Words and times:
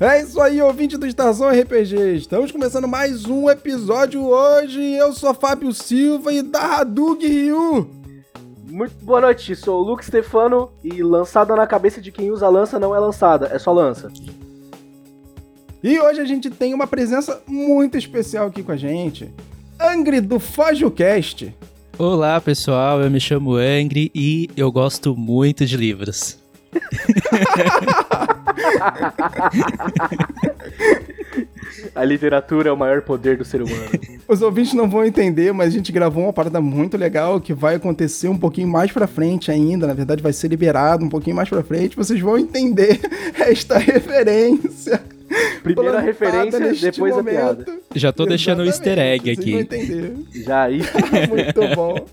É 0.00 0.22
isso 0.22 0.40
aí, 0.40 0.62
ouvinte 0.62 0.96
do 0.96 1.06
Estação 1.06 1.50
RPG. 1.50 2.16
Estamos 2.16 2.50
começando 2.50 2.88
mais 2.88 3.26
um 3.26 3.50
episódio 3.50 4.24
hoje. 4.24 4.80
Eu 4.94 5.12
sou 5.12 5.34
Fábio 5.34 5.74
Silva 5.74 6.32
e 6.32 6.40
da 6.40 6.78
Hadug 6.78 7.26
Ryu. 7.26 7.86
Muito 8.66 8.94
boa 9.04 9.20
noite, 9.20 9.54
sou 9.54 9.78
o 9.78 9.86
Luke 9.86 10.02
Stefano 10.02 10.70
e 10.82 11.02
lançada 11.02 11.54
na 11.54 11.66
cabeça 11.66 12.00
de 12.00 12.10
quem 12.10 12.30
usa 12.30 12.48
lança 12.48 12.78
não 12.78 12.96
é 12.96 12.98
lançada, 12.98 13.50
é 13.52 13.58
só 13.58 13.72
lança. 13.72 14.10
E 15.84 16.00
hoje 16.00 16.22
a 16.22 16.24
gente 16.24 16.48
tem 16.48 16.72
uma 16.72 16.86
presença 16.86 17.42
muito 17.46 17.98
especial 17.98 18.46
aqui 18.46 18.62
com 18.62 18.72
a 18.72 18.78
gente. 18.78 19.30
Angry 19.78 20.22
do 20.22 20.40
FajoCast. 20.40 21.54
Olá 21.98 22.40
pessoal, 22.40 23.02
eu 23.02 23.10
me 23.10 23.20
chamo 23.20 23.56
Angry 23.56 24.10
e 24.14 24.48
eu 24.56 24.72
gosto 24.72 25.14
muito 25.14 25.66
de 25.66 25.76
livros. 25.76 26.38
A 31.94 32.04
literatura 32.04 32.68
é 32.68 32.72
o 32.72 32.76
maior 32.76 33.02
poder 33.02 33.36
do 33.36 33.44
ser 33.44 33.62
humano. 33.62 33.90
Os 34.28 34.42
ouvintes 34.42 34.74
não 34.74 34.88
vão 34.88 35.04
entender, 35.04 35.52
mas 35.52 35.68
a 35.68 35.76
gente 35.76 35.92
gravou 35.92 36.24
uma 36.24 36.32
parada 36.32 36.60
muito 36.60 36.96
legal 36.96 37.40
que 37.40 37.54
vai 37.54 37.76
acontecer 37.76 38.28
um 38.28 38.38
pouquinho 38.38 38.68
mais 38.68 38.92
pra 38.92 39.06
frente 39.06 39.50
ainda. 39.50 39.86
Na 39.86 39.94
verdade, 39.94 40.22
vai 40.22 40.32
ser 40.32 40.48
liberado 40.48 41.04
um 41.04 41.08
pouquinho 41.08 41.36
mais 41.36 41.48
pra 41.48 41.62
frente. 41.62 41.96
Vocês 41.96 42.20
vão 42.20 42.38
entender 42.38 43.00
esta 43.38 43.78
referência. 43.78 45.00
Primeira 45.62 46.00
referência, 46.00 46.90
depois 46.90 47.14
momento. 47.14 47.28
a 47.28 47.54
piada. 47.54 47.66
Já 47.94 48.12
tô 48.12 48.26
deixando 48.26 48.60
o 48.60 48.66
easter 48.66 48.98
egg 48.98 49.30
aqui. 49.30 49.52
Vão 49.52 49.60
entender. 49.60 50.14
Já 50.44 50.64
aí. 50.64 50.80
muito 51.28 51.76
bom. 51.76 52.06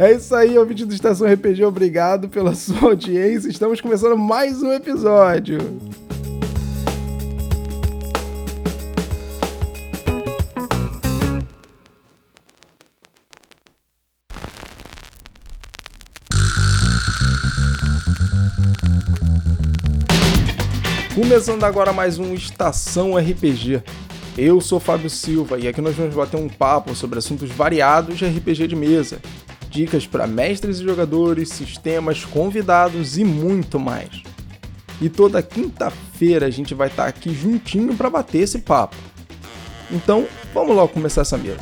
É 0.00 0.12
isso 0.12 0.34
aí, 0.34 0.56
ouvinte 0.56 0.86
do 0.86 0.94
Estação 0.94 1.30
RPG, 1.30 1.62
obrigado 1.62 2.26
pela 2.26 2.54
sua 2.56 2.88
audiência. 2.88 3.50
Estamos 3.50 3.82
começando 3.82 4.16
mais 4.16 4.62
um 4.62 4.72
episódio. 4.72 5.58
Começando 21.14 21.62
agora 21.64 21.92
mais 21.92 22.18
um 22.18 22.32
Estação 22.32 23.18
RPG. 23.18 23.82
Eu 24.38 24.62
sou 24.62 24.80
Fábio 24.80 25.10
Silva 25.10 25.58
e 25.58 25.68
aqui 25.68 25.82
nós 25.82 25.94
vamos 25.94 26.14
bater 26.14 26.38
um 26.38 26.48
papo 26.48 26.94
sobre 26.94 27.18
assuntos 27.18 27.50
variados 27.50 28.16
de 28.16 28.24
RPG 28.24 28.68
de 28.68 28.76
mesa, 28.76 29.20
dicas 29.70 30.06
para 30.06 30.26
mestres 30.26 30.80
e 30.80 30.84
jogadores, 30.84 31.48
sistemas, 31.50 32.24
convidados 32.24 33.16
e 33.16 33.24
muito 33.24 33.78
mais. 33.78 34.22
E 35.00 35.08
toda 35.08 35.40
quinta-feira 35.40 36.46
a 36.46 36.50
gente 36.50 36.74
vai 36.74 36.88
estar 36.88 37.06
aqui 37.06 37.32
juntinho 37.32 37.94
para 37.94 38.10
bater 38.10 38.42
esse 38.42 38.58
papo. 38.58 38.96
Então, 39.90 40.26
vamos 40.52 40.74
logo 40.74 40.92
começar 40.92 41.22
essa 41.22 41.38
mesa. 41.38 41.60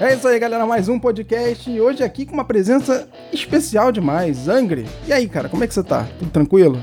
É 0.00 0.14
isso 0.14 0.26
aí, 0.26 0.38
galera. 0.38 0.66
Mais 0.66 0.88
um 0.88 0.98
podcast. 0.98 1.70
E 1.70 1.80
hoje 1.80 2.02
aqui 2.02 2.24
com 2.24 2.34
uma 2.34 2.44
presença 2.44 3.08
especial 3.32 3.92
demais, 3.92 4.48
Angry. 4.48 4.86
E 5.06 5.12
aí, 5.12 5.28
cara, 5.28 5.48
como 5.48 5.62
é 5.62 5.66
que 5.66 5.74
você 5.74 5.82
tá? 5.82 6.08
Tudo 6.18 6.30
tranquilo? 6.30 6.80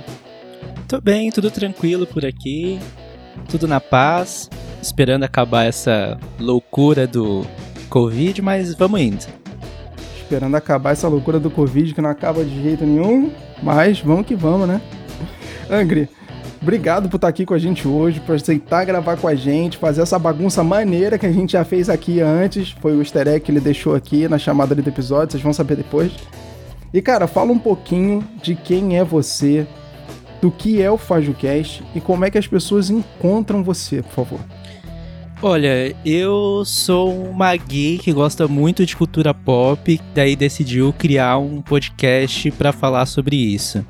Tô 0.89 0.99
bem, 0.99 1.29
tudo 1.29 1.51
tranquilo 1.51 2.07
por 2.07 2.25
aqui. 2.25 2.79
Tudo 3.47 3.67
na 3.67 3.79
paz. 3.79 4.49
Esperando 4.81 5.23
acabar 5.23 5.65
essa 5.65 6.17
loucura 6.39 7.05
do 7.05 7.45
Covid, 7.91 8.41
mas 8.41 8.73
vamos 8.73 8.99
indo. 8.99 9.25
Esperando 10.17 10.55
acabar 10.55 10.93
essa 10.93 11.07
loucura 11.07 11.39
do 11.39 11.51
Covid 11.51 11.93
que 11.93 12.01
não 12.01 12.09
acaba 12.09 12.43
de 12.43 12.63
jeito 12.63 12.87
nenhum. 12.87 13.31
Mas 13.61 14.01
vamos 14.01 14.25
que 14.25 14.33
vamos, 14.33 14.67
né? 14.67 14.81
Angry, 15.69 16.09
Obrigado 16.59 17.07
por 17.07 17.17
estar 17.17 17.27
aqui 17.27 17.45
com 17.45 17.53
a 17.53 17.59
gente 17.59 17.87
hoje, 17.87 18.19
por 18.19 18.35
aceitar 18.35 18.83
gravar 18.83 19.15
com 19.15 19.27
a 19.27 19.35
gente, 19.35 19.77
fazer 19.77 20.01
essa 20.01 20.17
bagunça 20.17 20.63
maneira 20.63 21.19
que 21.19 21.25
a 21.27 21.31
gente 21.31 21.51
já 21.51 21.63
fez 21.63 21.87
aqui 21.87 22.19
antes. 22.19 22.71
Foi 22.81 22.95
o 22.95 22.99
easter 22.99 23.27
egg 23.27 23.41
que 23.41 23.51
ele 23.51 23.59
deixou 23.59 23.93
aqui 23.93 24.27
na 24.27 24.39
chamada 24.39 24.73
do 24.73 24.89
episódio, 24.89 25.33
vocês 25.33 25.43
vão 25.43 25.53
saber 25.53 25.77
depois. 25.77 26.11
E 26.91 26.99
cara, 26.99 27.27
fala 27.27 27.51
um 27.51 27.59
pouquinho 27.59 28.27
de 28.41 28.55
quem 28.55 28.97
é 28.97 29.03
você, 29.03 29.67
do 30.41 30.51
que 30.51 30.81
é 30.81 30.89
o 30.89 30.97
FajoCast 30.97 31.83
e 31.93 32.01
como 32.01 32.25
é 32.25 32.31
que 32.31 32.37
as 32.37 32.47
pessoas 32.47 32.89
encontram 32.89 33.63
você, 33.63 34.01
por 34.01 34.11
favor. 34.11 34.39
Olha, 35.41 35.95
eu 36.05 36.63
sou 36.65 37.29
uma 37.29 37.55
gay 37.55 37.97
que 37.97 38.11
gosta 38.11 38.45
muito 38.45 38.85
de 38.85 38.95
cultura 38.95 39.33
pop, 39.33 39.99
daí 40.13 40.35
decidiu 40.35 40.91
criar 40.91 41.37
um 41.37 41.61
podcast 41.61 42.51
para 42.51 42.73
falar 42.73 43.05
sobre 43.05 43.37
isso. 43.37 43.85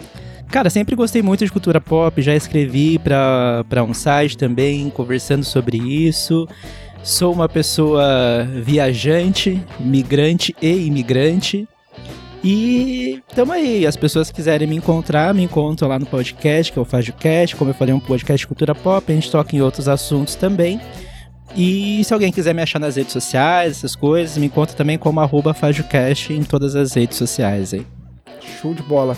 Cara, 0.48 0.70
sempre 0.70 0.96
gostei 0.96 1.22
muito 1.22 1.44
de 1.44 1.52
cultura 1.52 1.82
pop, 1.82 2.22
já 2.22 2.36
escrevi 2.36 3.00
para 3.00 3.84
um 3.84 3.94
site 3.94 4.38
também, 4.38 4.90
conversando 4.92 5.44
sobre 5.44 5.78
isso. 5.78 6.48
Sou 7.02 7.34
uma 7.34 7.50
pessoa 7.50 8.48
viajante, 8.62 9.60
migrante 9.80 10.56
e 10.62 10.86
imigrante. 10.86 11.68
E 12.44 13.22
tamo 13.36 13.52
aí, 13.52 13.86
as 13.86 13.98
pessoas 13.98 14.32
quiserem 14.32 14.68
me 14.68 14.76
encontrar, 14.76 15.34
me 15.34 15.44
encontram 15.44 15.90
lá 15.90 16.00
no 16.00 16.06
podcast, 16.06 16.72
que 16.72 16.80
é 16.80 16.82
o 16.82 16.86
FajoCast, 16.86 17.56
como 17.56 17.72
eu 17.72 17.76
falei, 17.76 17.94
é 17.94 17.96
um 17.96 18.00
podcast 18.00 18.44
de 18.44 18.48
cultura 18.48 18.74
pop, 18.74 19.12
a 19.12 19.16
gente 19.16 19.30
toca 19.30 19.56
em 19.56 19.62
outros 19.62 19.90
assuntos 19.90 20.36
também. 20.36 20.80
E 21.56 22.04
se 22.04 22.14
alguém 22.14 22.32
quiser 22.32 22.54
me 22.54 22.62
achar 22.62 22.80
nas 22.80 22.96
redes 22.96 23.12
sociais, 23.12 23.78
essas 23.78 23.96
coisas, 23.96 24.38
me 24.38 24.46
encontra 24.46 24.76
também 24.76 24.98
como 24.98 25.20
arroba 25.20 25.54
FajoCast 25.54 26.32
em 26.32 26.44
todas 26.44 26.76
as 26.76 26.94
redes 26.94 27.18
sociais 27.18 27.74
aí. 27.74 27.86
Show 28.62 28.74
de 28.74 28.84
bola 28.84 29.18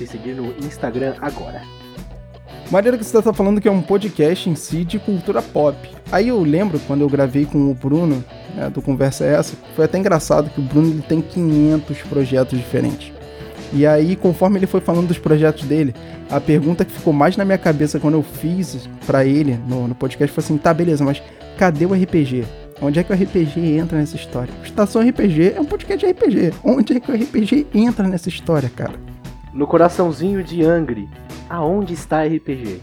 me 0.00 0.06
seguir 0.06 0.34
no 0.34 0.56
Instagram 0.64 1.14
agora. 1.20 1.62
Maneiro 2.70 2.96
que 2.96 3.04
você 3.04 3.20
tá 3.20 3.32
falando 3.32 3.60
que 3.60 3.66
é 3.66 3.70
um 3.70 3.82
podcast 3.82 4.48
em 4.48 4.54
si 4.54 4.84
de 4.84 5.00
cultura 5.00 5.42
pop. 5.42 5.76
Aí 6.12 6.28
eu 6.28 6.40
lembro 6.40 6.78
quando 6.86 7.00
eu 7.00 7.08
gravei 7.08 7.44
com 7.44 7.68
o 7.68 7.74
Bruno, 7.74 8.24
né, 8.54 8.70
do 8.70 8.80
Conversa 8.80 9.24
Essa, 9.24 9.56
foi 9.74 9.86
até 9.86 9.98
engraçado 9.98 10.48
que 10.50 10.60
o 10.60 10.64
Bruno 10.64 10.88
ele 10.88 11.02
tem 11.02 11.20
500 11.20 11.98
projetos 12.02 12.56
diferentes. 12.56 13.12
E 13.72 13.84
aí, 13.84 14.14
conforme 14.14 14.58
ele 14.58 14.68
foi 14.68 14.80
falando 14.80 15.08
dos 15.08 15.18
projetos 15.18 15.64
dele, 15.64 15.94
a 16.30 16.40
pergunta 16.40 16.84
que 16.84 16.92
ficou 16.92 17.12
mais 17.12 17.36
na 17.36 17.44
minha 17.44 17.58
cabeça 17.58 17.98
quando 17.98 18.14
eu 18.14 18.22
fiz 18.22 18.88
para 19.04 19.24
ele 19.24 19.58
no, 19.66 19.88
no 19.88 19.94
podcast 19.94 20.32
foi 20.32 20.44
assim: 20.44 20.56
tá, 20.56 20.72
beleza, 20.72 21.04
mas 21.04 21.20
cadê 21.58 21.86
o 21.86 21.92
RPG? 21.92 22.44
Onde 22.80 23.00
é 23.00 23.04
que 23.04 23.12
o 23.12 23.16
RPG 23.16 23.78
entra 23.78 23.98
nessa 23.98 24.16
história? 24.16 24.52
Estação 24.64 25.02
RPG 25.02 25.54
é 25.56 25.60
um 25.60 25.64
podcast 25.64 26.06
de 26.06 26.12
RPG. 26.12 26.52
Onde 26.64 26.96
é 26.96 27.00
que 27.00 27.10
o 27.10 27.14
RPG 27.14 27.66
entra 27.74 28.06
nessa 28.08 28.28
história, 28.28 28.70
cara? 28.74 28.94
No 29.52 29.66
coraçãozinho 29.66 30.42
de 30.42 30.64
Angry, 30.64 31.08
aonde 31.48 31.94
está 31.94 32.24
RPG? 32.24 32.80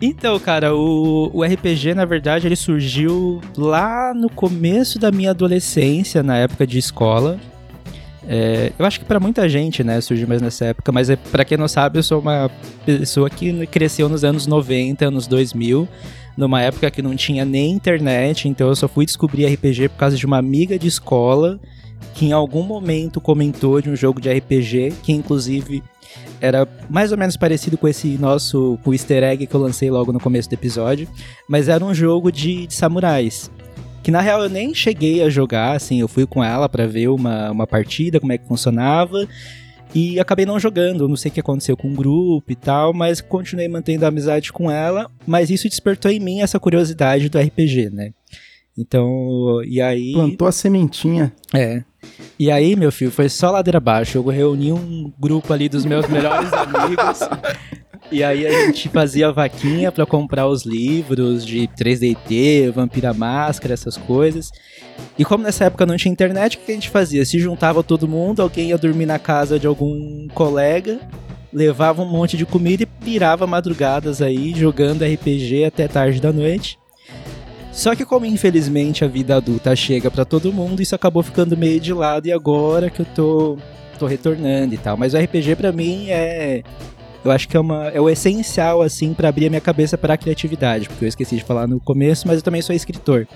Então, 0.00 0.38
cara, 0.38 0.74
o, 0.74 1.30
o 1.32 1.44
RPG, 1.44 1.94
na 1.94 2.04
verdade, 2.04 2.46
ele 2.46 2.56
surgiu 2.56 3.40
lá 3.56 4.12
no 4.14 4.28
começo 4.28 4.98
da 4.98 5.10
minha 5.10 5.30
adolescência, 5.30 6.22
na 6.22 6.36
época 6.36 6.66
de 6.66 6.78
escola. 6.78 7.38
É, 8.26 8.72
eu 8.78 8.84
acho 8.86 9.00
que 9.00 9.04
para 9.04 9.20
muita 9.20 9.48
gente, 9.48 9.84
né, 9.84 10.00
surgiu 10.00 10.26
mais 10.26 10.40
nessa 10.40 10.66
época, 10.66 10.90
mas 10.90 11.10
é, 11.10 11.16
para 11.16 11.44
quem 11.44 11.58
não 11.58 11.68
sabe, 11.68 11.98
eu 11.98 12.02
sou 12.02 12.20
uma 12.20 12.50
pessoa 12.84 13.28
que 13.28 13.66
cresceu 13.66 14.08
nos 14.08 14.24
anos 14.24 14.46
90, 14.46 15.06
anos 15.06 15.26
2000, 15.26 15.86
numa 16.36 16.60
época 16.60 16.90
que 16.90 17.02
não 17.02 17.14
tinha 17.14 17.44
nem 17.44 17.72
internet, 17.72 18.48
então 18.48 18.68
eu 18.68 18.74
só 18.74 18.88
fui 18.88 19.04
descobrir 19.04 19.46
RPG 19.46 19.90
por 19.90 19.98
causa 19.98 20.16
de 20.16 20.26
uma 20.26 20.38
amiga 20.38 20.78
de 20.78 20.88
escola 20.88 21.60
que 22.14 22.26
em 22.26 22.32
algum 22.32 22.62
momento 22.62 23.20
comentou 23.20 23.80
de 23.80 23.90
um 23.90 23.96
jogo 23.96 24.20
de 24.20 24.32
RPG, 24.32 24.94
que 25.02 25.12
inclusive 25.12 25.82
era 26.40 26.68
mais 26.88 27.10
ou 27.10 27.18
menos 27.18 27.36
parecido 27.36 27.78
com 27.78 27.88
esse 27.88 28.18
nosso 28.18 28.78
com 28.84 28.90
o 28.90 28.94
easter 28.94 29.22
egg 29.22 29.46
que 29.46 29.54
eu 29.54 29.60
lancei 29.60 29.90
logo 29.90 30.12
no 30.12 30.20
começo 30.20 30.48
do 30.48 30.52
episódio, 30.52 31.08
mas 31.48 31.68
era 31.68 31.84
um 31.84 31.94
jogo 31.94 32.30
de, 32.30 32.66
de 32.66 32.74
samurais. 32.74 33.50
Que 34.02 34.10
na 34.10 34.20
real 34.20 34.42
eu 34.42 34.50
nem 34.50 34.74
cheguei 34.74 35.22
a 35.22 35.30
jogar, 35.30 35.74
assim, 35.74 36.00
eu 36.00 36.08
fui 36.08 36.26
com 36.26 36.44
ela 36.44 36.68
para 36.68 36.86
ver 36.86 37.08
uma, 37.08 37.50
uma 37.50 37.66
partida, 37.66 38.20
como 38.20 38.32
é 38.32 38.38
que 38.38 38.46
funcionava, 38.46 39.26
e 39.94 40.20
acabei 40.20 40.44
não 40.44 40.60
jogando, 40.60 41.08
não 41.08 41.16
sei 41.16 41.30
o 41.30 41.34
que 41.34 41.40
aconteceu 41.40 41.76
com 41.76 41.88
o 41.88 41.94
grupo 41.94 42.50
e 42.50 42.56
tal, 42.56 42.92
mas 42.92 43.20
continuei 43.20 43.68
mantendo 43.68 44.04
a 44.04 44.08
amizade 44.08 44.52
com 44.52 44.70
ela, 44.70 45.10
mas 45.26 45.48
isso 45.50 45.68
despertou 45.68 46.10
em 46.10 46.20
mim 46.20 46.42
essa 46.42 46.60
curiosidade 46.60 47.28
do 47.28 47.38
RPG, 47.38 47.90
né? 47.90 48.12
Então, 48.76 49.62
e 49.64 49.80
aí. 49.80 50.12
Plantou 50.12 50.48
a 50.48 50.52
sementinha. 50.52 51.32
É. 51.52 51.82
E 52.38 52.50
aí, 52.50 52.74
meu 52.76 52.90
filho, 52.90 53.10
foi 53.10 53.28
só 53.28 53.50
ladeira 53.50 53.78
abaixo. 53.78 54.18
Eu 54.18 54.24
reuni 54.24 54.72
um 54.72 55.12
grupo 55.18 55.52
ali 55.52 55.68
dos 55.68 55.84
meus 55.84 56.06
melhores 56.08 56.50
amigos. 56.52 57.20
E 58.12 58.22
aí 58.22 58.46
a 58.46 58.66
gente 58.66 58.88
fazia 58.90 59.32
vaquinha 59.32 59.90
para 59.90 60.04
comprar 60.04 60.46
os 60.46 60.64
livros 60.64 61.44
de 61.44 61.68
3DT, 61.68 62.70
Vampira 62.70 63.14
Máscara, 63.14 63.74
essas 63.74 63.96
coisas. 63.96 64.50
E 65.18 65.24
como 65.24 65.42
nessa 65.42 65.64
época 65.64 65.86
não 65.86 65.96
tinha 65.96 66.12
internet, 66.12 66.56
o 66.56 66.60
que 66.60 66.70
a 66.70 66.74
gente 66.74 66.90
fazia? 66.90 67.24
Se 67.24 67.38
juntava 67.38 67.82
todo 67.82 68.06
mundo, 68.06 68.42
alguém 68.42 68.68
ia 68.68 68.78
dormir 68.78 69.06
na 69.06 69.18
casa 69.18 69.58
de 69.58 69.66
algum 69.66 70.28
colega, 70.34 71.00
levava 71.52 72.02
um 72.02 72.08
monte 72.08 72.36
de 72.36 72.44
comida 72.44 72.82
e 72.82 72.86
pirava 72.86 73.46
madrugadas 73.46 74.20
aí 74.20 74.52
jogando 74.54 75.04
RPG 75.04 75.64
até 75.64 75.88
tarde 75.88 76.20
da 76.20 76.32
noite. 76.32 76.78
Só 77.74 77.94
que 77.94 78.04
como 78.04 78.24
infelizmente 78.24 79.04
a 79.04 79.08
vida 79.08 79.36
adulta 79.36 79.74
chega 79.74 80.08
para 80.08 80.24
todo 80.24 80.52
mundo, 80.52 80.80
isso 80.80 80.94
acabou 80.94 81.24
ficando 81.24 81.56
meio 81.56 81.80
de 81.80 81.92
lado 81.92 82.26
e 82.26 82.32
agora 82.32 82.88
que 82.88 83.00
eu 83.00 83.06
tô 83.14 83.58
tô 83.98 84.06
retornando 84.06 84.74
e 84.74 84.78
tal. 84.78 84.96
Mas 84.96 85.12
o 85.12 85.18
RPG 85.18 85.56
para 85.56 85.72
mim 85.72 86.08
é 86.08 86.62
eu 87.24 87.30
acho 87.30 87.48
que 87.48 87.56
é, 87.56 87.60
uma, 87.60 87.88
é 87.88 88.00
o 88.00 88.08
essencial, 88.08 88.82
assim, 88.82 89.14
para 89.14 89.30
abrir 89.30 89.46
a 89.46 89.48
minha 89.48 89.60
cabeça 89.60 89.96
para 89.96 90.12
a 90.12 90.16
criatividade, 90.16 90.88
porque 90.88 91.06
eu 91.06 91.08
esqueci 91.08 91.36
de 91.36 91.42
falar 91.42 91.66
no 91.66 91.80
começo, 91.80 92.28
mas 92.28 92.36
eu 92.36 92.42
também 92.42 92.60
sou 92.60 92.76
escritor. 92.76 93.26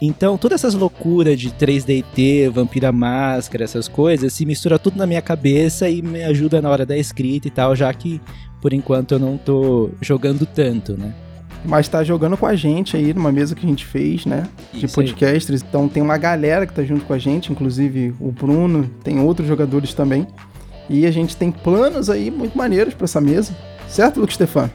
Então, 0.00 0.38
todas 0.38 0.60
essas 0.60 0.74
loucuras 0.74 1.38
de 1.38 1.50
3DT, 1.50 2.48
Vampira 2.50 2.92
Máscara, 2.92 3.64
essas 3.64 3.88
coisas, 3.88 4.32
se 4.32 4.46
mistura 4.46 4.78
tudo 4.78 4.96
na 4.96 5.06
minha 5.06 5.20
cabeça 5.20 5.88
e 5.88 6.00
me 6.00 6.22
ajuda 6.22 6.62
na 6.62 6.70
hora 6.70 6.86
da 6.86 6.96
escrita 6.96 7.48
e 7.48 7.50
tal, 7.50 7.74
já 7.74 7.92
que 7.92 8.20
por 8.60 8.72
enquanto 8.72 9.12
eu 9.12 9.18
não 9.18 9.36
tô 9.36 9.90
jogando 10.00 10.46
tanto, 10.46 10.96
né? 10.96 11.12
Mas 11.64 11.88
tá 11.88 12.02
jogando 12.02 12.36
com 12.36 12.46
a 12.46 12.56
gente 12.56 12.96
aí 12.96 13.14
numa 13.14 13.30
mesa 13.30 13.54
que 13.54 13.64
a 13.64 13.68
gente 13.68 13.86
fez, 13.86 14.26
né? 14.26 14.48
De 14.72 14.86
Isso 14.86 14.94
podcasters. 14.94 15.62
Aí. 15.62 15.68
Então 15.68 15.88
tem 15.88 16.02
uma 16.02 16.18
galera 16.18 16.66
que 16.66 16.74
tá 16.74 16.82
junto 16.82 17.04
com 17.04 17.12
a 17.12 17.18
gente, 17.18 17.52
inclusive 17.52 18.14
o 18.18 18.32
Bruno, 18.32 18.90
tem 19.04 19.20
outros 19.20 19.46
jogadores 19.46 19.94
também. 19.94 20.26
E 20.88 21.06
a 21.06 21.10
gente 21.10 21.36
tem 21.36 21.50
planos 21.50 22.10
aí 22.10 22.30
muito 22.30 22.58
maneiros 22.58 22.94
para 22.94 23.04
essa 23.04 23.20
mesa. 23.20 23.56
Certo, 23.88 24.20
Luke 24.20 24.34
Stefano? 24.34 24.70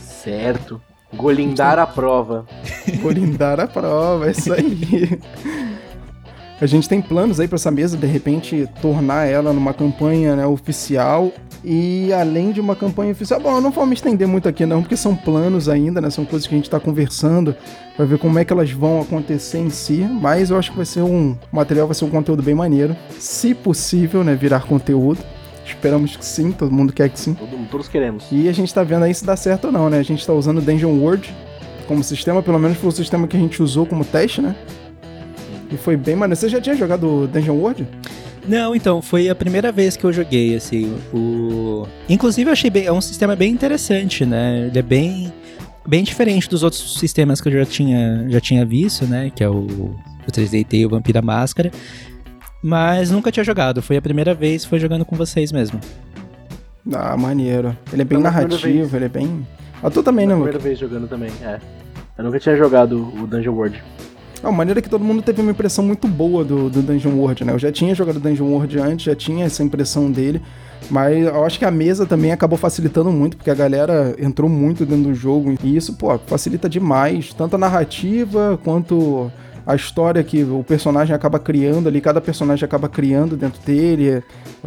Certo. 0.00 0.80
Golindar 1.14 1.78
a 1.78 1.86
prova. 1.86 2.46
Golindar 3.02 3.60
a 3.60 3.66
prova, 3.66 4.28
é 4.28 4.30
isso 4.30 4.52
aí. 4.52 5.18
a 6.60 6.66
gente 6.66 6.88
tem 6.88 7.02
planos 7.02 7.40
aí 7.40 7.48
para 7.48 7.56
essa 7.56 7.70
mesa, 7.70 7.96
de 7.96 8.06
repente, 8.06 8.68
tornar 8.80 9.26
ela 9.26 9.52
numa 9.52 9.74
campanha 9.74 10.36
né, 10.36 10.46
oficial. 10.46 11.32
E 11.64 12.12
além 12.12 12.50
de 12.50 12.60
uma 12.60 12.74
campanha 12.74 13.12
oficial, 13.12 13.40
bom, 13.40 13.54
eu 13.54 13.60
não 13.60 13.70
vou 13.70 13.86
me 13.86 13.94
estender 13.94 14.26
muito 14.26 14.48
aqui 14.48 14.66
não, 14.66 14.82
porque 14.82 14.96
são 14.96 15.14
planos 15.14 15.68
ainda, 15.68 16.00
né? 16.00 16.10
São 16.10 16.24
coisas 16.24 16.46
que 16.46 16.54
a 16.54 16.58
gente 16.58 16.64
está 16.64 16.80
conversando 16.80 17.54
para 17.96 18.04
ver 18.04 18.18
como 18.18 18.38
é 18.38 18.44
que 18.44 18.52
elas 18.52 18.70
vão 18.72 19.00
acontecer 19.00 19.58
em 19.58 19.70
si. 19.70 19.98
Mas 19.98 20.50
eu 20.50 20.58
acho 20.58 20.72
que 20.72 20.76
vai 20.76 20.86
ser 20.86 21.02
um 21.02 21.36
o 21.52 21.56
material, 21.56 21.86
vai 21.86 21.94
ser 21.94 22.04
um 22.04 22.10
conteúdo 22.10 22.42
bem 22.42 22.54
maneiro. 22.54 22.96
Se 23.18 23.54
possível, 23.54 24.24
né? 24.24 24.34
Virar 24.34 24.66
conteúdo. 24.66 25.20
Esperamos 25.64 26.16
que 26.16 26.24
sim, 26.24 26.50
todo 26.50 26.72
mundo 26.72 26.92
quer 26.92 27.08
que 27.08 27.18
sim. 27.18 27.34
Todo, 27.34 27.56
todos 27.70 27.88
queremos. 27.88 28.26
E 28.32 28.48
a 28.48 28.52
gente 28.52 28.74
tá 28.74 28.82
vendo 28.82 29.04
aí 29.04 29.14
se 29.14 29.24
dá 29.24 29.36
certo 29.36 29.66
ou 29.66 29.72
não, 29.72 29.88
né? 29.88 29.98
A 29.98 30.02
gente 30.02 30.26
tá 30.26 30.32
usando 30.32 30.58
o 30.58 30.60
Dungeon 30.60 30.98
World 30.98 31.32
como 31.86 32.02
sistema, 32.02 32.42
pelo 32.42 32.58
menos 32.58 32.78
foi 32.78 32.88
o 32.88 32.92
sistema 32.92 33.28
que 33.28 33.36
a 33.36 33.40
gente 33.40 33.62
usou 33.62 33.86
como 33.86 34.04
teste, 34.04 34.40
né? 34.40 34.56
E 35.70 35.76
foi 35.76 35.96
bem 35.96 36.16
maneiro. 36.16 36.38
Você 36.38 36.48
já 36.48 36.60
tinha 36.60 36.74
jogado 36.74 37.28
Dungeon 37.28 37.54
World? 37.54 37.86
Não, 38.46 38.74
então, 38.74 39.00
foi 39.00 39.28
a 39.28 39.34
primeira 39.34 39.70
vez 39.70 39.96
que 39.96 40.04
eu 40.04 40.12
joguei, 40.12 40.56
assim, 40.56 40.96
o... 41.14 41.86
Inclusive 42.08 42.50
eu 42.50 42.52
achei 42.52 42.70
bem, 42.70 42.86
é 42.86 42.92
um 42.92 43.00
sistema 43.00 43.36
bem 43.36 43.52
interessante, 43.52 44.26
né? 44.26 44.66
Ele 44.66 44.78
é 44.78 44.82
bem, 44.82 45.32
bem 45.86 46.02
diferente 46.02 46.48
dos 46.48 46.62
outros 46.62 46.98
sistemas 46.98 47.40
que 47.40 47.48
eu 47.48 47.52
já 47.52 47.64
tinha, 47.64 48.26
já 48.28 48.40
tinha 48.40 48.64
visto, 48.66 49.06
né? 49.06 49.30
Que 49.34 49.44
é 49.44 49.48
o, 49.48 49.60
o 49.60 50.30
3D 50.30 50.66
e 50.72 50.86
o 50.86 50.88
Vampira 50.88 51.22
Máscara. 51.22 51.70
Mas 52.62 53.10
nunca 53.10 53.30
tinha 53.30 53.44
jogado. 53.44 53.80
Foi 53.80 53.96
a 53.96 54.02
primeira 54.02 54.34
vez, 54.34 54.64
foi 54.64 54.78
jogando 54.78 55.04
com 55.04 55.16
vocês 55.16 55.52
mesmo. 55.52 55.80
Ah, 56.92 57.16
maneiro. 57.16 57.76
Ele 57.92 58.02
é 58.02 58.04
bem 58.04 58.18
narrativo, 58.18 58.96
ele 58.96 59.04
é 59.04 59.08
bem. 59.08 59.46
Ah, 59.82 59.90
tu 59.90 60.02
também, 60.02 60.26
né, 60.26 60.34
Primeira 60.34 60.58
vez 60.58 60.78
jogando 60.78 61.08
também, 61.08 61.30
é. 61.42 61.60
Eu 62.18 62.24
nunca 62.24 62.38
tinha 62.38 62.56
jogado 62.56 63.08
o 63.20 63.26
Dungeon 63.26 63.54
World. 63.54 63.82
É, 64.42 64.46
a 64.46 64.52
maneira 64.52 64.82
que 64.82 64.88
todo 64.88 65.04
mundo 65.04 65.22
teve 65.22 65.40
uma 65.40 65.50
impressão 65.50 65.84
muito 65.84 66.08
boa 66.08 66.44
do, 66.44 66.68
do 66.68 66.82
Dungeon 66.82 67.12
World, 67.12 67.44
né? 67.44 67.52
Eu 67.52 67.58
já 67.58 67.70
tinha 67.70 67.94
jogado 67.94 68.18
Dungeon 68.18 68.46
World 68.46 68.78
antes, 68.78 69.06
já 69.06 69.14
tinha 69.14 69.44
essa 69.44 69.62
impressão 69.62 70.10
dele, 70.10 70.42
mas 70.90 71.26
eu 71.26 71.44
acho 71.44 71.58
que 71.58 71.64
a 71.64 71.70
mesa 71.70 72.04
também 72.06 72.32
acabou 72.32 72.58
facilitando 72.58 73.10
muito, 73.10 73.36
porque 73.36 73.50
a 73.50 73.54
galera 73.54 74.14
entrou 74.18 74.48
muito 74.50 74.84
dentro 74.84 75.04
do 75.04 75.14
jogo, 75.14 75.54
e 75.62 75.76
isso, 75.76 75.94
pô, 75.94 76.18
facilita 76.18 76.68
demais, 76.68 77.32
tanto 77.32 77.56
a 77.56 77.58
narrativa 77.58 78.58
quanto 78.64 79.30
a 79.64 79.76
história 79.76 80.22
que 80.24 80.42
o 80.42 80.64
personagem 80.64 81.14
acaba 81.14 81.38
criando 81.38 81.88
ali, 81.88 82.00
cada 82.00 82.20
personagem 82.20 82.64
acaba 82.64 82.88
criando 82.88 83.36
dentro 83.36 83.60
dele, 83.62 84.22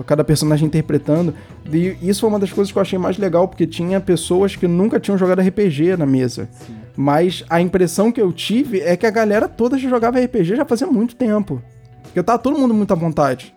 cada 0.05 0.23
personagem 0.23 0.67
interpretando. 0.67 1.33
E 1.71 1.97
isso 2.01 2.21
foi 2.21 2.29
uma 2.29 2.39
das 2.39 2.51
coisas 2.51 2.71
que 2.71 2.77
eu 2.77 2.81
achei 2.81 2.97
mais 2.97 3.17
legal, 3.17 3.47
porque 3.47 3.67
tinha 3.67 3.99
pessoas 3.99 4.55
que 4.55 4.67
nunca 4.67 4.97
tinham 4.99 5.17
jogado 5.17 5.41
RPG 5.41 5.97
na 5.97 6.05
mesa. 6.05 6.47
Sim. 6.65 6.84
Mas 6.95 7.43
a 7.49 7.59
impressão 7.59 8.11
que 8.11 8.21
eu 8.21 8.31
tive 8.31 8.79
é 8.79 8.95
que 8.95 9.05
a 9.05 9.11
galera 9.11 9.47
toda 9.47 9.77
já 9.77 9.89
jogava 9.89 10.19
RPG 10.19 10.55
já 10.55 10.65
fazia 10.65 10.87
muito 10.87 11.15
tempo. 11.15 11.61
Porque 12.03 12.23
tava 12.23 12.39
todo 12.39 12.57
mundo 12.57 12.73
muito 12.73 12.91
à 12.91 12.95
vontade. 12.95 13.53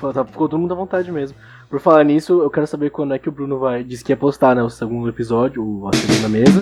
Tá, 0.00 0.24
ficou 0.24 0.48
todo 0.48 0.60
mundo 0.60 0.72
à 0.72 0.76
vontade 0.76 1.10
mesmo. 1.10 1.36
Por 1.68 1.80
falar 1.80 2.04
nisso, 2.04 2.40
eu 2.40 2.48
quero 2.48 2.66
saber 2.66 2.90
quando 2.90 3.14
é 3.14 3.18
que 3.18 3.28
o 3.28 3.32
Bruno 3.32 3.58
vai. 3.58 3.82
Disse 3.82 4.04
que 4.04 4.12
ia 4.12 4.16
postar, 4.16 4.54
né? 4.54 4.62
O 4.62 4.70
segundo 4.70 5.08
episódio, 5.08 5.88
a 5.88 5.96
segunda 5.96 6.28
mesa. 6.28 6.60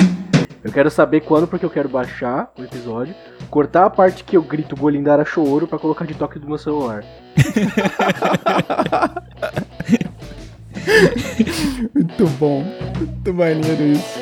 Eu 0.65 0.73
quero 0.73 0.91
saber 0.91 1.21
quando, 1.21 1.47
porque 1.47 1.65
eu 1.65 1.71
quero 1.71 1.89
baixar 1.89 2.51
o 2.59 2.65
episódio, 2.65 3.15
cortar 3.49 3.85
a 3.85 3.91
parte 3.91 4.25
que 4.25 4.37
eu 4.37 4.43
grito 4.43 4.75
Golindara 4.75 5.25
Choro 5.25 5.69
pra 5.69 5.79
colocar 5.79 6.05
de 6.05 6.15
toque 6.15 6.41
do 6.41 6.49
meu 6.49 6.59
celular. 6.59 7.05
muito 11.95 12.27
bom. 12.41 12.65
Muito 12.99 13.33
maneiro 13.33 13.85
isso. 13.85 14.19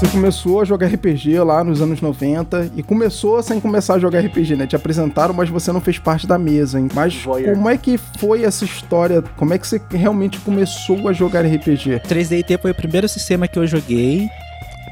Você 0.00 0.08
começou 0.08 0.62
a 0.62 0.64
jogar 0.64 0.86
RPG 0.86 1.38
lá 1.40 1.62
nos 1.62 1.82
anos 1.82 2.00
90 2.00 2.70
e 2.74 2.82
começou 2.82 3.42
sem 3.42 3.60
começar 3.60 3.96
a 3.96 3.98
jogar 3.98 4.20
RPG, 4.20 4.56
né? 4.56 4.66
Te 4.66 4.74
apresentaram, 4.74 5.34
mas 5.34 5.50
você 5.50 5.70
não 5.72 5.80
fez 5.82 5.98
parte 5.98 6.26
da 6.26 6.38
mesa, 6.38 6.80
hein? 6.80 6.88
Mas 6.94 7.14
Voyeur. 7.16 7.54
como 7.54 7.68
é 7.68 7.76
que 7.76 7.98
foi 7.98 8.44
essa 8.44 8.64
história? 8.64 9.20
Como 9.36 9.52
é 9.52 9.58
que 9.58 9.66
você 9.66 9.78
realmente 9.90 10.38
começou 10.38 11.06
a 11.06 11.12
jogar 11.12 11.44
RPG? 11.44 12.00
3DT 12.08 12.62
foi 12.62 12.70
o 12.70 12.74
primeiro 12.74 13.06
sistema 13.10 13.46
que 13.46 13.58
eu 13.58 13.66
joguei 13.66 14.26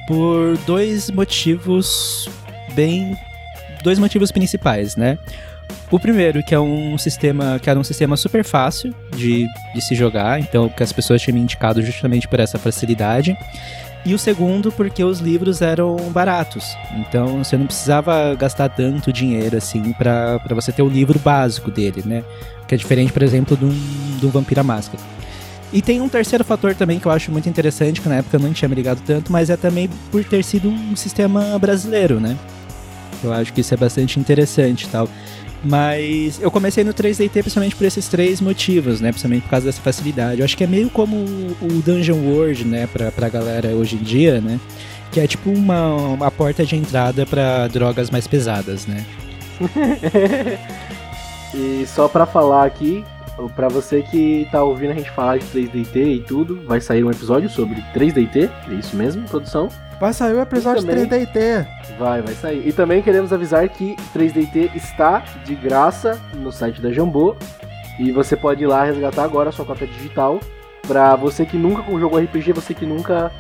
por 0.07 0.59
dois 0.67 1.09
motivos 1.09 2.29
bem 2.75 3.17
dois 3.83 3.99
motivos 3.99 4.31
principais, 4.31 4.95
né? 4.95 5.19
O 5.91 5.99
primeiro, 5.99 6.43
que 6.43 6.55
é 6.55 6.61
um 6.61 6.99
sistema 6.99 7.59
que 7.59 7.71
era 7.71 7.81
um 7.81 7.85
sistema 7.85 8.15
super 8.15 8.45
fácil 8.45 8.95
de, 9.17 9.47
de 9.75 9.81
se 9.81 9.95
jogar, 9.95 10.39
então 10.39 10.69
que 10.69 10.83
as 10.83 10.93
pessoas 10.93 11.23
tinham 11.23 11.37
me 11.37 11.41
indicado 11.41 11.81
justamente 11.81 12.29
por 12.29 12.41
essa 12.41 12.59
facilidade. 12.59 13.35
E 14.05 14.15
o 14.15 14.19
segundo, 14.19 14.71
porque 14.73 15.03
os 15.05 15.19
livros 15.19 15.61
eram 15.61 15.97
baratos. 16.11 16.65
Então 16.97 17.45
você 17.45 17.57
não 17.57 17.67
precisava 17.67 18.35
gastar 18.35 18.69
tanto 18.69 19.13
dinheiro 19.13 19.57
assim 19.57 19.93
para 19.93 20.41
você 20.51 20.73
ter 20.73 20.83
o 20.83 20.89
livro 20.89 21.19
básico 21.19 21.71
dele, 21.71 22.03
né? 22.05 22.25
Que 22.67 22.75
é 22.75 22.79
diferente, 22.79 23.13
por 23.13 23.23
exemplo, 23.23 23.57
do, 23.57 23.69
do 24.21 24.31
Vampira 24.31 24.63
Máscara. 24.63 25.03
E 25.73 25.83
tem 25.83 26.01
um 26.01 26.09
terceiro 26.09 26.45
fator 26.45 26.75
também 26.75 26.99
que 26.99 27.07
eu 27.07 27.13
acho 27.13 27.31
muito 27.31 27.49
interessante, 27.49 28.01
que 28.01 28.09
na 28.09 28.17
época 28.17 28.37
eu 28.37 28.41
não 28.41 28.53
tinha 28.53 28.69
me 28.69 28.75
ligado 28.75 29.03
tanto, 29.05 29.31
mas 29.31 29.51
é 29.51 29.57
também 29.57 29.89
por 30.11 30.25
ter 30.25 30.43
sido 30.43 30.69
um 30.69 30.97
sistema 30.97 31.59
brasileiro, 31.59 32.19
né? 32.19 32.37
Eu 33.23 33.33
acho 33.33 33.53
que 33.53 33.61
isso 33.61 33.75
é 33.75 33.77
bastante 33.77 34.19
interessante 34.19 34.89
tal. 34.89 35.09
Mas 35.65 36.41
eu 36.41 36.51
comecei 36.51 36.85
no 36.85 36.95
3DT 36.95 37.31
principalmente 37.31 37.75
por 37.75 37.85
esses 37.85 38.07
três 38.07 38.41
motivos, 38.41 39.01
né? 39.01 39.11
Principalmente 39.11 39.43
por 39.43 39.51
causa 39.51 39.67
dessa 39.67 39.81
facilidade. 39.81 40.41
Eu 40.41 40.45
acho 40.45 40.57
que 40.57 40.65
é 40.65 40.67
meio 40.67 40.89
como 40.89 41.17
o 41.17 41.83
Dungeon 41.85 42.19
World, 42.19 42.65
né? 42.65 42.87
Pra, 42.87 43.11
pra 43.11 43.29
galera 43.29 43.69
hoje 43.71 43.97
em 43.97 44.03
dia, 44.03 44.41
né? 44.41 44.61
Que 45.11 45.21
é 45.21 45.27
tipo 45.27 45.51
uma, 45.51 45.95
uma 45.97 46.31
porta 46.31 46.65
de 46.65 46.77
entrada 46.77 47.27
para 47.27 47.67
drogas 47.69 48.11
mais 48.11 48.27
pesadas, 48.27 48.87
né? 48.87 49.05
e 51.55 51.85
só 51.87 52.07
pra 52.07 52.25
falar 52.25 52.65
aqui, 52.65 53.05
para 53.55 53.69
você 53.69 54.03
que 54.03 54.49
tá 54.51 54.63
ouvindo 54.63 54.91
a 54.91 54.95
gente 54.95 55.11
falar 55.11 55.39
de 55.39 55.47
3DT 55.47 55.97
e 55.97 56.21
tudo, 56.21 56.61
vai 56.67 56.81
sair 56.81 57.05
um 57.05 57.11
episódio 57.11 57.49
sobre 57.49 57.83
3DT, 57.95 58.51
é 58.71 58.75
isso 58.75 58.97
mesmo, 58.97 59.29
produção? 59.29 59.69
Vai 60.01 60.13
sair 60.13 60.35
o 60.35 60.41
episódio 60.41 60.85
também, 60.85 61.07
3DT. 61.07 61.67
Vai, 61.99 62.23
vai 62.23 62.35
sair. 62.35 62.67
E 62.67 62.73
também 62.73 63.03
queremos 63.03 63.33
avisar 63.33 63.69
que 63.69 63.97
3DT 64.15 64.75
está 64.75 65.25
de 65.45 65.55
graça 65.57 66.21
no 66.35 66.53
site 66.53 66.81
da 66.81 66.93
Jambô. 66.93 67.37
E 67.99 68.13
você 68.13 68.37
pode 68.37 68.63
ir 68.63 68.67
lá 68.69 68.85
resgatar 68.85 69.25
agora 69.25 69.49
a 69.49 69.53
sua 69.53 69.65
cópia 69.65 69.89
digital. 69.89 70.39
Pra 70.87 71.17
você 71.17 71.45
que 71.45 71.57
nunca 71.57 71.83
jogou 71.99 72.21
RPG, 72.21 72.53
você 72.53 72.73
que 72.73 72.87
nunca 72.87 73.33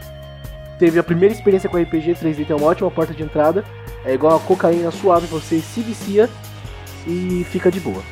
teve 0.81 0.99
a 0.99 1.03
primeira 1.03 1.33
experiência 1.33 1.71
com 1.71 1.81
RPG, 1.81 2.15
3DT 2.15 2.51
é 2.51 2.55
uma 2.57 2.67
ótima 2.67 2.91
porta 2.91 3.15
de 3.15 3.23
entrada. 3.23 3.65
É 4.05 4.13
igual 4.13 4.37
a 4.37 4.41
cocaína 4.41 4.91
suave, 4.91 5.29
você 5.29 5.61
se 5.61 5.81
vicia 5.81 6.29
e 7.07 7.45
fica 7.51 7.71
de 7.71 7.79
boa. 7.79 8.03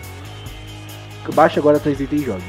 Baixa 1.33 1.61
agora 1.61 1.79
3DT 1.79 2.13
e 2.13 2.19
joga. 2.25 2.41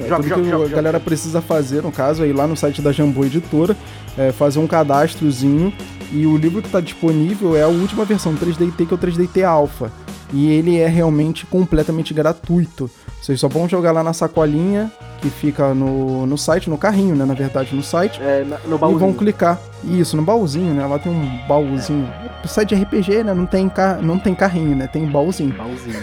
É, 0.00 0.08
joga, 0.08 0.28
joga, 0.28 0.42
que 0.42 0.50
joga, 0.50 0.64
a 0.66 0.68
galera 0.68 1.00
precisa 1.00 1.40
fazer, 1.40 1.82
no 1.82 1.92
caso, 1.92 2.24
é 2.24 2.28
ir 2.28 2.32
lá 2.32 2.46
no 2.46 2.56
site 2.56 2.80
da 2.80 2.92
Jambô 2.92 3.24
Editora, 3.24 3.76
é, 4.16 4.32
fazer 4.32 4.58
um 4.58 4.66
cadastrozinho. 4.66 5.72
E 6.10 6.26
o 6.26 6.36
livro 6.36 6.60
que 6.60 6.68
está 6.68 6.80
disponível 6.80 7.56
é 7.56 7.62
a 7.62 7.68
última 7.68 8.04
versão 8.04 8.34
3DT, 8.34 8.86
que 8.86 8.92
é 8.92 8.94
o 8.94 8.98
3DT 8.98 9.44
Alpha. 9.44 9.90
E 10.32 10.50
ele 10.50 10.78
é 10.78 10.88
realmente 10.88 11.44
completamente 11.46 12.14
gratuito. 12.14 12.90
Vocês 13.20 13.38
só 13.38 13.48
vão 13.48 13.68
jogar 13.68 13.92
lá 13.92 14.02
na 14.02 14.12
sacolinha 14.12 14.90
que 15.20 15.30
fica 15.30 15.72
no, 15.72 16.26
no 16.26 16.36
site, 16.36 16.68
no 16.68 16.76
carrinho, 16.76 17.14
né? 17.14 17.24
Na 17.24 17.34
verdade, 17.34 17.74
no 17.74 17.82
site. 17.82 18.20
É, 18.20 18.44
no 18.66 18.76
baúzinho. 18.76 18.98
E 18.98 19.00
vão 19.00 19.12
clicar. 19.12 19.60
Isso, 19.84 20.16
no 20.16 20.22
baúzinho, 20.22 20.74
né? 20.74 20.84
Lá 20.84 20.98
tem 20.98 21.12
um 21.12 21.46
baúzinho. 21.46 22.08
É. 22.42 22.48
Site 22.48 22.74
de 22.74 22.82
RPG, 22.82 23.22
né? 23.22 23.32
Não 23.32 23.46
tem, 23.46 23.68
car... 23.68 24.02
não 24.02 24.18
tem 24.18 24.34
carrinho, 24.34 24.74
né? 24.74 24.88
Tem 24.88 25.04
um 25.04 25.10
baúzinho. 25.10 25.54
Baúzinho. 25.54 25.96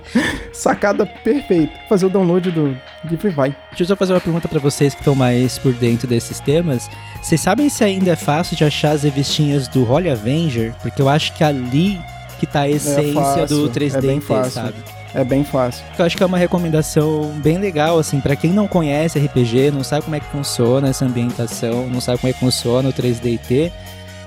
Sacada 0.54 1.04
perfeita. 1.04 1.72
Fazer 1.88 2.06
o 2.06 2.10
download 2.10 2.50
do 2.50 2.74
livro 3.04 3.28
e 3.28 3.30
vai. 3.30 3.54
Deixa 3.70 3.82
eu 3.82 3.86
só 3.88 3.96
fazer 3.96 4.14
uma 4.14 4.20
pergunta 4.20 4.48
para 4.48 4.58
vocês 4.58 4.94
que 4.94 5.00
estão 5.00 5.14
mais 5.14 5.58
por 5.58 5.74
dentro 5.74 6.08
desses 6.08 6.40
temas. 6.40 6.88
Vocês 7.22 7.40
sabem 7.40 7.68
se 7.68 7.84
ainda 7.84 8.12
é 8.12 8.16
fácil 8.16 8.56
de 8.56 8.64
achar 8.64 8.92
as 8.92 9.02
revistinhas 9.02 9.68
do 9.68 9.90
Holy 9.90 10.08
Avenger? 10.08 10.74
Porque 10.80 11.02
eu 11.02 11.08
acho 11.08 11.34
que 11.34 11.44
ali 11.44 12.00
que 12.42 12.46
tá 12.46 12.62
a 12.62 12.68
é 12.68 12.72
essência 12.72 13.42
é 13.42 13.46
do 13.46 13.70
3D, 13.70 13.98
é 13.98 14.00
bem 14.00 14.20
fácil. 14.20 14.50
sabe? 14.50 14.74
É 15.14 15.22
bem 15.22 15.44
fácil. 15.44 15.84
Eu 15.96 16.04
acho 16.04 16.16
que 16.16 16.22
é 16.24 16.26
uma 16.26 16.38
recomendação 16.38 17.30
bem 17.36 17.56
legal, 17.56 18.00
assim, 18.00 18.18
para 18.18 18.34
quem 18.34 18.50
não 18.50 18.66
conhece 18.66 19.16
RPG, 19.16 19.70
não 19.70 19.84
sabe 19.84 20.02
como 20.02 20.16
é 20.16 20.20
que 20.20 20.26
funciona 20.26 20.88
essa 20.88 21.04
ambientação, 21.04 21.86
não 21.86 22.00
sabe 22.00 22.18
como 22.18 22.30
é 22.30 22.32
que 22.32 22.40
funciona 22.40 22.88
o 22.88 22.92
3DT, 22.92 23.70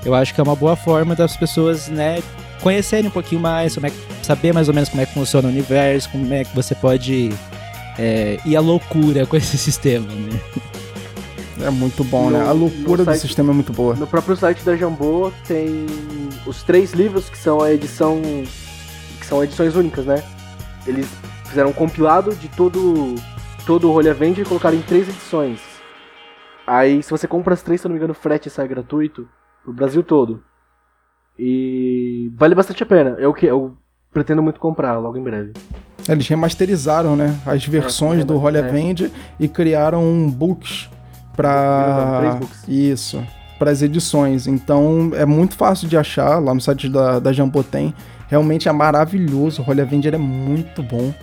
eu 0.05 0.15
acho 0.15 0.33
que 0.33 0.39
é 0.39 0.43
uma 0.43 0.55
boa 0.55 0.77
forma 0.77 1.13
das 1.13 1.35
pessoas, 1.35 1.89
né, 1.89 2.23
conhecerem 2.61 3.07
um 3.09 3.11
pouquinho 3.11 3.41
mais, 3.41 3.75
é 3.77 3.89
que, 3.89 3.97
saber 4.21 4.53
mais 4.53 4.69
ou 4.69 4.73
menos 4.73 4.87
como 4.87 5.01
é 5.01 5.05
que 5.05 5.13
funciona 5.13 5.49
o 5.49 5.51
universo, 5.51 6.09
como 6.09 6.33
é 6.33 6.45
que 6.45 6.55
você 6.55 6.73
pode 6.73 7.33
é, 7.99 8.37
ir 8.45 8.55
à 8.55 8.61
loucura 8.61 9.25
com 9.25 9.35
esse 9.35 9.57
sistema, 9.59 10.07
né? 10.07 10.39
É 11.61 11.69
muito 11.69 12.03
bom, 12.03 12.29
no, 12.29 12.37
né? 12.37 12.45
A 12.45 12.51
loucura 12.51 13.05
do 13.05 13.13
sistema 13.15 13.51
é 13.51 13.55
muito 13.55 13.71
boa. 13.71 13.95
No 13.95 14.07
próprio 14.07 14.35
site 14.35 14.63
da 14.63 14.75
Jambô 14.75 15.31
tem 15.47 15.85
os 16.45 16.63
três 16.63 16.93
livros 16.93 17.29
que 17.29 17.37
são 17.37 17.61
a 17.61 17.71
edição. 17.71 18.21
que 19.19 19.25
são 19.25 19.43
edições 19.43 19.75
únicas, 19.75 20.05
né? 20.05 20.23
Eles 20.85 21.07
fizeram 21.45 21.69
um 21.69 21.73
compilado 21.73 22.35
de 22.35 22.49
todo, 22.49 23.15
todo 23.65 23.89
o 23.89 23.91
Rolha 23.93 24.13
Vende 24.13 24.41
e 24.41 24.45
colocaram 24.45 24.75
em 24.75 24.81
três 24.81 25.07
edições. 25.07 25.59
Aí, 26.67 27.01
se 27.01 27.11
você 27.11 27.27
compra 27.27 27.53
as 27.53 27.61
três, 27.61 27.79
se 27.79 27.87
não 27.87 27.93
me 27.93 27.97
engano, 27.97 28.11
o 28.11 28.15
frete 28.15 28.49
sai 28.49 28.67
gratuito 28.67 29.27
pro 29.63 29.73
Brasil 29.73 30.03
todo. 30.03 30.43
E 31.37 32.31
vale 32.35 32.55
bastante 32.55 32.83
a 32.83 32.85
pena. 32.85 33.15
É 33.19 33.27
o 33.27 33.33
que 33.33 33.45
eu 33.45 33.77
pretendo 34.11 34.41
muito 34.41 34.59
comprar 34.59 34.97
logo 34.97 35.17
em 35.17 35.23
breve. 35.23 35.53
Eles 36.07 36.27
remasterizaram, 36.27 37.15
né, 37.15 37.37
as 37.45 37.65
versões 37.65 38.21
é, 38.21 38.23
do 38.23 38.37
Rolha 38.37 38.59
é. 38.59 38.61
Vende 38.61 39.11
e 39.39 39.47
criaram 39.47 40.03
um 40.03 40.29
books 40.29 40.89
para 41.35 42.39
isso, 42.67 43.23
para 43.59 43.71
as 43.71 43.81
edições. 43.81 44.47
Então 44.47 45.11
é 45.15 45.25
muito 45.25 45.55
fácil 45.55 45.87
de 45.87 45.97
achar 45.97 46.39
lá 46.39 46.53
no 46.53 46.61
site 46.61 46.89
da 46.89 47.19
da 47.19 47.33
Jambotem. 47.33 47.93
Realmente 48.27 48.67
é 48.67 48.71
maravilhoso. 48.71 49.61
O 49.61 49.69
Holy 49.69 49.81
Avenger 49.81 50.13
é 50.13 50.17
muito 50.17 50.81
bom. 50.81 51.13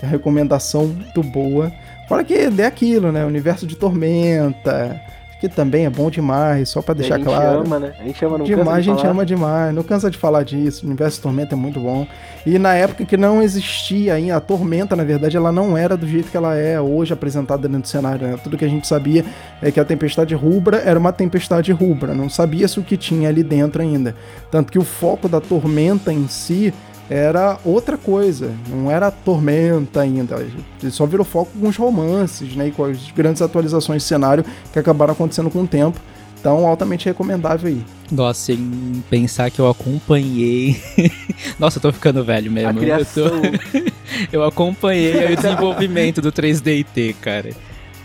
Tem 0.00 0.08
recomendação 0.08 0.86
muito 0.86 1.22
boa. 1.22 1.72
Fora 2.08 2.24
que 2.24 2.34
é 2.34 2.66
aquilo, 2.66 3.12
né? 3.12 3.24
Universo 3.24 3.66
de 3.66 3.76
Tormenta, 3.76 5.00
que 5.40 5.48
também 5.48 5.86
é 5.86 5.90
bom 5.90 6.10
demais, 6.10 6.68
só 6.68 6.80
para 6.80 6.94
deixar 6.94 7.18
claro. 7.18 7.60
A 7.60 7.62
gente 7.62 7.66
ama, 7.66 7.78
né? 7.78 7.92
A 7.98 8.02
gente 8.04 8.24
ama, 8.24 8.38
não 8.38 8.44
demais, 8.44 8.66
cansa 8.66 8.82
de 8.82 8.90
a 8.90 8.94
gente 8.94 9.06
ama 9.06 9.26
demais, 9.26 9.74
não 9.74 9.82
cansa 9.82 10.10
de 10.10 10.18
falar 10.18 10.42
disso. 10.42 10.84
O 10.84 10.86
Universo 10.86 11.20
Tormenta 11.20 11.54
é 11.54 11.56
muito 11.56 11.80
bom. 11.80 12.06
E 12.46 12.58
na 12.58 12.74
época 12.74 13.04
que 13.04 13.16
não 13.16 13.42
existia 13.42 14.14
ainda, 14.14 14.36
a 14.36 14.40
Tormenta, 14.40 14.94
na 14.94 15.04
verdade, 15.04 15.36
ela 15.36 15.52
não 15.52 15.76
era 15.76 15.96
do 15.96 16.06
jeito 16.06 16.30
que 16.30 16.36
ela 16.36 16.54
é 16.54 16.80
hoje 16.80 17.12
apresentada 17.12 17.68
dentro 17.68 17.82
do 17.82 17.88
cenário. 17.88 18.26
Né? 18.26 18.38
Tudo 18.42 18.56
que 18.56 18.64
a 18.64 18.68
gente 18.68 18.86
sabia 18.86 19.24
é 19.62 19.70
que 19.70 19.80
a 19.80 19.84
tempestade 19.84 20.34
rubra 20.34 20.78
era 20.78 20.98
uma 20.98 21.12
tempestade 21.12 21.72
rubra, 21.72 22.14
não 22.14 22.28
sabia-se 22.28 22.78
o 22.78 22.82
que 22.82 22.96
tinha 22.96 23.28
ali 23.28 23.42
dentro 23.42 23.82
ainda. 23.82 24.14
Tanto 24.50 24.70
que 24.70 24.78
o 24.78 24.84
foco 24.84 25.28
da 25.28 25.40
Tormenta 25.40 26.12
em 26.12 26.28
si 26.28 26.72
era 27.08 27.58
outra 27.64 27.96
coisa, 27.98 28.52
não 28.68 28.90
era 28.90 29.10
tormenta 29.10 30.00
ainda. 30.00 30.36
Ele 30.36 30.90
só 30.90 31.06
virou 31.06 31.24
foco 31.24 31.50
com 31.58 31.68
os 31.68 31.76
romances, 31.76 32.54
né? 32.56 32.68
E 32.68 32.70
com 32.70 32.84
as 32.84 33.10
grandes 33.10 33.42
atualizações 33.42 34.02
de 34.02 34.08
cenário 34.08 34.44
que 34.72 34.78
acabaram 34.78 35.12
acontecendo 35.12 35.50
com 35.50 35.62
o 35.62 35.66
tempo. 35.66 36.00
Então, 36.40 36.66
altamente 36.66 37.06
recomendável 37.06 37.70
aí. 37.70 37.82
Nossa, 38.12 38.38
sem 38.38 39.02
pensar 39.08 39.50
que 39.50 39.58
eu 39.58 39.66
acompanhei. 39.66 40.78
Nossa, 41.58 41.78
eu 41.78 41.82
tô 41.82 41.90
ficando 41.90 42.22
velho 42.22 42.52
mesmo. 42.52 42.68
A 42.68 42.74
criação. 42.74 43.24
Eu, 43.24 43.40
tô... 43.40 43.92
eu 44.30 44.44
acompanhei 44.44 45.32
o 45.32 45.36
desenvolvimento 45.40 46.20
do 46.20 46.30
3DT, 46.30 47.16
cara. 47.18 47.50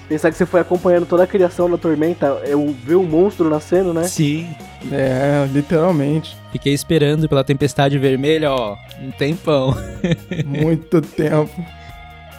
Pensar 0.09 0.31
que 0.31 0.37
você 0.37 0.45
foi 0.45 0.59
acompanhando 0.59 1.05
toda 1.05 1.23
a 1.23 1.27
criação 1.27 1.69
da 1.69 1.77
Tormenta, 1.77 2.41
eu 2.43 2.75
ver 2.83 2.95
o 2.95 3.03
monstro 3.03 3.47
nascendo, 3.47 3.93
né? 3.93 4.05
Sim. 4.05 4.49
É, 4.91 5.47
literalmente. 5.53 6.35
Fiquei 6.51 6.73
esperando 6.73 7.29
pela 7.29 7.43
tempestade 7.43 7.99
vermelha, 7.99 8.51
ó, 8.51 8.75
um 8.99 9.11
tempão. 9.11 9.77
Muito 10.43 10.99
tempo. 10.99 11.63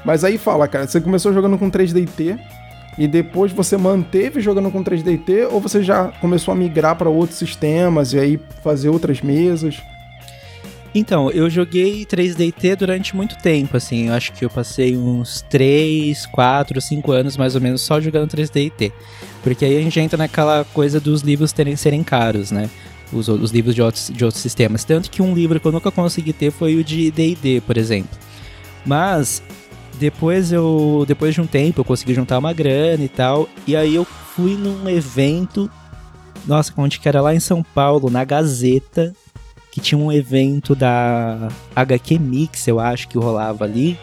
Mas 0.05 0.25
aí 0.25 0.37
fala, 0.37 0.67
cara, 0.67 0.89
você 0.89 1.01
começou 1.01 1.33
jogando 1.33 1.57
com 1.57 1.71
3DT 1.71 2.41
e 2.99 3.07
depois 3.07 3.53
você 3.53 3.77
manteve 3.77 4.41
jogando 4.41 4.71
com 4.73 4.83
3DT 4.83 5.49
ou 5.53 5.61
você 5.61 5.81
já 5.81 6.09
começou 6.21 6.51
a 6.51 6.57
migrar 6.57 6.97
para 6.97 7.09
outros 7.09 7.39
sistemas 7.39 8.13
e 8.13 8.19
aí 8.19 8.41
fazer 8.65 8.89
outras 8.89 9.21
mesas? 9.21 9.81
Então, 10.95 11.31
eu 11.31 11.49
joguei 11.49 12.05
3DT 12.05 12.77
durante 12.77 13.15
muito 13.15 13.37
tempo, 13.39 13.77
assim. 13.77 14.09
Eu 14.09 14.15
acho 14.15 14.33
que 14.33 14.45
eu 14.45 14.51
passei 14.51 14.97
uns 14.97 15.43
3, 15.49 16.27
4, 16.27 16.81
5 16.81 17.13
anos 17.13 17.37
mais 17.37 17.55
ou 17.55 17.61
menos 17.61 17.81
só 17.81 18.01
jogando 18.01 18.31
3DT. 18.31 18.93
Porque 19.43 19.65
aí 19.65 19.79
a 19.79 19.83
gente 19.83 20.01
entra 20.01 20.19
naquela 20.19 20.65
coisa 20.65 20.99
dos 20.99 21.23
livros 21.23 21.53
terem, 21.53 21.77
serem 21.77 22.03
caros, 22.03 22.51
né? 22.51 22.69
Os, 23.13 23.29
os 23.29 23.53
livros 23.53 23.75
de 23.75 23.83
outros, 23.83 24.11
de 24.13 24.25
outros 24.25 24.43
sistemas. 24.43 24.85
Tanto 24.85 25.11
que 25.11 25.23
um 25.23 25.33
livro 25.33 25.61
que 25.61 25.67
eu 25.67 25.73
nunca 25.73 25.91
consegui 25.91 26.33
ter 26.33 26.51
foi 26.51 26.77
o 26.77 26.83
de 26.83 27.11
DD, 27.11 27.61
por 27.61 27.77
exemplo. 27.77 28.19
Mas 28.85 29.43
depois 29.99 30.51
eu 30.51 31.05
depois 31.07 31.35
de 31.35 31.41
um 31.41 31.47
tempo 31.47 31.81
eu 31.81 31.85
consegui 31.85 32.15
juntar 32.15 32.39
uma 32.39 32.55
grana 32.55 33.05
e 33.05 33.09
tal 33.09 33.47
e 33.67 33.77
aí 33.77 33.95
eu 33.95 34.05
fui 34.05 34.55
num 34.55 34.89
evento 34.89 35.71
nossa 36.47 36.73
onde 36.77 36.99
que 36.99 37.07
era 37.07 37.21
lá 37.21 37.35
em 37.35 37.41
São 37.41 37.63
Paulo 37.63 38.09
na 38.09 38.25
Gazeta 38.25 39.15
que 39.71 39.81
tinha 39.81 39.99
um 39.99 40.11
evento 40.11 40.75
da 40.75 41.49
HQ 41.75 42.19
Mix, 42.19 42.67
eu 42.67 42.81
acho 42.81 43.09
que 43.09 43.17
rolava 43.17 43.65
ali, 43.65 43.99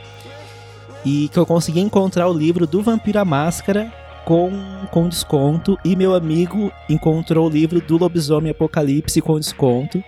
e 1.06 1.30
que 1.30 1.38
eu 1.38 1.46
consegui 1.46 1.80
encontrar 1.80 2.28
o 2.28 2.34
livro 2.34 2.66
do 2.66 2.82
Vampira 2.82 3.24
Máscara 3.26 3.92
com, 4.26 4.52
com 4.92 5.08
desconto, 5.08 5.78
e 5.84 5.96
meu 5.96 6.14
amigo 6.14 6.72
encontrou 6.90 7.48
o 7.48 7.50
livro 7.50 7.82
do 7.82 7.98
Lobisomem 7.98 8.52
Apocalipse 8.52 9.22
com 9.22 9.40
desconto. 9.40 10.04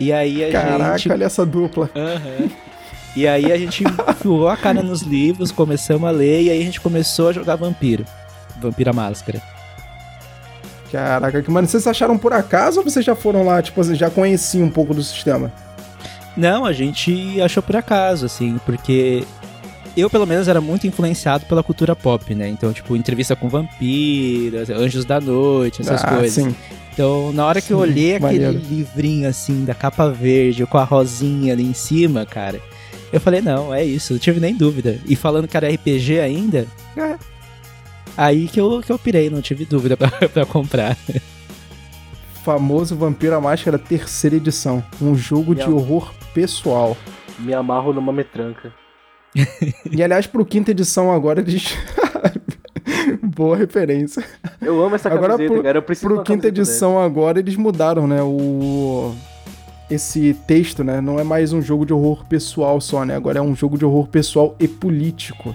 E 0.00 0.12
aí 0.12 0.44
a 0.44 0.50
Caraca, 0.50 0.98
gente. 0.98 1.12
olha 1.12 1.24
essa 1.24 1.46
dupla. 1.46 1.90
Uhum. 1.94 2.50
E 3.16 3.28
aí 3.28 3.52
a 3.52 3.56
gente 3.56 3.84
enfiou 4.10 4.48
a 4.48 4.56
cara 4.56 4.82
nos 4.82 5.02
livros, 5.02 5.52
começamos 5.52 6.08
a 6.08 6.10
ler, 6.10 6.42
e 6.42 6.50
aí 6.50 6.60
a 6.60 6.64
gente 6.64 6.80
começou 6.80 7.28
a 7.28 7.32
jogar 7.32 7.56
Vampiro. 7.56 8.04
Vampira 8.60 8.92
Máscara. 8.92 9.53
Caraca, 10.94 11.42
que 11.42 11.50
mano, 11.50 11.66
vocês 11.66 11.84
acharam 11.88 12.16
por 12.16 12.32
acaso 12.32 12.78
ou 12.78 12.84
vocês 12.84 13.04
já 13.04 13.16
foram 13.16 13.44
lá, 13.44 13.60
tipo, 13.60 13.82
já 13.94 14.08
conheciam 14.08 14.66
um 14.66 14.70
pouco 14.70 14.94
do 14.94 15.02
sistema? 15.02 15.52
Não, 16.36 16.64
a 16.64 16.72
gente 16.72 17.40
achou 17.42 17.60
por 17.60 17.74
acaso, 17.74 18.26
assim, 18.26 18.60
porque 18.64 19.24
eu, 19.96 20.08
pelo 20.08 20.24
menos, 20.24 20.46
era 20.46 20.60
muito 20.60 20.86
influenciado 20.86 21.46
pela 21.46 21.64
cultura 21.64 21.96
pop, 21.96 22.32
né? 22.32 22.48
Então, 22.48 22.72
tipo, 22.72 22.94
entrevista 22.94 23.34
com 23.34 23.48
vampiros, 23.48 24.70
anjos 24.70 25.04
da 25.04 25.20
noite, 25.20 25.82
essas 25.82 26.04
ah, 26.04 26.14
coisas. 26.14 26.44
Sim. 26.44 26.54
Então, 26.92 27.32
na 27.32 27.44
hora 27.44 27.60
que 27.60 27.66
sim, 27.66 27.72
eu 27.72 27.80
olhei 27.80 28.14
aquele 28.14 28.46
maneiro. 28.46 28.66
livrinho, 28.70 29.28
assim, 29.28 29.64
da 29.64 29.74
capa 29.74 30.08
verde, 30.08 30.64
com 30.64 30.78
a 30.78 30.84
rosinha 30.84 31.54
ali 31.54 31.64
em 31.64 31.74
cima, 31.74 32.24
cara, 32.24 32.60
eu 33.12 33.20
falei, 33.20 33.40
não, 33.40 33.74
é 33.74 33.84
isso, 33.84 34.12
não 34.12 34.20
tive 34.20 34.38
nem 34.38 34.54
dúvida. 34.54 35.00
E 35.06 35.16
falando 35.16 35.48
que 35.48 35.56
era 35.56 35.68
RPG 35.68 36.20
ainda, 36.20 36.68
é, 36.96 37.16
Aí 38.16 38.48
que 38.48 38.60
eu, 38.60 38.80
que 38.80 38.92
eu 38.92 38.98
pirei, 38.98 39.28
não 39.28 39.40
tive 39.40 39.64
dúvida 39.64 39.96
pra, 39.98 40.10
pra 40.28 40.46
comprar. 40.46 40.96
Famoso 42.44 42.94
Vampiro 42.96 43.34
a 43.34 43.40
Máscara 43.40 43.78
terceira 43.78 44.36
edição. 44.36 44.84
Um 45.00 45.14
jogo 45.14 45.54
de 45.54 45.68
horror 45.68 46.12
pessoal. 46.32 46.96
Me 47.38 47.54
amarro 47.54 47.92
numa 47.92 48.12
metranca. 48.12 48.72
e 49.90 50.02
aliás, 50.02 50.26
pro 50.26 50.44
quinta 50.44 50.70
edição 50.70 51.10
agora 51.10 51.40
eles. 51.40 51.76
Boa 53.22 53.56
referência. 53.56 54.22
Eu 54.60 54.82
amo 54.84 54.94
essa 54.94 55.08
agora, 55.08 55.32
camiseta, 55.32 55.54
pro, 55.54 55.62
cara. 55.62 55.78
Eu 55.78 55.82
preciso 55.82 56.06
Pro 56.06 56.22
quinta 56.22 56.48
edição 56.48 56.92
dele. 56.92 57.04
agora 57.04 57.38
eles 57.40 57.56
mudaram, 57.56 58.06
né? 58.06 58.22
O. 58.22 59.14
Esse 59.90 60.34
texto, 60.46 60.82
né? 60.84 61.00
Não 61.00 61.18
é 61.18 61.24
mais 61.24 61.52
um 61.52 61.60
jogo 61.60 61.84
de 61.84 61.92
horror 61.92 62.24
pessoal 62.26 62.80
só, 62.80 63.04
né? 63.04 63.16
Agora 63.16 63.38
é 63.38 63.42
um 63.42 63.54
jogo 63.54 63.76
de 63.76 63.84
horror 63.84 64.06
pessoal 64.06 64.54
e 64.58 64.66
político. 64.68 65.54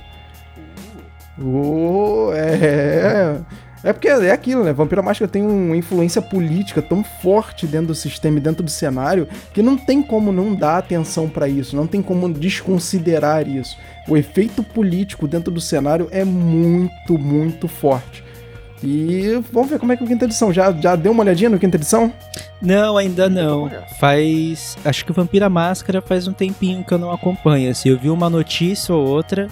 Oh, 1.43 2.31
é. 2.33 3.39
É 3.83 3.93
porque 3.93 4.09
é 4.09 4.31
aquilo, 4.31 4.63
né? 4.63 4.73
Vampira 4.73 5.01
Máscara 5.01 5.31
tem 5.31 5.41
uma 5.41 5.75
influência 5.75 6.21
política 6.21 6.81
tão 6.81 7.03
forte 7.03 7.65
dentro 7.65 7.87
do 7.87 7.95
sistema 7.95 8.37
e 8.37 8.41
dentro 8.41 8.61
do 8.61 8.69
cenário 8.69 9.27
que 9.53 9.61
não 9.61 9.77
tem 9.77 10.01
como 10.03 10.31
não 10.31 10.53
dar 10.53 10.77
atenção 10.77 11.29
para 11.29 11.47
isso, 11.47 11.77
não 11.77 11.87
tem 11.87 12.01
como 12.01 12.27
desconsiderar 12.31 13.47
isso. 13.47 13.77
O 14.07 14.17
efeito 14.17 14.63
político 14.63 15.27
dentro 15.27 15.51
do 15.51 15.61
cenário 15.61 16.09
é 16.11 16.25
muito, 16.25 17.17
muito 17.17 17.67
forte. 17.67 18.23
E 18.83 19.41
vamos 19.51 19.69
ver 19.69 19.79
como 19.79 19.91
é 19.91 19.97
que 19.97 20.03
é 20.03 20.05
a 20.05 20.09
quinta 20.09 20.25
edição. 20.25 20.53
Já, 20.53 20.71
já 20.71 20.95
deu 20.95 21.11
uma 21.11 21.23
olhadinha 21.23 21.49
no 21.49 21.59
quinta 21.59 21.77
edição? 21.77 22.11
Não, 22.61 22.97
ainda 22.97 23.29
não. 23.29 23.69
Faz. 23.99 24.77
Acho 24.83 25.05
que 25.05 25.11
Vampira 25.11 25.49
Máscara 25.49 26.01
faz 26.01 26.27
um 26.27 26.33
tempinho 26.33 26.83
que 26.83 26.93
eu 26.93 26.97
não 26.97 27.11
acompanho. 27.11 27.69
Assim, 27.69 27.89
eu 27.89 27.99
vi 27.99 28.09
uma 28.09 28.29
notícia 28.29 28.95
ou 28.95 29.05
outra 29.05 29.49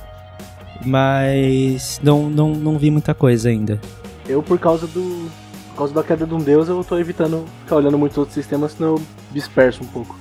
mas 0.86 2.00
não, 2.04 2.30
não, 2.30 2.50
não 2.54 2.78
vi 2.78 2.92
muita 2.92 3.14
coisa 3.14 3.50
ainda. 3.50 3.80
Eu, 4.28 4.44
por 4.44 4.60
causa 4.60 4.88
do 4.88 5.30
Por 5.72 5.78
causa 5.78 5.94
da 5.94 6.04
queda 6.04 6.26
de 6.26 6.34
um 6.34 6.40
deus, 6.40 6.68
eu 6.68 6.84
tô 6.84 6.98
evitando 6.98 7.46
ficar 7.64 7.76
olhando 7.78 7.98
muitos 7.98 8.18
outros 8.18 8.34
sistemas, 8.34 8.74
senão 8.74 8.96
eu 8.96 9.02
disperso 9.32 9.84
um 9.84 9.88
pouco. 9.88 10.16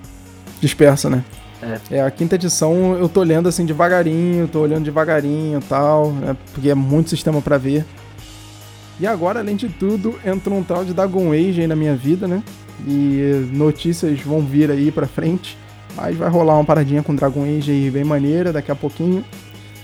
Dispersa, 0.60 1.08
né? 1.10 1.24
É. 1.62 1.96
É, 1.96 2.02
a 2.02 2.10
quinta 2.10 2.34
edição 2.34 2.96
eu 2.98 3.08
tô 3.08 3.22
lendo 3.22 3.48
assim 3.48 3.64
devagarinho, 3.64 4.46
tô 4.46 4.60
olhando 4.60 4.84
devagarinho 4.84 5.58
e 5.58 5.62
tal, 5.64 6.12
né? 6.12 6.36
Porque 6.52 6.68
é 6.70 6.74
muito 6.74 7.10
sistema 7.10 7.40
pra 7.40 7.56
ver. 7.56 7.84
E 9.00 9.06
agora, 9.06 9.40
além 9.40 9.56
de 9.56 9.68
tudo, 9.68 10.18
entra 10.24 10.52
um 10.52 10.62
tal 10.62 10.84
de 10.84 10.94
Dragon 10.94 11.32
Age 11.32 11.60
aí 11.60 11.66
na 11.66 11.76
minha 11.76 11.94
vida, 11.96 12.26
né? 12.28 12.42
E 12.86 13.48
notícias 13.52 14.20
vão 14.20 14.40
vir 14.40 14.70
aí 14.70 14.90
pra 14.90 15.06
frente. 15.06 15.56
Mas 15.94 16.14
vai 16.16 16.28
rolar 16.28 16.54
uma 16.54 16.64
paradinha 16.64 17.02
com 17.02 17.14
Dragon 17.14 17.44
Age 17.44 17.70
aí 17.70 17.90
bem 17.90 18.04
maneira 18.04 18.52
daqui 18.52 18.70
a 18.70 18.74
pouquinho. 18.74 19.24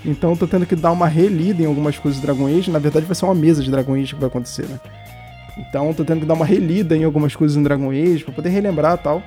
Então 0.05 0.31
eu 0.31 0.37
tô 0.37 0.47
tendo 0.47 0.67
que 0.67 0.75
dar 0.75 0.91
uma 0.91 1.07
relida 1.07 1.63
em 1.63 1.67
algumas 1.67 1.99
coisas 1.99 2.21
de 2.21 2.27
Dragon 2.27 2.47
Age. 2.47 2.71
Na 2.71 2.79
verdade, 2.79 3.07
vai 3.07 3.15
ser 3.15 3.25
uma 3.25 3.35
mesa 3.35 3.63
de 3.63 3.71
Dragon 3.71 3.95
Age 3.95 4.15
que 4.15 4.21
vai 4.21 4.29
acontecer, 4.29 4.67
né? 4.67 4.81
Então 5.57 5.89
eu 5.89 5.95
tô 5.95 6.05
tendo 6.05 6.21
que 6.21 6.27
dar 6.27 6.35
uma 6.35 6.47
relida 6.47 6.97
em 6.97 7.05
algumas 7.05 7.37
coisas 7.37 7.57
em 7.57 7.63
Dragon 7.63 7.91
Age 7.91 8.25
pra 8.25 8.33
poder 8.33 8.49
relembrar 8.49 8.99
tal. 8.99 9.23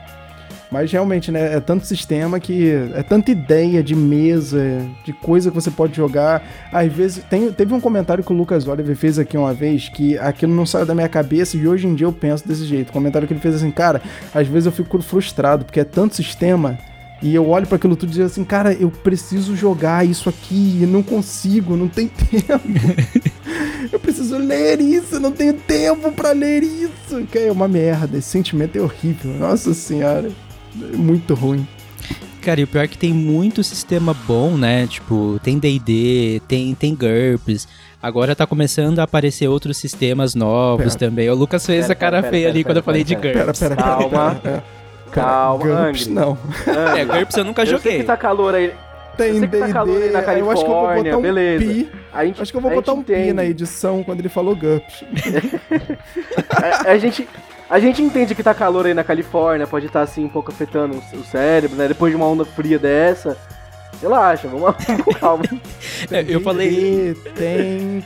Mas 0.72 0.91
realmente, 0.91 1.32
né, 1.32 1.55
é 1.55 1.60
tanto 1.60 1.86
sistema 1.86 2.39
que. 2.39 2.70
É 2.96 3.03
tanta 3.03 3.32
ideia 3.32 3.84
de 3.84 3.96
mesa, 3.96 4.82
de 5.03 5.13
coisa 5.13 5.50
que 5.50 5.55
você 5.55 5.70
pode 5.70 5.96
jogar. 5.96 6.44
Às 6.72 6.91
vezes. 6.91 7.24
Tem, 7.29 7.51
teve 7.51 7.74
um 7.74 7.79
comentário 7.79 8.24
que 8.24 8.34
o 8.34 8.36
Lucas 8.36 8.67
Oliver 8.67 8.96
fez 8.96 9.20
aqui 9.20 9.38
uma 9.38 9.53
vez 9.53 9.89
que 9.89 10.17
aquilo 10.17 10.53
não 10.53 10.65
saiu 10.65 10.86
da 10.86 10.96
minha 10.96 11.08
cabeça 11.08 11.55
e 11.55 11.67
hoje 11.67 11.88
em 11.88 11.94
dia 11.94 12.08
eu 12.08 12.12
penso 12.12 12.48
desse 12.48 12.65
jeito. 12.65 12.89
O 12.89 12.94
comentário 12.94 13.27
que 13.27 13.34
ele 13.34 13.39
fez 13.39 13.55
assim, 13.55 13.72
cara, 13.72 14.01
às 14.34 14.48
vezes 14.48 14.65
eu 14.65 14.72
fico 14.72 15.01
frustrado 15.01 15.65
porque 15.65 15.79
é 15.79 15.86
tanto 15.86 16.15
sistema. 16.15 16.77
E 17.25 17.34
eu 17.34 17.50
olho 17.50 17.65
para 17.65 17.77
aquilo 17.77 17.96
tudo 17.96 18.10
e 18.12 18.13
digo 18.13 18.25
assim, 18.25 18.44
cara, 18.44 18.72
eu 18.74 18.91
preciso 18.91 19.55
jogar 19.55 20.05
isso 20.05 20.29
aqui 20.29 20.77
e 20.84 20.86
não 20.86 21.01
consigo, 21.01 21.75
não 21.75 21.88
tem 21.88 22.08
tempo. 22.29 22.62
eu 23.91 24.00
preciso 24.00 24.38
ler 24.38 24.79
isso, 24.79 25.20
não 25.20 25.32
tenho 25.32 25.55
tempo 25.55 26.12
para 26.12 26.34
ler 26.34 26.62
isso. 26.62 27.25
Que 27.32 27.39
é 27.39 27.51
uma 27.51 27.67
merda, 27.67 28.15
esse 28.20 28.27
sentimento 28.29 28.75
é 28.77 28.82
horrível. 28.82 29.34
Nossa 29.39 29.74
senhora. 29.74 30.32
É 30.79 30.96
muito 30.96 31.34
ruim. 31.34 31.67
Cara, 32.44 32.62
e 32.62 32.63
o 32.63 32.67
pior 32.67 32.84
é 32.84 32.88
que 32.88 32.96
tem 32.98 33.12
muito 33.12 33.63
sistema 33.63 34.13
bom, 34.13 34.55
né? 34.55 34.86
Tipo, 34.86 35.39
tem 35.41 35.58
D&D, 35.58 36.44
tem, 36.48 36.75
tem 36.75 36.94
GURPS. 36.96 37.67
Agora 38.00 38.36
tá 38.36 38.46
começando 38.46 39.00
a 39.00 39.03
aparecer 39.03 39.48
outros 39.48 39.77
sistemas 39.77 40.36
novos 40.36 40.96
Pera. 40.96 41.10
também. 41.10 41.27
O 41.27 41.34
Lucas 41.34 41.65
fez 41.65 41.86
Pera, 41.86 41.94
a 41.94 41.96
cara 41.96 42.17
pera, 42.22 42.29
feia 42.32 42.41
pera, 42.44 42.51
ali 42.53 42.63
pera, 42.63 42.70
quando 42.70 42.77
eu 42.77 42.84
falei 42.84 43.03
pera, 43.03 43.15
de 43.15 43.22
Pera, 43.27 43.46
GURPS. 43.46 43.60
pera, 43.60 43.75
pera. 43.75 43.84
Calma. 43.98 44.63
Calma, 45.22 45.63
GURPS, 45.65 46.01
Angry. 46.07 46.10
não. 46.13 46.38
Angry, 46.67 47.00
É, 47.01 47.05
GURPS 47.05 47.38
eu 47.38 47.43
nunca 47.45 47.62
eu 47.62 47.65
sei 47.67 47.77
joguei. 47.77 47.98
que 48.00 48.03
tá 48.03 48.17
calor 48.17 48.55
aí. 48.55 48.74
Tem 49.17 49.39
sei 49.39 49.48
que 49.48 49.57
tá 49.57 49.69
calor 49.69 50.01
aí 50.01 50.10
na 50.12 50.19
D&D, 50.19 50.41
eu 50.41 50.51
acho 50.51 50.65
que 50.65 50.69
eu 50.69 50.74
vou 50.75 50.84
Califórnia, 50.88 51.03
botar 51.13 51.17
um 51.17 51.22
beleza. 51.22 51.65
pi. 51.65 51.91
A 52.13 52.25
gente, 52.25 52.41
Acho 52.41 52.51
que 52.51 52.57
eu 52.57 52.62
vou 52.62 52.72
a 52.72 52.75
botar 52.75 52.93
um 52.93 53.01
pi 53.03 53.13
entende. 53.13 53.34
na 53.34 53.45
edição 53.45 54.03
quando 54.03 54.19
ele 54.19 54.27
falou 54.29 54.55
GURPS. 54.55 55.03
A, 56.86 56.91
a 56.91 56.98
gente, 56.98 57.27
a 57.69 57.79
gente 57.79 58.01
entende 58.01 58.36
que 58.36 58.43
tá 58.43 58.53
calor 58.53 58.86
aí 58.86 58.93
na 58.93 59.03
Califórnia, 59.03 59.65
pode 59.67 59.86
estar 59.86 60.01
assim 60.01 60.25
um 60.25 60.29
pouco 60.29 60.51
afetando 60.51 61.01
o, 61.13 61.24
cérebro, 61.24 61.77
né? 61.77 61.88
Depois 61.88 62.12
de 62.12 62.17
uma 62.17 62.25
onda 62.27 62.43
fria 62.45 62.77
dessa. 62.77 63.38
Relaxa, 64.01 64.48
vamos 64.50 64.63
lá 64.63 64.74
com 65.03 65.13
calma. 65.13 65.43
É, 66.12 66.25
eu 66.27 66.41
falei. 66.41 67.15
Tem 67.36 68.03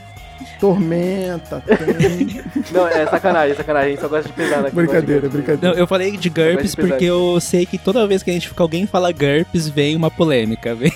tormenta, 0.58 1.62
tem... 1.66 2.40
Não, 2.72 2.86
é 2.86 3.06
sacanagem, 3.06 3.56
sacanagem. 3.56 3.88
A 3.88 3.90
gente 3.92 4.00
só 4.00 4.08
gosta 4.08 4.28
de 4.28 4.34
pesar 4.34 4.60
aqui. 4.66 4.74
brincadeira, 4.76 5.22
Não, 5.22 5.30
brincadeira. 5.30 5.76
eu 5.76 5.86
falei 5.86 6.16
de 6.16 6.28
GURPS 6.28 6.74
de 6.74 6.76
porque 6.76 7.04
eu 7.04 7.38
sei 7.40 7.66
que 7.66 7.78
toda 7.78 8.06
vez 8.06 8.22
que 8.22 8.30
a 8.30 8.32
gente 8.32 8.50
alguém 8.56 8.86
fala 8.86 9.12
GURPS, 9.12 9.68
vem 9.68 9.96
uma 9.96 10.10
polêmica. 10.10 10.74
Vem, 10.80 10.92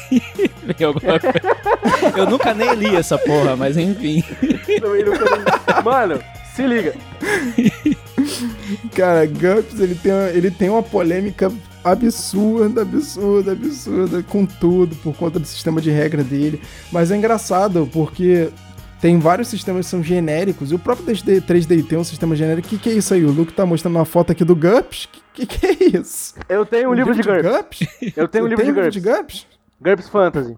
vem 0.62 0.86
alguma 0.86 1.18
coisa. 1.18 2.16
Eu 2.16 2.28
nunca 2.28 2.54
nem 2.54 2.74
li 2.74 2.94
essa 2.96 3.18
porra, 3.18 3.54
mas 3.56 3.76
enfim. 3.76 4.22
Também 4.80 5.04
nunca- 5.04 5.82
Mano, 5.82 6.20
se 6.54 6.62
liga. 6.66 6.94
Cara, 8.94 9.26
GURPS, 9.26 9.80
ele 9.80 9.94
tem, 9.94 10.12
ele 10.34 10.50
tem 10.50 10.68
uma 10.70 10.82
polêmica 10.82 11.50
absurda, 11.82 12.82
absurda, 12.82 13.52
absurda 13.52 14.22
com 14.22 14.46
tudo, 14.46 14.96
por 14.96 15.14
conta 15.14 15.38
do 15.38 15.46
sistema 15.46 15.80
de 15.80 15.90
regra 15.90 16.22
dele. 16.24 16.60
Mas 16.90 17.10
é 17.10 17.16
engraçado, 17.16 17.88
porque 17.92 18.48
tem 19.04 19.18
vários 19.18 19.48
sistemas 19.48 19.84
que 19.84 19.90
são 19.90 20.02
genéricos, 20.02 20.72
e 20.72 20.74
o 20.74 20.78
próprio 20.78 21.08
3D 21.08 21.42
3D 21.42 21.86
tem 21.86 21.98
um 21.98 22.04
sistema 22.04 22.34
genérico. 22.34 22.66
O 22.66 22.70
que, 22.70 22.78
que 22.78 22.88
é 22.88 22.94
isso 22.94 23.12
aí? 23.12 23.22
O 23.22 23.30
Luke 23.30 23.52
tá 23.52 23.66
mostrando 23.66 23.96
uma 23.96 24.06
foto 24.06 24.32
aqui 24.32 24.42
do 24.46 24.56
GURPS? 24.56 25.10
Que, 25.34 25.44
que, 25.44 25.58
que 25.58 25.66
é 25.66 26.00
isso? 26.00 26.34
Eu 26.48 26.64
tenho 26.64 26.88
um 26.88 26.94
livro 26.94 27.14
de 27.14 27.20
GURPS. 27.20 27.86
Eu 28.16 28.26
tenho 28.26 28.46
um 28.46 28.48
livro 28.48 28.64
de 28.64 28.72
GURPS. 28.72 28.94
de 28.94 29.00
GURPS? 29.00 29.46
GURPS 29.78 30.08
Fantasy. 30.08 30.56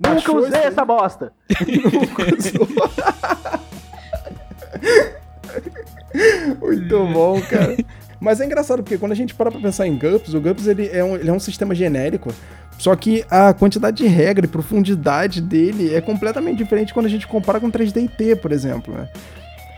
Nunca 0.00 0.16
Achou 0.16 0.38
usei 0.38 0.58
essa 0.58 0.84
bosta. 0.84 1.32
Muito 6.60 7.06
bom, 7.12 7.40
cara. 7.42 7.76
Mas 8.20 8.40
é 8.40 8.44
engraçado, 8.44 8.82
porque 8.82 8.98
quando 8.98 9.12
a 9.12 9.16
gente 9.16 9.34
para 9.34 9.50
pra 9.50 9.60
pensar 9.60 9.86
em 9.86 9.96
GURPS, 9.96 10.34
o 10.34 10.40
GURPS 10.40 10.66
ele 10.66 10.90
é, 10.92 11.02
um, 11.02 11.16
ele 11.16 11.30
é 11.30 11.32
um 11.32 11.40
sistema 11.40 11.74
genérico, 11.74 12.32
só 12.78 12.94
que 12.94 13.24
a 13.30 13.52
quantidade 13.54 13.96
de 13.96 14.06
regra 14.06 14.44
e 14.44 14.48
profundidade 14.48 15.40
dele 15.40 15.94
é 15.94 16.00
completamente 16.00 16.58
diferente 16.58 16.92
quando 16.92 17.06
a 17.06 17.10
gente 17.10 17.26
compara 17.26 17.58
com 17.58 17.70
3D&T, 17.70 18.36
por 18.36 18.52
exemplo, 18.52 18.94
né? 18.94 19.08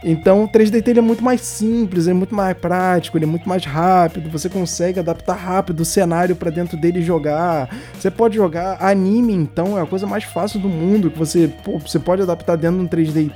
Então, 0.05 0.43
o 0.45 0.49
3D 0.49 0.87
ele 0.89 0.99
é 0.99 1.03
muito 1.03 1.23
mais 1.23 1.41
simples, 1.43 2.09
é 2.09 2.13
muito 2.13 2.35
mais 2.35 2.57
prático, 2.57 3.17
ele 3.17 3.25
é 3.25 3.29
muito 3.29 3.49
mais 3.49 3.65
rápido, 3.65 4.29
você 4.29 4.49
consegue 4.49 4.99
adaptar 4.99 5.35
rápido 5.35 5.81
o 5.81 5.85
cenário 5.85 6.35
pra 6.35 6.51
dentro 6.51 6.77
dele 6.77 7.01
jogar. 7.01 7.69
Você 7.95 8.11
pode 8.11 8.35
jogar 8.35 8.79
anime, 8.81 9.33
então, 9.33 9.79
é 9.79 9.83
a 9.83 9.87
coisa 9.87 10.05
mais 10.05 10.25
fácil 10.25 10.59
do 10.59 10.69
mundo, 10.69 11.09
que 11.09 11.19
você, 11.19 11.49
pô, 11.63 11.79
você 11.79 12.01
pode 12.01 12.23
adaptar 12.23 12.57
dentro 12.57 12.79
de 12.79 12.85
um 12.85 12.89
3D 12.89 13.27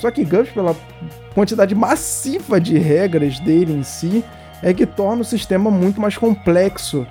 Só 0.00 0.10
que 0.10 0.24
GURPS, 0.24 0.52
pela 0.52 0.74
quantidade 1.34 1.74
massiva 1.74 2.60
de 2.60 2.78
regras 2.78 3.38
dele 3.38 3.72
em 3.72 3.82
si, 3.82 4.24
é 4.62 4.72
que 4.72 4.86
torna 4.86 5.22
o 5.22 5.24
sistema 5.24 5.70
muito 5.70 6.00
mais 6.00 6.16
complexo 6.16 7.06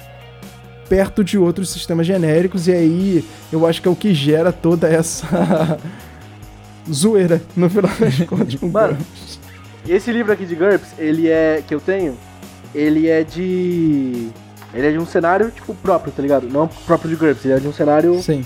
perto 0.90 1.24
de 1.24 1.38
outros 1.38 1.70
sistemas 1.70 2.08
genéricos, 2.08 2.68
e 2.68 2.72
aí 2.72 3.26
eu 3.54 3.68
acho 3.68 3.80
que 3.80 3.88
é 3.88 3.92
o 3.92 3.96
que 3.96 4.12
gera 4.12 4.52
toda 4.52 4.88
essa 4.88 5.78
zoeira 6.92 7.40
no 7.56 7.70
final 7.70 7.92
das 8.00 8.18
contas 8.28 8.56
com 8.56 8.68
Mano, 8.68 8.96
GURPS. 8.96 9.40
Esse 9.88 10.12
livro 10.12 10.34
aqui 10.34 10.48
de 10.48 10.56
GURPS, 10.56 10.96
ele 10.98 11.30
é. 11.30 11.64
que 11.66 11.74
eu 11.74 11.80
tenho, 11.80 12.18
ele 12.74 13.08
é 13.08 13.24
de. 13.24 14.30
Ele 14.74 14.88
é 14.88 14.92
de 14.92 14.98
um 14.98 15.06
cenário, 15.06 15.50
tipo, 15.52 15.74
próprio, 15.76 16.12
tá 16.12 16.22
ligado? 16.22 16.48
Não 16.48 16.68
próprio 16.68 17.10
de 17.10 17.16
GURPS, 17.16 17.46
ele 17.46 17.54
é 17.56 17.60
de 17.60 17.68
um 17.68 17.74
cenário 17.74 18.20
Sim. 18.22 18.44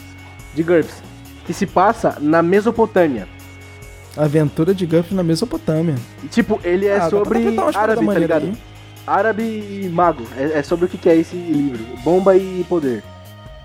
de 0.54 0.64
GURPS. 0.64 1.02
Que 1.46 1.54
se 1.54 1.66
passa 1.66 2.18
na 2.22 2.42
Mesopotâmia. 2.42 3.28
Aventura 4.16 4.74
de 4.74 4.86
GURPS 4.86 5.12
na 5.12 5.24
Mesopotâmia. 5.24 5.96
Tipo, 6.30 6.60
ele 6.64 6.88
é 6.88 6.98
Ah, 6.98 7.10
sobre 7.10 7.40
árabe, 7.76 8.06
tá 8.06 8.14
ligado? 8.20 8.44
aí. 8.44 8.54
Árabe 9.06 9.44
e 9.44 9.90
mago. 9.92 10.24
É, 10.38 10.60
é 10.60 10.64
sobre 10.64 10.86
o 10.86 10.88
que 10.88 11.10
é 11.10 11.16
esse 11.16 11.36
livro. 11.36 11.84
Bomba 12.04 12.36
e 12.38 12.64
poder. 12.70 13.04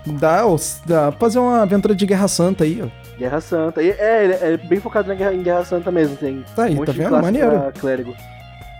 Dá, 0.05 0.41
dá 0.85 1.11
pra 1.11 1.19
fazer 1.19 1.39
uma 1.39 1.61
aventura 1.61 1.93
de 1.93 2.05
Guerra 2.05 2.27
Santa 2.27 2.63
aí, 2.63 2.81
ó. 2.83 2.87
Guerra 3.17 3.39
Santa. 3.41 3.81
E 3.83 3.91
é, 3.91 4.23
ele 4.23 4.33
é 4.33 4.57
bem 4.57 4.79
focado 4.79 5.07
na 5.07 5.13
guerra, 5.13 5.33
em 5.33 5.43
Guerra 5.43 5.63
Santa 5.65 5.91
mesmo. 5.91 6.15
Tem 6.15 6.43
Tá 6.55 6.63
aí, 6.63 6.75
um 6.77 6.83
tá 6.83 6.91
vendo? 6.91 7.11
Maneiro. 7.21 7.71
clérigo. 7.79 8.15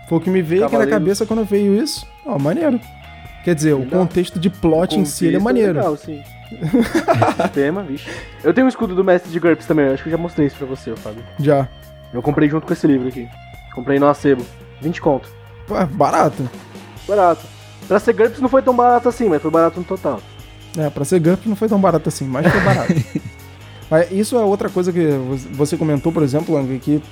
Foi 0.08 0.18
o 0.18 0.20
que 0.20 0.28
me 0.30 0.42
veio 0.42 0.64
aqui 0.66 0.76
na 0.76 0.86
cabeça 0.86 1.24
quando 1.24 1.44
veio 1.44 1.74
isso. 1.80 2.06
Ó, 2.26 2.38
maneiro. 2.38 2.80
Quer 3.44 3.54
dizer, 3.54 3.72
o 3.72 3.86
contexto 3.86 4.38
de 4.38 4.50
plot 4.50 4.98
em 4.98 5.04
si 5.04 5.24
é 5.24 5.28
Contexto 5.28 5.44
maneiro. 5.44 5.74
Legal, 5.74 5.96
sim. 5.96 6.22
Sistema, 7.42 7.82
vixe. 7.82 8.10
Eu 8.42 8.52
tenho 8.52 8.66
um 8.66 8.68
escudo 8.68 8.94
do 8.94 9.04
mestre 9.04 9.30
de 9.30 9.38
GURPS 9.38 9.66
também, 9.66 9.86
acho 9.86 10.02
que 10.02 10.08
eu 10.08 10.12
já 10.12 10.18
mostrei 10.18 10.46
isso 10.46 10.56
pra 10.56 10.66
você, 10.66 10.94
Fábio. 10.96 11.22
Já. 11.38 11.68
Eu 12.12 12.20
comprei 12.22 12.48
junto 12.48 12.66
com 12.66 12.72
esse 12.72 12.86
livro 12.86 13.08
aqui. 13.08 13.28
Comprei 13.74 13.98
no 13.98 14.08
Acebo. 14.08 14.44
20 14.80 15.00
conto. 15.00 15.28
Pô, 15.66 15.76
é 15.76 15.86
barato. 15.86 16.48
Barato. 17.06 17.46
Pra 17.86 17.98
ser 17.98 18.12
GURPS 18.12 18.40
não 18.40 18.48
foi 18.48 18.62
tão 18.62 18.74
barato 18.74 19.08
assim, 19.08 19.28
mas 19.28 19.40
foi 19.40 19.50
barato 19.50 19.78
no 19.78 19.84
total. 19.84 20.20
É, 20.76 20.90
pra 20.90 21.04
ser 21.04 21.20
GURPS 21.20 21.46
não 21.46 21.56
foi 21.56 21.68
tão 21.68 21.80
barato 21.80 22.08
assim, 22.08 22.26
mas 22.26 22.46
foi 22.46 22.60
barato. 22.60 22.94
mas 23.90 24.10
isso 24.12 24.36
é 24.36 24.40
outra 24.40 24.68
coisa 24.68 24.92
que 24.92 25.06
você 25.52 25.76
comentou, 25.76 26.12
por 26.12 26.22
exemplo, 26.22 26.54
Lang, 26.54 26.78
que 26.78 27.02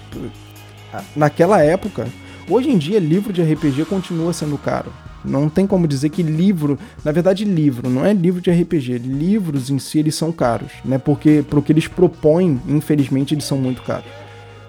ah, 0.92 1.02
naquela 1.14 1.62
época, 1.62 2.06
hoje 2.48 2.70
em 2.70 2.78
dia 2.78 2.98
livro 2.98 3.32
de 3.32 3.42
RPG 3.42 3.84
continua 3.84 4.32
sendo 4.32 4.58
caro. 4.58 4.92
Não 5.28 5.48
tem 5.48 5.66
como 5.66 5.86
dizer 5.86 6.08
que 6.08 6.22
livro, 6.22 6.78
na 7.04 7.12
verdade 7.12 7.44
livro, 7.44 7.88
não 7.88 8.04
é 8.04 8.12
livro 8.12 8.40
de 8.40 8.50
RPG, 8.50 8.98
livros 8.98 9.70
em 9.70 9.78
si 9.78 9.98
eles 9.98 10.14
são 10.14 10.32
caros, 10.32 10.72
né? 10.84 10.98
Porque 10.98 11.44
pro 11.48 11.62
que 11.62 11.72
eles 11.72 11.86
propõem, 11.86 12.60
infelizmente 12.66 13.34
eles 13.34 13.44
são 13.44 13.58
muito 13.58 13.82
caros. 13.82 14.10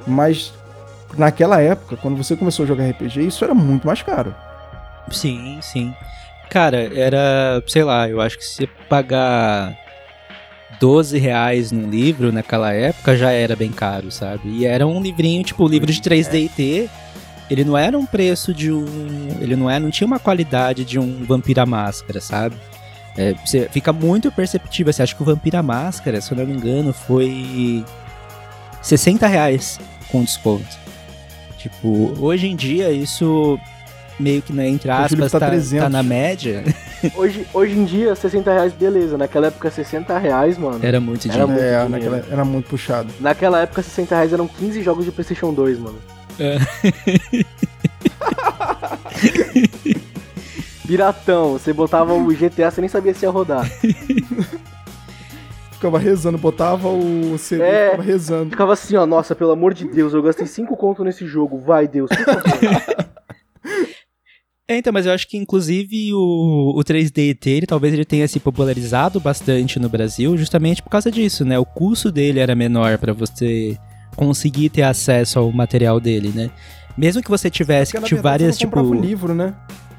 Mas 0.06 0.54
naquela 1.17 1.62
época, 1.62 1.98
quando 1.98 2.17
você 2.17 2.36
começou 2.36 2.63
a 2.63 2.67
jogar 2.67 2.89
RPG, 2.89 3.26
isso 3.26 3.43
era 3.43 3.54
muito 3.54 3.88
mais 3.88 4.02
caro. 4.02 4.36
Sim, 5.12 5.60
sim. 5.62 5.93
Cara, 6.50 6.78
era, 6.98 7.63
sei 7.67 7.84
lá, 7.84 8.10
eu 8.10 8.19
acho 8.19 8.38
que 8.38 8.45
se 8.45 8.67
pagar 8.89 9.78
12 10.80 11.17
reais 11.19 11.72
num 11.72 11.89
livro 11.89 12.32
naquela 12.32 12.74
época 12.74 13.15
já 13.17 13.32
era 13.32 13.56
bem 13.56 13.72
caro, 13.72 14.12
sabe? 14.12 14.50
E 14.50 14.65
era 14.65 14.88
um 14.88 15.02
livrinho, 15.02 15.43
tipo, 15.43 15.67
livro 15.67 15.91
de 15.91 16.02
3D&T, 16.02 16.89
ele 17.49 17.63
não 17.63 17.77
era 17.77 17.97
um 17.97 18.05
preço 18.05 18.53
de 18.53 18.71
um... 18.71 18.85
Ele 19.41 19.55
não, 19.55 19.69
era, 19.69 19.79
não 19.79 19.89
tinha 19.89 20.05
uma 20.05 20.19
qualidade 20.19 20.85
de 20.85 20.99
um 20.99 21.23
Vampira 21.23 21.65
Máscara, 21.65 22.21
sabe? 22.21 22.55
É, 23.17 23.33
você 23.33 23.67
fica 23.71 23.91
muito 23.91 24.31
perceptível, 24.31 24.93
você 24.93 25.03
acha 25.03 25.15
que 25.15 25.21
o 25.21 25.25
Vampira 25.25 25.62
Máscara, 25.63 26.21
se 26.21 26.31
eu 26.31 26.38
não 26.38 26.45
me 26.45 26.53
engano, 26.53 26.93
foi 26.93 27.83
60 28.81 29.27
reais 29.27 29.79
com 30.12 30.23
desconto. 30.23 30.77
Tipo, 31.57 32.13
hoje 32.19 32.47
em 32.47 32.55
dia 32.55 32.91
isso 32.91 33.59
meio 34.19 34.41
que, 34.41 34.53
né, 34.53 34.67
entre 34.67 34.91
aspas, 34.91 35.31
tá 35.31 35.39
tá, 35.39 35.47
300. 35.49 35.83
tá 35.83 35.89
na 35.89 36.03
média. 36.03 36.63
Hoje, 37.15 37.47
hoje 37.53 37.79
em 37.79 37.85
dia, 37.85 38.13
60 38.13 38.51
reais, 38.51 38.73
beleza. 38.73 39.17
Naquela 39.17 39.47
época, 39.47 39.71
60 39.71 40.17
reais, 40.17 40.57
mano. 40.57 40.79
Era 40.83 40.99
muito 40.99 41.29
Era 41.29 41.45
dinheiro. 41.45 41.47
muito 41.47 41.62
é, 41.63 41.85
dinheiro. 41.85 41.89
naquela, 41.89 42.25
era 42.29 42.43
muito 42.43 42.69
puxado. 42.69 43.07
Naquela 43.21 43.62
época, 43.62 43.81
60 43.81 44.15
reais 44.15 44.33
eram 44.33 44.45
15 44.49 44.83
jogos 44.83 45.05
de 45.05 45.12
PlayStation 45.13 45.53
2, 45.53 45.79
mano. 45.79 45.97
É. 46.39 46.58
Piratão, 50.88 51.54
você 51.54 51.71
botava 51.71 52.13
o 52.13 52.28
GTA, 52.34 52.71
você 52.71 52.82
nem 52.82 52.89
sabia 52.89 53.13
se 53.13 53.25
ia 53.25 53.30
rodar. 53.30 53.69
Ficava 55.71 55.97
rezando, 55.99 56.38
botava 56.38 56.89
o 56.89 57.38
CD 57.38 57.63
É. 57.63 57.67
e 57.67 57.86
ficava 57.91 58.04
rezando. 58.04 58.49
Ficava 58.49 58.73
assim, 58.73 58.97
ó, 58.97 59.06
nossa, 59.06 59.34
pelo 59.34 59.52
amor 59.52 59.73
de 59.73 59.88
Deus, 59.88 60.13
eu 60.13 60.21
gastei 60.21 60.45
5 60.45 60.75
conto 60.75 61.06
nesse 61.06 61.25
jogo, 61.25 61.58
vai 61.58 61.88
Deus, 61.88 62.10
por 62.10 62.25
favor. 62.25 63.06
É, 64.71 64.78
então, 64.78 64.93
mas 64.93 65.08
eu 65.08 65.12
acho 65.12 65.28
que 65.28 65.36
inclusive 65.36 66.13
o, 66.13 66.75
o 66.78 66.84
3DT, 66.84 67.47
ele, 67.47 67.65
talvez 67.65 67.91
ele 67.91 68.06
tenha 68.06 68.28
se 68.28 68.39
popularizado 68.39 69.19
bastante 69.19 69.80
no 69.80 69.89
Brasil 69.89 70.38
justamente 70.38 70.80
por 70.84 70.91
causa 70.91 71.10
disso, 71.10 71.43
né? 71.43 71.58
O 71.58 71.65
custo 71.65 72.12
dele 72.12 72.39
era 72.39 72.54
menor 72.54 72.99
pra 72.99 73.12
você 73.12 73.75
conseguir 74.15 74.69
ter 74.69 74.84
acesso 74.84 75.39
ao 75.39 75.52
material 75.52 76.00
dele, 76.00 76.32
né? 76.36 76.50
Mesmo 76.98 77.22
que 77.22 77.30
você 77.30 77.50
tivesse 77.50 77.93
Porque, 77.93 78.08
que 78.10 78.15
verdade, 78.15 78.43
várias, 78.43 78.56
você 78.58 78.65
não 78.65 78.72
tipo. 78.72 78.82
o 78.82 78.93
livro, 79.02 79.34
né? 79.34 79.54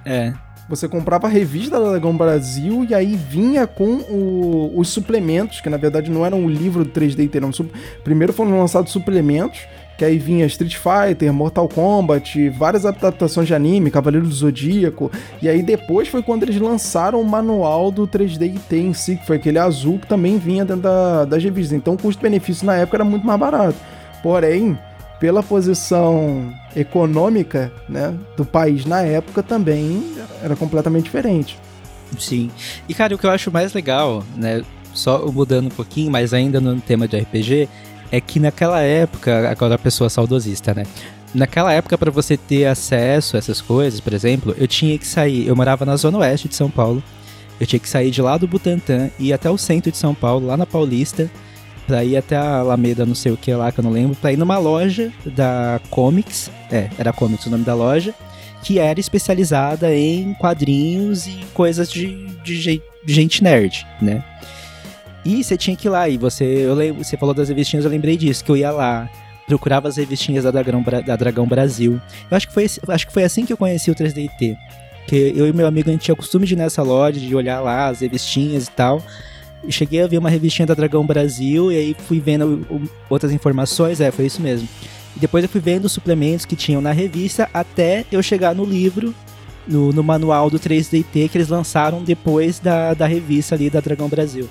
É. 0.04 0.32
Você 0.68 0.86
comprava 0.86 1.26
a 1.26 1.30
revista 1.30 1.80
da 1.80 1.90
Dragão 1.90 2.16
Brasil 2.16 2.86
e 2.88 2.94
aí 2.94 3.16
vinha 3.16 3.66
com 3.66 3.96
o- 4.08 4.72
os 4.76 4.88
suplementos, 4.88 5.60
que 5.60 5.68
na 5.68 5.76
verdade 5.76 6.10
não 6.10 6.24
eram 6.24 6.44
o 6.44 6.48
livro 6.48 6.84
do 6.84 6.90
3D 6.90 7.28
eram 7.36 7.52
sup- 7.52 7.72
Primeiro 8.04 8.32
foram 8.32 8.56
lançados 8.56 8.92
suplementos, 8.92 9.62
que 9.98 10.04
aí 10.04 10.16
vinha 10.16 10.46
Street 10.46 10.76
Fighter, 10.76 11.32
Mortal 11.32 11.68
Kombat, 11.68 12.48
várias 12.50 12.86
adaptações 12.86 13.48
de 13.48 13.54
anime, 13.54 13.90
Cavaleiro 13.90 14.26
do 14.28 14.32
Zodíaco. 14.32 15.10
E 15.42 15.48
aí 15.48 15.60
depois 15.60 16.06
foi 16.06 16.22
quando 16.22 16.44
eles 16.44 16.60
lançaram 16.60 17.20
o 17.20 17.24
manual 17.28 17.90
do 17.90 18.06
3D 18.06 18.52
em 18.70 18.92
si, 18.94 19.16
que 19.16 19.26
foi 19.26 19.36
aquele 19.36 19.58
azul 19.58 19.98
que 19.98 20.06
também 20.06 20.38
vinha 20.38 20.64
dentro 20.64 20.82
da, 20.82 21.24
das 21.24 21.42
revistas. 21.42 21.76
Então 21.76 21.94
o 21.94 21.98
custo-benefício 21.98 22.64
na 22.64 22.76
época 22.76 22.96
era 22.98 23.04
muito 23.04 23.26
mais 23.26 23.40
barato. 23.40 23.76
Porém, 24.22 24.78
pela 25.18 25.42
posição 25.42 26.52
econômica 26.74 27.70
né, 27.88 28.14
do 28.36 28.44
país 28.44 28.86
na 28.86 29.02
época 29.02 29.42
também 29.42 30.14
era 30.42 30.56
completamente 30.56 31.04
diferente. 31.04 31.58
Sim. 32.18 32.50
E, 32.88 32.94
cara, 32.94 33.14
o 33.14 33.18
que 33.18 33.26
eu 33.26 33.30
acho 33.30 33.52
mais 33.52 33.72
legal, 33.72 34.24
né? 34.36 34.62
Só 34.92 35.30
mudando 35.30 35.66
um 35.66 35.70
pouquinho, 35.70 36.10
mas 36.10 36.34
ainda 36.34 36.60
no 36.60 36.80
tema 36.80 37.06
de 37.06 37.16
RPG, 37.16 37.68
é 38.10 38.20
que 38.20 38.40
naquela 38.40 38.80
época, 38.80 39.48
agora 39.48 39.76
a 39.76 39.78
pessoa 39.78 40.10
saudosista, 40.10 40.74
né? 40.74 40.84
Naquela 41.32 41.72
época, 41.72 41.96
pra 41.96 42.10
você 42.10 42.36
ter 42.36 42.66
acesso 42.66 43.36
a 43.36 43.38
essas 43.38 43.60
coisas, 43.60 44.00
por 44.00 44.12
exemplo, 44.12 44.54
eu 44.58 44.66
tinha 44.66 44.98
que 44.98 45.06
sair. 45.06 45.46
Eu 45.46 45.54
morava 45.54 45.84
na 45.84 45.94
zona 45.94 46.18
oeste 46.18 46.48
de 46.48 46.56
São 46.56 46.68
Paulo. 46.68 47.02
Eu 47.60 47.66
tinha 47.66 47.78
que 47.78 47.88
sair 47.88 48.10
de 48.10 48.20
lá 48.20 48.36
do 48.36 48.48
Butantã 48.48 49.10
e 49.18 49.28
ir 49.28 49.32
até 49.32 49.48
o 49.48 49.58
centro 49.58 49.92
de 49.92 49.96
São 49.96 50.14
Paulo, 50.14 50.46
lá 50.46 50.56
na 50.56 50.66
Paulista, 50.66 51.30
pra 51.90 52.04
ir 52.04 52.16
até 52.16 52.36
a 52.36 52.58
Alameda, 52.58 53.04
não 53.04 53.16
sei 53.16 53.32
o 53.32 53.36
que 53.36 53.52
lá, 53.52 53.72
que 53.72 53.80
eu 53.80 53.84
não 53.84 53.90
lembro, 53.90 54.14
pra 54.14 54.32
ir 54.32 54.36
numa 54.36 54.58
loja 54.58 55.12
da 55.26 55.80
Comics. 55.90 56.48
É, 56.70 56.88
era 56.96 57.12
Comics 57.12 57.46
o 57.46 57.50
nome 57.50 57.64
da 57.64 57.74
loja 57.74 58.14
que 58.62 58.78
era 58.78 59.00
especializada 59.00 59.92
em 59.96 60.34
quadrinhos 60.34 61.26
e 61.26 61.40
coisas 61.54 61.90
de, 61.90 62.26
de 62.44 62.60
gen- 62.60 62.82
gente 63.06 63.42
nerd, 63.42 63.84
né? 64.02 64.22
E 65.24 65.42
você 65.42 65.56
tinha 65.56 65.74
que 65.74 65.88
ir 65.88 65.90
lá, 65.90 66.08
e 66.08 66.16
você, 66.18 66.44
eu 66.44 66.74
lembro, 66.74 67.02
você 67.02 67.16
falou 67.16 67.34
das 67.34 67.48
revistinhas, 67.48 67.84
eu 67.86 67.90
lembrei 67.90 68.16
disso, 68.18 68.44
que 68.44 68.50
eu 68.50 68.56
ia 68.58 68.70
lá, 68.70 69.08
procurava 69.46 69.88
as 69.88 69.96
revistinhas 69.96 70.44
da 70.44 70.50
Dragão, 70.50 70.84
da 71.06 71.16
Dragão 71.16 71.46
Brasil. 71.46 72.00
Eu 72.30 72.36
acho 72.36 72.46
que, 72.48 72.54
foi, 72.54 72.66
acho 72.88 73.06
que 73.06 73.12
foi 73.12 73.24
assim 73.24 73.44
que 73.46 73.52
eu 73.52 73.56
conheci 73.56 73.90
o 73.90 73.94
3DT. 73.94 74.56
Que 75.08 75.32
eu 75.34 75.48
e 75.48 75.52
meu 75.54 75.66
amigo, 75.66 75.88
a 75.88 75.92
gente 75.92 76.02
tinha 76.02 76.14
costume 76.14 76.46
de 76.46 76.52
ir 76.52 76.56
nessa 76.58 76.82
loja, 76.82 77.18
de 77.18 77.34
olhar 77.34 77.60
lá 77.60 77.88
as 77.88 78.00
revistinhas 78.00 78.66
e 78.66 78.70
tal. 78.70 79.02
Cheguei 79.68 80.02
a 80.02 80.06
ver 80.06 80.18
uma 80.18 80.30
revistinha 80.30 80.66
da 80.66 80.74
Dragão 80.74 81.06
Brasil, 81.06 81.70
e 81.70 81.76
aí 81.76 81.96
fui 82.06 82.18
vendo 82.18 82.66
outras 83.08 83.32
informações, 83.32 84.00
é, 84.00 84.10
foi 84.10 84.26
isso 84.26 84.40
mesmo. 84.40 84.68
E 85.16 85.20
depois 85.20 85.44
eu 85.44 85.50
fui 85.50 85.60
vendo 85.60 85.84
os 85.84 85.92
suplementos 85.92 86.46
que 86.46 86.56
tinham 86.56 86.80
na 86.80 86.92
revista 86.92 87.48
até 87.52 88.04
eu 88.10 88.22
chegar 88.22 88.54
no 88.54 88.64
livro, 88.64 89.14
no, 89.66 89.92
no 89.92 90.02
manual 90.02 90.48
do 90.48 90.58
3DT 90.58 91.28
que 91.28 91.36
eles 91.36 91.48
lançaram 91.48 92.02
depois 92.02 92.58
da, 92.58 92.94
da 92.94 93.06
revista 93.06 93.54
ali 93.54 93.68
da 93.68 93.80
Dragão 93.80 94.08
Brasil. 94.08 94.48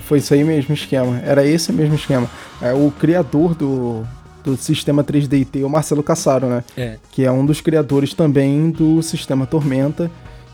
Foi 0.00 0.18
isso 0.18 0.32
aí 0.32 0.42
mesmo 0.42 0.74
esquema. 0.74 1.20
Era 1.24 1.44
esse 1.44 1.72
mesmo 1.72 1.94
esquema. 1.94 2.28
É, 2.60 2.72
o 2.72 2.90
criador 2.90 3.54
do, 3.54 4.04
do 4.42 4.56
sistema 4.56 5.04
3DT, 5.04 5.64
o 5.64 5.68
Marcelo 5.68 6.02
Cassaro, 6.02 6.46
né? 6.46 6.64
É. 6.76 6.96
Que 7.10 7.24
é 7.24 7.30
um 7.30 7.44
dos 7.44 7.60
criadores 7.60 8.14
também 8.14 8.70
do 8.70 9.02
sistema 9.02 9.46
Tormenta. 9.46 10.10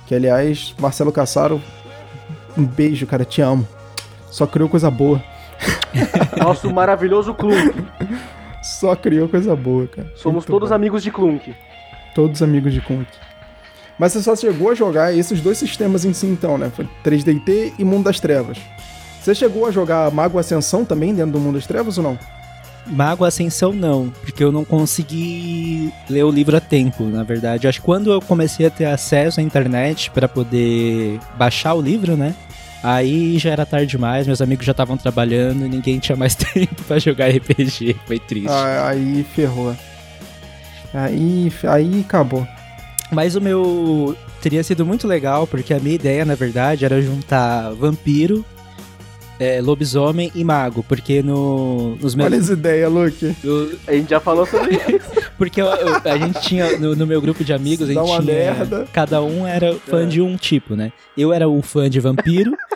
Que, 0.06 0.14
aliás, 0.14 0.74
Marcelo 0.80 1.12
Cassaro, 1.12 1.60
um 2.56 2.64
beijo, 2.64 3.06
cara, 3.06 3.24
te 3.24 3.40
amo. 3.40 3.66
Só 4.30 4.46
criou 4.46 4.68
coisa 4.68 4.90
boa. 4.90 5.22
Nosso 6.38 6.72
maravilhoso 6.72 7.34
Clunk. 7.34 7.84
Só 8.62 8.94
criou 8.94 9.28
coisa 9.28 9.54
boa, 9.56 9.86
cara. 9.86 10.08
Somos 10.16 10.44
Muito 10.44 10.46
todos 10.50 10.68
bom. 10.68 10.74
amigos 10.74 11.02
de 11.02 11.10
Clunk. 11.10 11.54
Todos 12.14 12.42
amigos 12.42 12.72
de 12.72 12.80
Kunk. 12.80 13.06
Mas 13.98 14.12
você 14.12 14.22
só 14.22 14.36
chegou 14.36 14.70
a 14.70 14.74
jogar 14.74 15.12
esses 15.16 15.40
dois 15.40 15.58
sistemas 15.58 16.04
em 16.04 16.12
si, 16.12 16.26
então, 16.26 16.56
né? 16.56 16.70
Foi 16.74 16.88
3DT 17.04 17.74
e 17.78 17.84
Mundo 17.84 18.04
das 18.04 18.20
Trevas. 18.20 18.58
Você 19.20 19.34
chegou 19.34 19.66
a 19.66 19.70
jogar 19.70 20.10
Mago 20.12 20.38
Ascensão 20.38 20.84
também 20.84 21.14
dentro 21.14 21.32
do 21.32 21.40
Mundo 21.40 21.54
das 21.56 21.66
Trevas 21.66 21.98
ou 21.98 22.04
não? 22.04 22.18
Mago 22.90 23.24
Ascensão 23.24 23.72
não, 23.72 24.10
porque 24.22 24.42
eu 24.42 24.50
não 24.50 24.64
consegui 24.64 25.92
ler 26.08 26.24
o 26.24 26.30
livro 26.30 26.56
a 26.56 26.60
tempo, 26.60 27.04
na 27.04 27.22
verdade. 27.22 27.68
Acho 27.68 27.80
que 27.80 27.86
quando 27.86 28.12
eu 28.12 28.20
comecei 28.20 28.66
a 28.66 28.70
ter 28.70 28.86
acesso 28.86 29.40
à 29.40 29.42
internet 29.42 30.10
pra 30.10 30.28
poder 30.28 31.18
baixar 31.36 31.74
o 31.74 31.80
livro, 31.80 32.16
né? 32.16 32.34
Aí 32.82 33.38
já 33.38 33.50
era 33.50 33.66
tarde 33.66 33.86
demais, 33.86 34.26
meus 34.26 34.40
amigos 34.40 34.64
já 34.64 34.72
estavam 34.72 34.96
trabalhando 34.96 35.66
e 35.66 35.68
ninguém 35.68 35.98
tinha 35.98 36.16
mais 36.16 36.34
tempo 36.36 36.82
pra 36.84 36.98
jogar 36.98 37.28
RPG. 37.28 37.96
Foi 38.06 38.18
triste. 38.18 38.48
Ah, 38.48 38.88
aí 38.88 39.24
ferrou. 39.34 39.74
Aí, 40.94 41.52
aí 41.64 42.00
acabou. 42.00 42.46
Mas 43.10 43.34
o 43.34 43.40
meu 43.40 44.16
teria 44.40 44.62
sido 44.62 44.86
muito 44.86 45.06
legal, 45.08 45.46
porque 45.46 45.74
a 45.74 45.80
minha 45.80 45.94
ideia, 45.94 46.24
na 46.24 46.34
verdade, 46.34 46.84
era 46.84 47.00
juntar 47.02 47.72
vampiro, 47.72 48.44
é, 49.38 49.60
lobisomem 49.60 50.30
e 50.34 50.42
mago. 50.44 50.82
Porque 50.82 51.22
no, 51.22 51.96
nos 51.96 52.14
meus. 52.14 52.26
Olha 52.32 52.38
as 52.38 52.48
ideias, 52.48 52.92
Luke. 52.92 53.36
no- 53.44 53.78
A 53.86 53.92
gente 53.92 54.10
já 54.10 54.20
falou 54.20 54.44
sobre 54.46 54.74
isso. 54.76 55.30
porque 55.38 55.60
eu- 55.60 55.66
eu- 55.66 55.96
a 56.04 56.16
gente 56.18 56.40
tinha, 56.42 56.78
no, 56.78 56.94
no 56.96 57.06
meu 57.06 57.20
grupo 57.20 57.44
de 57.44 57.52
amigos, 57.52 57.88
a 57.90 57.94
Dá 57.94 58.00
gente 58.00 58.10
uma 58.10 58.20
tinha. 58.22 58.34
merda. 58.34 58.86
Cada 58.92 59.22
um 59.22 59.46
era 59.46 59.74
fã 59.74 60.02
É. 60.02 60.06
de 60.06 60.20
um 60.20 60.36
tipo, 60.36 60.74
né? 60.76 60.92
Eu 61.16 61.32
era 61.32 61.48
o 61.48 61.60
fã 61.62 61.88
de 61.88 62.00
vampiro. 62.00 62.52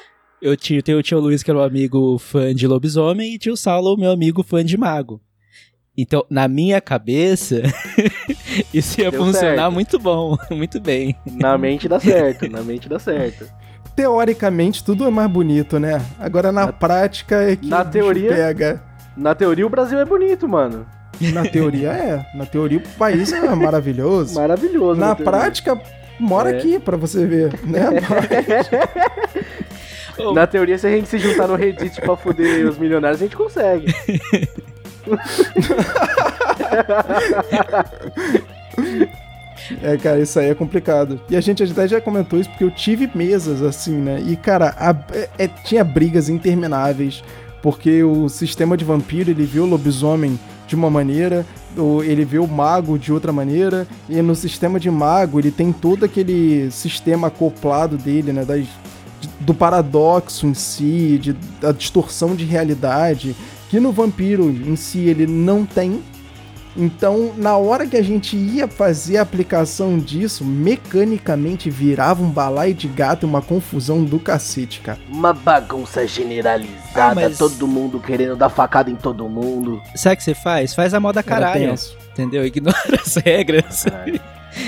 Eu 0.44 0.56
tinha, 0.56 0.82
eu 0.84 1.00
tinha 1.04 1.16
o 1.16 1.20
Luiz, 1.20 1.40
que 1.40 1.48
era 1.52 1.60
o 1.60 1.62
amigo 1.62 2.18
fã 2.18 2.52
de 2.52 2.66
lobisomem, 2.66 3.32
e 3.32 3.38
tinha 3.38 3.52
o 3.52 3.56
Saulo, 3.56 3.96
meu 3.96 4.10
amigo 4.10 4.42
fã 4.42 4.64
de 4.64 4.76
mago. 4.76 5.20
Então, 5.96 6.26
na 6.28 6.48
minha 6.48 6.80
cabeça, 6.80 7.62
isso 8.74 9.00
ia 9.00 9.10
Deu 9.12 9.20
funcionar 9.24 9.56
certo. 9.56 9.72
muito 9.72 9.98
bom, 10.00 10.36
muito 10.50 10.80
bem. 10.80 11.14
Na 11.26 11.56
mente 11.56 11.86
dá 11.88 12.00
certo, 12.00 12.48
na 12.50 12.60
mente 12.62 12.88
dá 12.88 12.98
certo. 12.98 13.46
Teoricamente, 13.94 14.82
tudo 14.82 15.04
é 15.06 15.10
mais 15.10 15.30
bonito, 15.30 15.78
né? 15.78 16.00
Agora, 16.18 16.50
na, 16.50 16.66
Na- 16.66 16.72
prática, 16.72 17.42
é 17.42 17.56
que 17.56 17.68
na 17.68 17.84
teoria- 17.84 18.30
pega. 18.30 18.82
Na 19.16 19.34
teoria, 19.34 19.66
o 19.66 19.70
Brasil 19.70 19.98
é 19.98 20.04
bonito, 20.04 20.48
mano. 20.48 20.86
Na 21.32 21.42
teoria, 21.42 21.90
é. 21.92 22.24
Na 22.34 22.46
teoria, 22.46 22.78
o 22.78 22.88
país 22.98 23.32
é 23.32 23.40
maravilhoso. 23.54 24.34
Maravilhoso. 24.34 24.98
Na 24.98 25.14
teoria. 25.14 25.30
prática, 25.32 25.80
mora 26.18 26.50
É. 26.52 26.58
aqui 26.58 26.78
pra 26.78 26.96
você 26.96 27.26
ver, 27.26 27.52
né? 27.64 27.80
Na 30.34 30.46
teoria, 30.46 30.78
se 30.78 30.86
a 30.86 30.90
gente 30.90 31.08
se 31.08 31.18
juntar 31.18 31.46
no 31.48 31.54
Reddit 31.56 32.00
pra 32.00 32.16
foder 32.16 32.66
os 32.68 32.78
milionários, 32.78 33.20
a 33.20 33.24
gente 33.24 33.36
consegue. 33.36 33.86
É, 39.82 39.96
cara, 39.96 40.20
isso 40.20 40.38
aí 40.38 40.48
é 40.50 40.54
complicado. 40.54 41.20
E 41.30 41.36
a 41.36 41.40
gente 41.40 41.62
até 41.62 41.86
já 41.88 42.00
comentou 42.00 42.38
isso 42.38 42.50
porque 42.50 42.64
eu 42.64 42.70
tive 42.70 43.10
mesas 43.14 43.62
assim, 43.62 43.94
né? 43.94 44.22
E, 44.26 44.36
cara, 44.36 44.74
a- 44.78 44.96
é- 45.14 45.28
é- 45.38 45.48
tinha 45.48 45.84
brigas 45.84 46.28
intermináveis, 46.28 47.22
porque 47.62 48.02
o 48.02 48.28
sistema 48.28 48.76
de 48.76 48.84
vampiro 48.84 49.30
ele 49.30 49.44
viu 49.44 49.64
o 49.64 49.66
lobisomem 49.66 50.38
de 50.66 50.74
uma 50.74 50.90
maneira, 50.90 51.44
ele 52.04 52.24
vê 52.24 52.38
o 52.38 52.46
mago 52.46 52.98
de 52.98 53.12
outra 53.12 53.32
maneira, 53.32 53.86
e 54.08 54.20
no 54.22 54.34
sistema 54.34 54.80
de 54.80 54.90
mago 54.90 55.38
ele 55.38 55.50
tem 55.50 55.72
todo 55.72 56.04
aquele 56.04 56.70
sistema 56.70 57.28
acoplado 57.28 57.96
dele, 57.96 58.32
né? 58.32 58.44
Das, 58.44 58.66
do 59.40 59.54
paradoxo 59.54 60.46
em 60.46 60.54
si, 60.54 61.18
de, 61.20 61.32
da 61.60 61.72
distorção 61.72 62.34
de 62.34 62.44
realidade, 62.44 63.36
que 63.70 63.78
no 63.78 63.92
vampiro 63.92 64.50
em 64.50 64.76
si 64.76 65.00
ele 65.00 65.26
não 65.26 65.64
tem. 65.64 66.00
Então, 66.76 67.32
na 67.36 67.56
hora 67.56 67.86
que 67.86 67.96
a 67.96 68.02
gente 68.02 68.36
ia 68.36 68.66
fazer 68.66 69.18
a 69.18 69.22
aplicação 69.22 69.98
disso, 69.98 70.44
mecanicamente 70.44 71.68
virava 71.70 72.22
um 72.22 72.30
balaio 72.30 72.74
de 72.74 72.88
gato 72.88 73.24
e 73.24 73.28
uma 73.28 73.42
confusão 73.42 74.02
do 74.04 74.18
cacete, 74.18 74.80
cara. 74.80 74.98
Uma 75.08 75.32
bagunça 75.32 76.06
generalizada, 76.06 76.72
Ah, 76.94 77.14
mas- 77.14 77.38
todo 77.38 77.66
mundo 77.68 78.00
querendo 78.00 78.36
dar 78.36 78.48
facada 78.48 78.90
em 78.90 78.96
todo 78.96 79.28
mundo. 79.28 79.80
Sabe 79.94 80.14
o 80.14 80.16
que 80.18 80.24
você 80.24 80.34
faz? 80.34 80.74
Faz 80.74 80.94
a 80.94 81.00
moda 81.00 81.22
caralho. 81.22 81.74
Entendeu? 82.12 82.44
Ignora 82.44 82.76
as 83.04 83.16
regras 83.16 83.84
Caralho. 83.84 84.20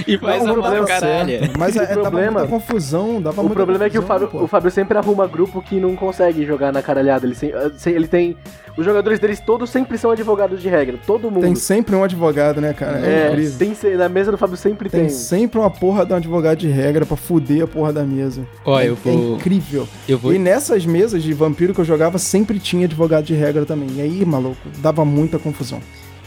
E 0.07 0.19
faz 0.19 0.43
Não, 0.43 0.49
a 0.49 0.53
o 0.53 0.61
problema- 0.63 0.87
caralho. 0.87 1.29
certo, 1.39 1.59
Mas 1.59 1.77
O 1.77 1.79
é, 1.83 1.87
dava 1.87 2.01
problema- 2.03 2.31
muita 2.41 2.49
confusão, 2.49 3.21
dava 3.23 3.41
O 3.41 3.45
muita 3.45 3.55
problema 3.57 3.85
é 3.85 3.91
que 3.91 3.99
o 3.99 4.03
confusão, 4.03 4.19
Fábio, 4.27 4.39
pô. 4.41 4.45
o 4.45 4.49
Fábio 4.49 4.71
sempre 4.71 4.99
arruma 4.99 5.27
grupo 5.27 5.61
que 5.63 5.77
não 5.81 5.95
consegue 5.97 6.45
jogar 6.45 6.73
na 6.73 6.83
caralhada. 6.83 7.27
Ele, 7.27 7.35
sem- 7.35 7.53
ele 7.87 8.07
tem. 8.09 8.37
Os 8.77 8.85
jogadores 8.85 9.21
deles 9.21 9.39
todos 9.39 9.71
sempre 9.71 9.97
são 9.97 10.11
advogados 10.11 10.61
de 10.61 10.69
regra. 10.69 10.99
Todo 11.07 11.31
mundo. 11.31 11.43
Tem 11.45 11.55
sempre 11.55 11.95
um 11.95 12.03
advogado, 12.03 12.61
né, 12.61 12.73
cara? 12.73 12.99
É, 13.07 13.33
é, 13.33 13.51
tem 13.57 13.73
na 13.97 14.09
mesa 14.09 14.33
do 14.33 14.39
Fábio 14.39 14.57
sempre 14.57 14.89
Tem 14.91 15.03
tem. 15.03 15.09
sempre 15.11 15.61
uma 15.61 15.71
porra 15.71 16.05
de 16.05 16.13
um 16.13 16.17
advogado 16.17 16.59
de 16.59 16.67
regra 16.69 17.07
pra 17.07 17.17
fuder 17.17 17.63
a 17.63 17.67
porra 17.69 17.93
da 17.93 18.03
mesa. 18.03 18.43
Ó, 18.65 18.81
é, 18.81 18.89
eu 18.89 18.95
é 18.95 18.97
vou. 18.97 19.37
incrível. 19.37 19.87
Eu 20.09 20.19
vou. 20.19 20.35
E 20.35 20.39
nessas 20.41 20.85
mesas 20.85 21.23
de 21.23 21.33
vampiro 21.33 21.73
que 21.73 21.81
eu 21.81 21.85
jogava, 21.85 22.19
sempre 22.19 22.59
tinha 22.59 22.87
advogado 22.87 23.25
de 23.25 23.35
regra 23.35 23.65
também. 23.65 23.89
E 23.95 24.01
aí, 24.01 24.25
maluco, 24.25 24.57
dava 24.79 25.05
muita 25.05 25.39
confusão. 25.39 25.81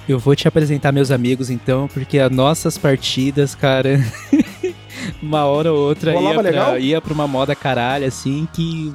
Eu 0.07 0.19
vou 0.19 0.35
te 0.35 0.47
apresentar 0.47 0.91
meus 0.91 1.11
amigos 1.11 1.49
então, 1.49 1.87
porque 1.87 2.17
as 2.19 2.31
nossas 2.31 2.77
partidas, 2.77 3.53
cara. 3.55 3.99
uma 5.21 5.45
hora 5.45 5.71
ou 5.71 5.79
outra 5.79 6.13
ia 6.15 6.33
pra, 6.33 6.41
legal? 6.41 6.79
ia 6.79 7.01
pra 7.01 7.13
uma 7.13 7.27
moda 7.27 7.55
caralho, 7.55 8.05
assim, 8.05 8.47
que 8.53 8.93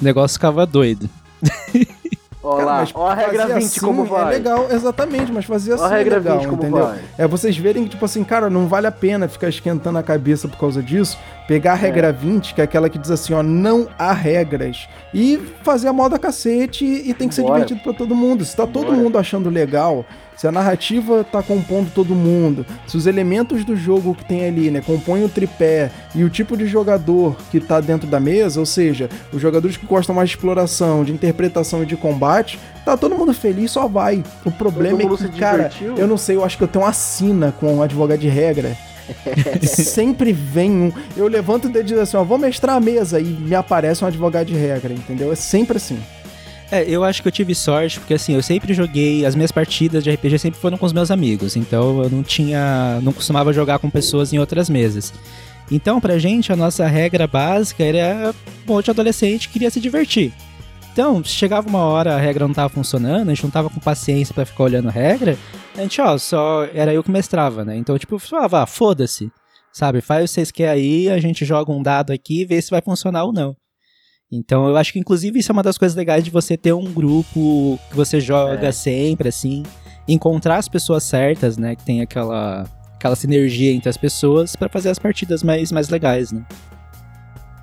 o 0.00 0.04
negócio 0.04 0.34
ficava 0.34 0.66
doido. 0.66 1.08
Ó 2.44 2.56
Cara, 2.56 2.64
lá, 2.64 2.76
mas 2.80 2.90
ó 2.92 3.06
a 3.06 3.14
regra 3.14 3.42
fazia 3.42 3.54
20 3.54 3.64
assim 3.64 3.80
como 3.80 4.04
vai. 4.04 4.34
É 4.34 4.38
legal, 4.38 4.66
exatamente, 4.68 5.30
mas 5.30 5.44
fazia 5.44 5.76
Ó 5.76 5.82
a 5.82 5.86
assim 5.86 5.94
é 5.94 5.98
regra 5.98 6.16
legal, 6.16 6.38
20 6.38 6.48
como 6.48 6.62
entendeu? 6.62 6.86
vai. 6.86 6.98
É 7.16 7.26
vocês 7.28 7.56
verem 7.56 7.84
que, 7.84 7.90
tipo 7.90 8.04
assim, 8.04 8.24
cara, 8.24 8.50
não 8.50 8.66
vale 8.66 8.88
a 8.88 8.90
pena 8.90 9.28
ficar 9.28 9.48
esquentando 9.48 9.96
a 9.98 10.02
cabeça 10.02 10.48
por 10.48 10.58
causa 10.58 10.82
disso. 10.82 11.16
Pegar 11.46 11.72
a 11.72 11.76
regra 11.76 12.12
20, 12.12 12.52
que 12.54 12.60
é 12.60 12.64
aquela 12.64 12.88
que 12.90 12.98
diz 12.98 13.12
assim, 13.12 13.32
ó, 13.32 13.44
não 13.44 13.86
há 13.96 14.12
regras. 14.12 14.88
E 15.14 15.38
fazer 15.62 15.86
a 15.86 15.92
moda 15.92 16.18
cacete 16.18 16.84
e 16.84 17.14
tem 17.14 17.28
que 17.28 17.34
ser 17.36 17.42
Bora. 17.42 17.54
divertido 17.60 17.80
pra 17.80 17.92
todo 17.92 18.12
mundo. 18.12 18.44
Se 18.44 18.56
tá 18.56 18.66
todo 18.66 18.86
Bora. 18.86 18.96
mundo 18.96 19.18
achando 19.18 19.48
legal, 19.48 20.04
se 20.42 20.48
a 20.48 20.50
narrativa 20.50 21.22
tá 21.22 21.40
compondo 21.40 21.92
todo 21.94 22.16
mundo, 22.16 22.66
se 22.84 22.96
os 22.96 23.06
elementos 23.06 23.64
do 23.64 23.76
jogo 23.76 24.12
que 24.12 24.24
tem 24.24 24.44
ali, 24.44 24.72
né, 24.72 24.82
compõem 24.84 25.22
o 25.22 25.28
tripé 25.28 25.88
e 26.16 26.24
o 26.24 26.28
tipo 26.28 26.56
de 26.56 26.66
jogador 26.66 27.36
que 27.48 27.60
tá 27.60 27.80
dentro 27.80 28.08
da 28.08 28.18
mesa, 28.18 28.58
ou 28.58 28.66
seja, 28.66 29.08
os 29.32 29.40
jogadores 29.40 29.76
que 29.76 29.86
gostam 29.86 30.12
mais 30.12 30.30
de 30.30 30.34
exploração, 30.34 31.04
de 31.04 31.12
interpretação 31.12 31.84
e 31.84 31.86
de 31.86 31.96
combate, 31.96 32.58
tá 32.84 32.96
todo 32.96 33.14
mundo 33.14 33.32
feliz, 33.32 33.70
só 33.70 33.86
vai. 33.86 34.24
O 34.44 34.50
problema 34.50 35.00
é 35.00 35.16
que, 35.16 35.28
cara, 35.38 35.68
divertiu. 35.68 35.96
eu 35.96 36.08
não 36.08 36.16
sei, 36.16 36.34
eu 36.34 36.44
acho 36.44 36.58
que 36.58 36.64
eu 36.64 36.68
tenho 36.68 36.84
uma 36.84 36.92
sina 36.92 37.54
com 37.60 37.76
um 37.76 37.80
advogado 37.80 38.18
de 38.18 38.28
regra. 38.28 38.76
Sempre 39.62 40.32
vem 40.32 40.72
um. 40.72 40.92
Eu 41.16 41.28
levanto 41.28 41.66
o 41.66 41.68
dedo 41.68 41.84
e 41.84 41.88
digo 41.88 42.00
assim, 42.00 42.16
ó, 42.16 42.24
vou 42.24 42.36
mestrar 42.36 42.74
a 42.74 42.80
mesa 42.80 43.20
e 43.20 43.26
me 43.26 43.54
aparece 43.54 44.02
um 44.02 44.08
advogado 44.08 44.48
de 44.48 44.56
regra, 44.56 44.92
entendeu? 44.92 45.30
É 45.30 45.36
sempre 45.36 45.76
assim. 45.76 46.00
É, 46.72 46.88
eu 46.88 47.04
acho 47.04 47.20
que 47.20 47.28
eu 47.28 47.32
tive 47.32 47.54
sorte, 47.54 48.00
porque 48.00 48.14
assim, 48.14 48.32
eu 48.34 48.42
sempre 48.42 48.72
joguei, 48.72 49.26
as 49.26 49.34
minhas 49.34 49.52
partidas 49.52 50.02
de 50.02 50.10
RPG 50.10 50.38
sempre 50.38 50.58
foram 50.58 50.78
com 50.78 50.86
os 50.86 50.92
meus 50.94 51.10
amigos, 51.10 51.54
então 51.54 52.02
eu 52.02 52.08
não 52.08 52.22
tinha, 52.22 52.98
não 53.02 53.12
costumava 53.12 53.52
jogar 53.52 53.78
com 53.78 53.90
pessoas 53.90 54.32
em 54.32 54.38
outras 54.38 54.70
mesas. 54.70 55.12
Então, 55.70 56.00
pra 56.00 56.18
gente, 56.18 56.50
a 56.50 56.56
nossa 56.56 56.86
regra 56.86 57.26
básica 57.26 57.84
era, 57.84 58.34
um 58.66 58.72
monte 58.72 58.86
de 58.86 58.90
adolescente 58.90 59.48
que 59.48 59.52
queria 59.52 59.70
se 59.70 59.80
divertir. 59.80 60.32
Então, 60.90 61.22
chegava 61.22 61.68
uma 61.68 61.80
hora, 61.80 62.14
a 62.14 62.18
regra 62.18 62.46
não 62.46 62.54
tava 62.54 62.70
funcionando, 62.70 63.28
a 63.28 63.34
gente 63.34 63.44
não 63.44 63.50
tava 63.50 63.68
com 63.68 63.78
paciência 63.78 64.34
pra 64.34 64.46
ficar 64.46 64.64
olhando 64.64 64.88
a 64.88 64.92
regra, 64.92 65.36
a 65.76 65.82
gente, 65.82 66.00
ó, 66.00 66.16
só 66.16 66.64
era 66.72 66.94
eu 66.94 67.04
que 67.04 67.10
mestrava, 67.10 67.66
né? 67.66 67.76
Então, 67.76 67.98
tipo, 67.98 68.18
falava, 68.18 68.62
ah, 68.62 68.66
foda-se, 68.66 69.30
sabe? 69.70 70.00
Faz 70.00 70.22
o 70.22 70.24
que 70.24 70.30
vocês 70.30 70.50
querem 70.50 70.72
aí, 70.72 71.10
a 71.10 71.20
gente 71.20 71.44
joga 71.44 71.70
um 71.70 71.82
dado 71.82 72.14
aqui 72.14 72.40
e 72.40 72.44
vê 72.46 72.62
se 72.62 72.70
vai 72.70 72.80
funcionar 72.80 73.24
ou 73.24 73.32
não. 73.32 73.54
Então 74.32 74.66
eu 74.66 74.76
acho 74.78 74.92
que 74.94 74.98
inclusive 74.98 75.38
isso 75.38 75.52
é 75.52 75.54
uma 75.54 75.62
das 75.62 75.76
coisas 75.76 75.94
legais 75.94 76.24
de 76.24 76.30
você 76.30 76.56
ter 76.56 76.72
um 76.72 76.90
grupo 76.90 77.78
que 77.90 77.94
você 77.94 78.18
joga 78.18 78.68
É. 78.68 78.72
sempre, 78.72 79.28
assim, 79.28 79.62
encontrar 80.08 80.56
as 80.56 80.68
pessoas 80.68 81.02
certas, 81.04 81.58
né? 81.58 81.76
Que 81.76 81.84
tem 81.84 82.00
aquela, 82.00 82.64
aquela 82.94 83.14
sinergia 83.14 83.70
entre 83.72 83.90
as 83.90 83.96
pessoas 83.98 84.56
pra 84.56 84.70
fazer 84.70 84.88
as 84.88 84.98
partidas 84.98 85.42
mais, 85.42 85.70
mais 85.70 85.90
legais, 85.90 86.32
né? 86.32 86.42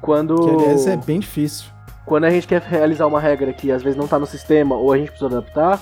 Quando, 0.01 0.35
Que 0.35 0.49
aliás 0.63 0.85
é 0.87 0.95
bem 0.95 1.19
difícil. 1.19 1.65
quando 2.05 2.25
a 2.25 2.29
gente 2.29 2.47
quer 2.47 2.61
realizar 2.61 3.07
uma 3.07 3.19
regra 3.19 3.51
que 3.51 3.71
às 3.71 3.81
vezes 3.81 3.97
não 3.97 4.07
tá 4.07 4.19
no 4.19 4.25
sistema 4.27 4.75
ou 4.75 4.93
a 4.93 4.97
gente 4.97 5.09
precisa 5.09 5.25
adaptar, 5.37 5.81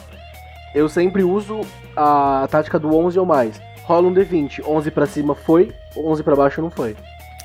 eu 0.74 0.88
sempre 0.90 1.24
uso 1.24 1.62
a 1.96 2.48
tática 2.50 2.80
do 2.80 2.96
11 2.96 3.20
ou 3.20 3.26
mais. 3.26 3.62
Rola 3.84 4.08
um 4.08 4.14
D20, 4.14 4.62
11 4.66 4.92
pra 4.92 5.06
cima 5.06 5.36
foi, 5.36 5.72
11 5.96 6.24
pra 6.24 6.36
baixo 6.36 6.62
não 6.62 6.70
foi. 6.72 6.96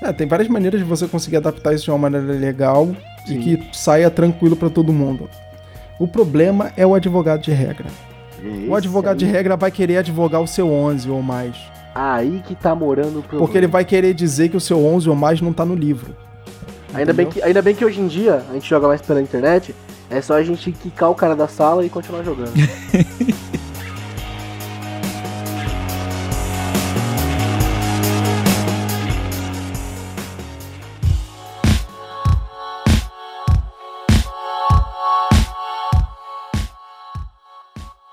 É, 0.03 0.13
tem 0.13 0.27
várias 0.27 0.49
maneiras 0.49 0.81
de 0.81 0.87
você 0.87 1.07
conseguir 1.07 1.37
adaptar 1.37 1.75
isso 1.75 1.85
de 1.85 1.91
uma 1.91 1.99
maneira 1.99 2.27
legal 2.33 2.89
Sim. 3.25 3.39
e 3.39 3.57
que 3.57 3.77
saia 3.77 4.11
tranquilo 4.11 4.57
pra 4.57 4.71
todo 4.71 4.93
mundo. 4.93 5.29
O 5.99 6.09
problema 6.09 6.73
é 6.77 6.87
o 6.87 6.95
advogado 6.95 7.43
de 7.43 7.53
regra. 7.53 7.87
O 8.69 8.75
advogado 8.75 9.19
de 9.19 9.25
Esse 9.25 9.33
regra 9.33 9.57
vai 9.57 9.71
querer 9.71 9.99
advogar 9.99 10.41
o 10.41 10.47
seu 10.49 10.69
11 10.69 11.09
ou 11.09 11.23
mais. 11.23 11.55
aí, 11.95 12.35
aí 12.35 12.43
que 12.45 12.55
tá 12.57 12.75
morando 12.75 13.21
o 13.21 13.23
problema. 13.23 13.47
Porque 13.47 13.57
ele 13.57 13.69
vai 13.69 13.85
querer 13.85 14.15
dizer 14.15 14.49
que 14.49 14.57
o 14.57 14.61
seu 14.61 14.85
11 14.85 15.09
ou 15.09 15.15
mais 15.15 15.41
não 15.41 15.53
tá 15.53 15.65
no 15.65 15.75
livro. 15.75 16.17
Ainda 16.93 17.13
bem, 17.13 17.27
que, 17.27 17.41
ainda 17.43 17.63
bem 17.63 17.75
que 17.75 17.85
hoje 17.85 18.01
em 18.01 18.07
dia 18.07 18.43
a 18.51 18.55
gente 18.55 18.69
joga 18.69 18.89
mais 18.89 19.01
pela 19.01 19.23
internet, 19.23 19.75
é 20.11 20.21
só 20.21 20.35
a 20.35 20.43
gente 20.43 20.73
quicar 20.73 21.09
o 21.09 21.15
cara 21.15 21.35
da 21.35 21.49
sala 21.49 21.87
e 21.87 21.89
continuar 21.89 22.23
jogando. 22.23 22.53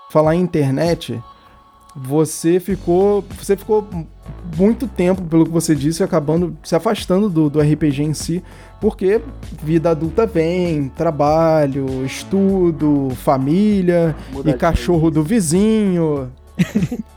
Falar 0.09 0.35
em 0.35 0.41
internet, 0.41 1.21
você 1.95 2.59
ficou. 2.59 3.23
Você 3.37 3.55
ficou 3.55 3.87
muito 4.57 4.87
tempo, 4.87 5.21
pelo 5.23 5.45
que 5.45 5.51
você 5.51 5.75
disse, 5.75 6.03
acabando 6.03 6.57
se 6.63 6.75
afastando 6.75 7.29
do, 7.29 7.49
do 7.49 7.59
RPG 7.59 8.03
em 8.03 8.13
si, 8.13 8.43
porque 8.79 9.21
vida 9.61 9.91
adulta 9.91 10.25
vem, 10.25 10.89
trabalho, 10.89 12.05
estudo, 12.05 13.09
família 13.15 14.15
e 14.45 14.53
cachorro 14.53 15.11
do 15.11 15.23
vizinho. 15.23 16.31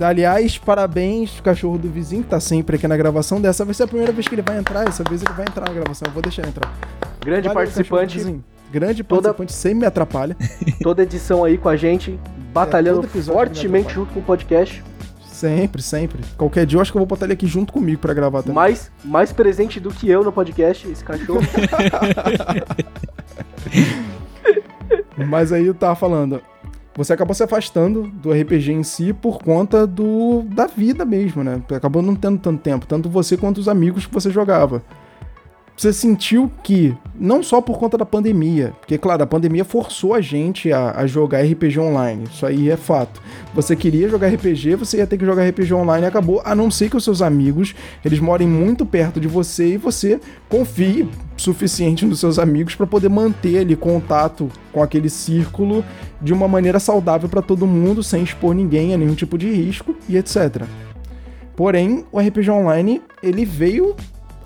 Aliás, 0.00 0.56
parabéns, 0.56 1.40
cachorro 1.40 1.76
do 1.76 1.88
vizinho, 1.88 2.22
que 2.22 2.30
tá 2.30 2.40
sempre 2.40 2.76
aqui 2.76 2.88
na 2.88 2.96
gravação. 2.96 3.38
Dessa 3.38 3.66
vai 3.66 3.74
ser 3.74 3.82
a 3.82 3.86
primeira 3.86 4.12
vez 4.12 4.26
que 4.26 4.34
ele 4.34 4.42
vai 4.42 4.56
entrar. 4.56 4.88
Essa 4.88 5.04
vez 5.04 5.22
ele 5.22 5.32
vai 5.34 5.44
entrar 5.46 5.68
na 5.68 5.74
gravação. 5.74 6.08
Eu 6.08 6.12
vou 6.12 6.22
deixar 6.22 6.42
ele 6.42 6.50
entrar. 6.50 6.72
Grande 7.20 7.48
Valeu, 7.48 7.54
participante. 7.54 8.40
Grande 8.72 9.02
Toda- 9.02 9.22
participante, 9.34 9.52
sempre 9.52 9.78
me 9.80 9.86
atrapalha. 9.86 10.36
toda 10.82 11.02
edição 11.02 11.44
aí 11.44 11.58
com 11.58 11.68
a 11.68 11.76
gente, 11.76 12.18
batalhando 12.52 13.00
todo 13.02 13.10
episódio 13.10 13.54
fortemente 13.54 13.88
me 13.88 13.94
junto 13.94 14.12
com 14.12 14.20
o 14.20 14.22
podcast. 14.22 14.82
Sempre, 15.26 15.80
sempre. 15.80 16.20
Qualquer 16.36 16.66
dia 16.66 16.76
eu 16.76 16.82
acho 16.82 16.92
que 16.92 16.98
eu 16.98 17.00
vou 17.00 17.06
botar 17.06 17.24
ele 17.24 17.32
aqui 17.32 17.46
junto 17.46 17.72
comigo 17.72 17.98
pra 17.98 18.12
gravar 18.12 18.42
também. 18.42 18.54
Mais, 18.54 18.90
mais 19.02 19.32
presente 19.32 19.80
do 19.80 19.90
que 19.90 20.08
eu 20.08 20.22
no 20.22 20.30
podcast, 20.30 20.86
esse 20.88 21.02
cachorro. 21.02 21.40
Mas 25.16 25.52
aí 25.52 25.66
eu 25.66 25.74
tava 25.74 25.94
falando, 25.94 26.40
você 26.96 27.12
acabou 27.12 27.34
se 27.34 27.42
afastando 27.42 28.02
do 28.08 28.32
RPG 28.32 28.72
em 28.72 28.82
si 28.82 29.12
por 29.12 29.38
conta 29.38 29.86
do 29.86 30.42
da 30.42 30.66
vida 30.66 31.04
mesmo, 31.04 31.42
né? 31.44 31.62
Acabou 31.74 32.02
não 32.02 32.14
tendo 32.14 32.38
tanto 32.38 32.60
tempo, 32.62 32.86
tanto 32.86 33.08
você 33.08 33.36
quanto 33.36 33.58
os 33.58 33.68
amigos 33.68 34.06
que 34.06 34.12
você 34.12 34.30
jogava. 34.30 34.82
Você 35.80 35.94
sentiu 35.94 36.52
que, 36.62 36.94
não 37.18 37.42
só 37.42 37.58
por 37.62 37.78
conta 37.78 37.96
da 37.96 38.04
pandemia, 38.04 38.74
porque, 38.78 38.98
claro, 38.98 39.22
a 39.22 39.26
pandemia 39.26 39.64
forçou 39.64 40.12
a 40.12 40.20
gente 40.20 40.70
a, 40.70 40.90
a 40.90 41.06
jogar 41.06 41.40
RPG 41.40 41.80
online, 41.80 42.24
isso 42.30 42.44
aí 42.44 42.68
é 42.68 42.76
fato. 42.76 43.22
Você 43.54 43.74
queria 43.74 44.06
jogar 44.06 44.28
RPG, 44.28 44.74
você 44.74 44.98
ia 44.98 45.06
ter 45.06 45.16
que 45.16 45.24
jogar 45.24 45.48
RPG 45.48 45.72
online 45.72 46.04
e 46.04 46.06
acabou, 46.06 46.42
a 46.44 46.54
não 46.54 46.70
ser 46.70 46.90
que 46.90 46.98
os 46.98 47.04
seus 47.04 47.22
amigos, 47.22 47.74
eles 48.04 48.20
morem 48.20 48.46
muito 48.46 48.84
perto 48.84 49.18
de 49.18 49.26
você 49.26 49.68
e 49.68 49.76
você 49.78 50.20
confie 50.50 51.08
suficiente 51.34 52.04
nos 52.04 52.20
seus 52.20 52.38
amigos 52.38 52.74
para 52.74 52.86
poder 52.86 53.08
manter 53.08 53.60
ali 53.60 53.74
contato 53.74 54.50
com 54.74 54.82
aquele 54.82 55.08
círculo 55.08 55.82
de 56.20 56.34
uma 56.34 56.46
maneira 56.46 56.78
saudável 56.78 57.26
para 57.26 57.40
todo 57.40 57.66
mundo, 57.66 58.02
sem 58.02 58.22
expor 58.22 58.52
ninguém 58.52 58.92
a 58.92 58.98
nenhum 58.98 59.14
tipo 59.14 59.38
de 59.38 59.50
risco 59.50 59.96
e 60.06 60.18
etc. 60.18 60.62
Porém, 61.56 62.04
o 62.12 62.20
RPG 62.20 62.50
online, 62.50 63.00
ele 63.22 63.46
veio 63.46 63.96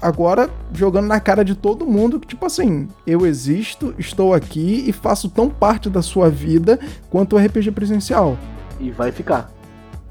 agora 0.04 0.50
jogando 0.74 1.06
na 1.06 1.18
cara 1.18 1.42
de 1.42 1.54
todo 1.54 1.86
mundo 1.86 2.20
que, 2.20 2.26
tipo 2.26 2.44
assim, 2.44 2.86
eu 3.06 3.26
existo, 3.26 3.94
estou 3.98 4.34
aqui 4.34 4.84
e 4.86 4.92
faço 4.92 5.30
tão 5.30 5.48
parte 5.48 5.88
da 5.88 6.02
sua 6.02 6.28
vida 6.28 6.78
quanto 7.08 7.36
o 7.36 7.38
RPG 7.38 7.70
presencial. 7.70 8.36
e 8.78 8.90
vai 8.90 9.10
ficar. 9.10 9.50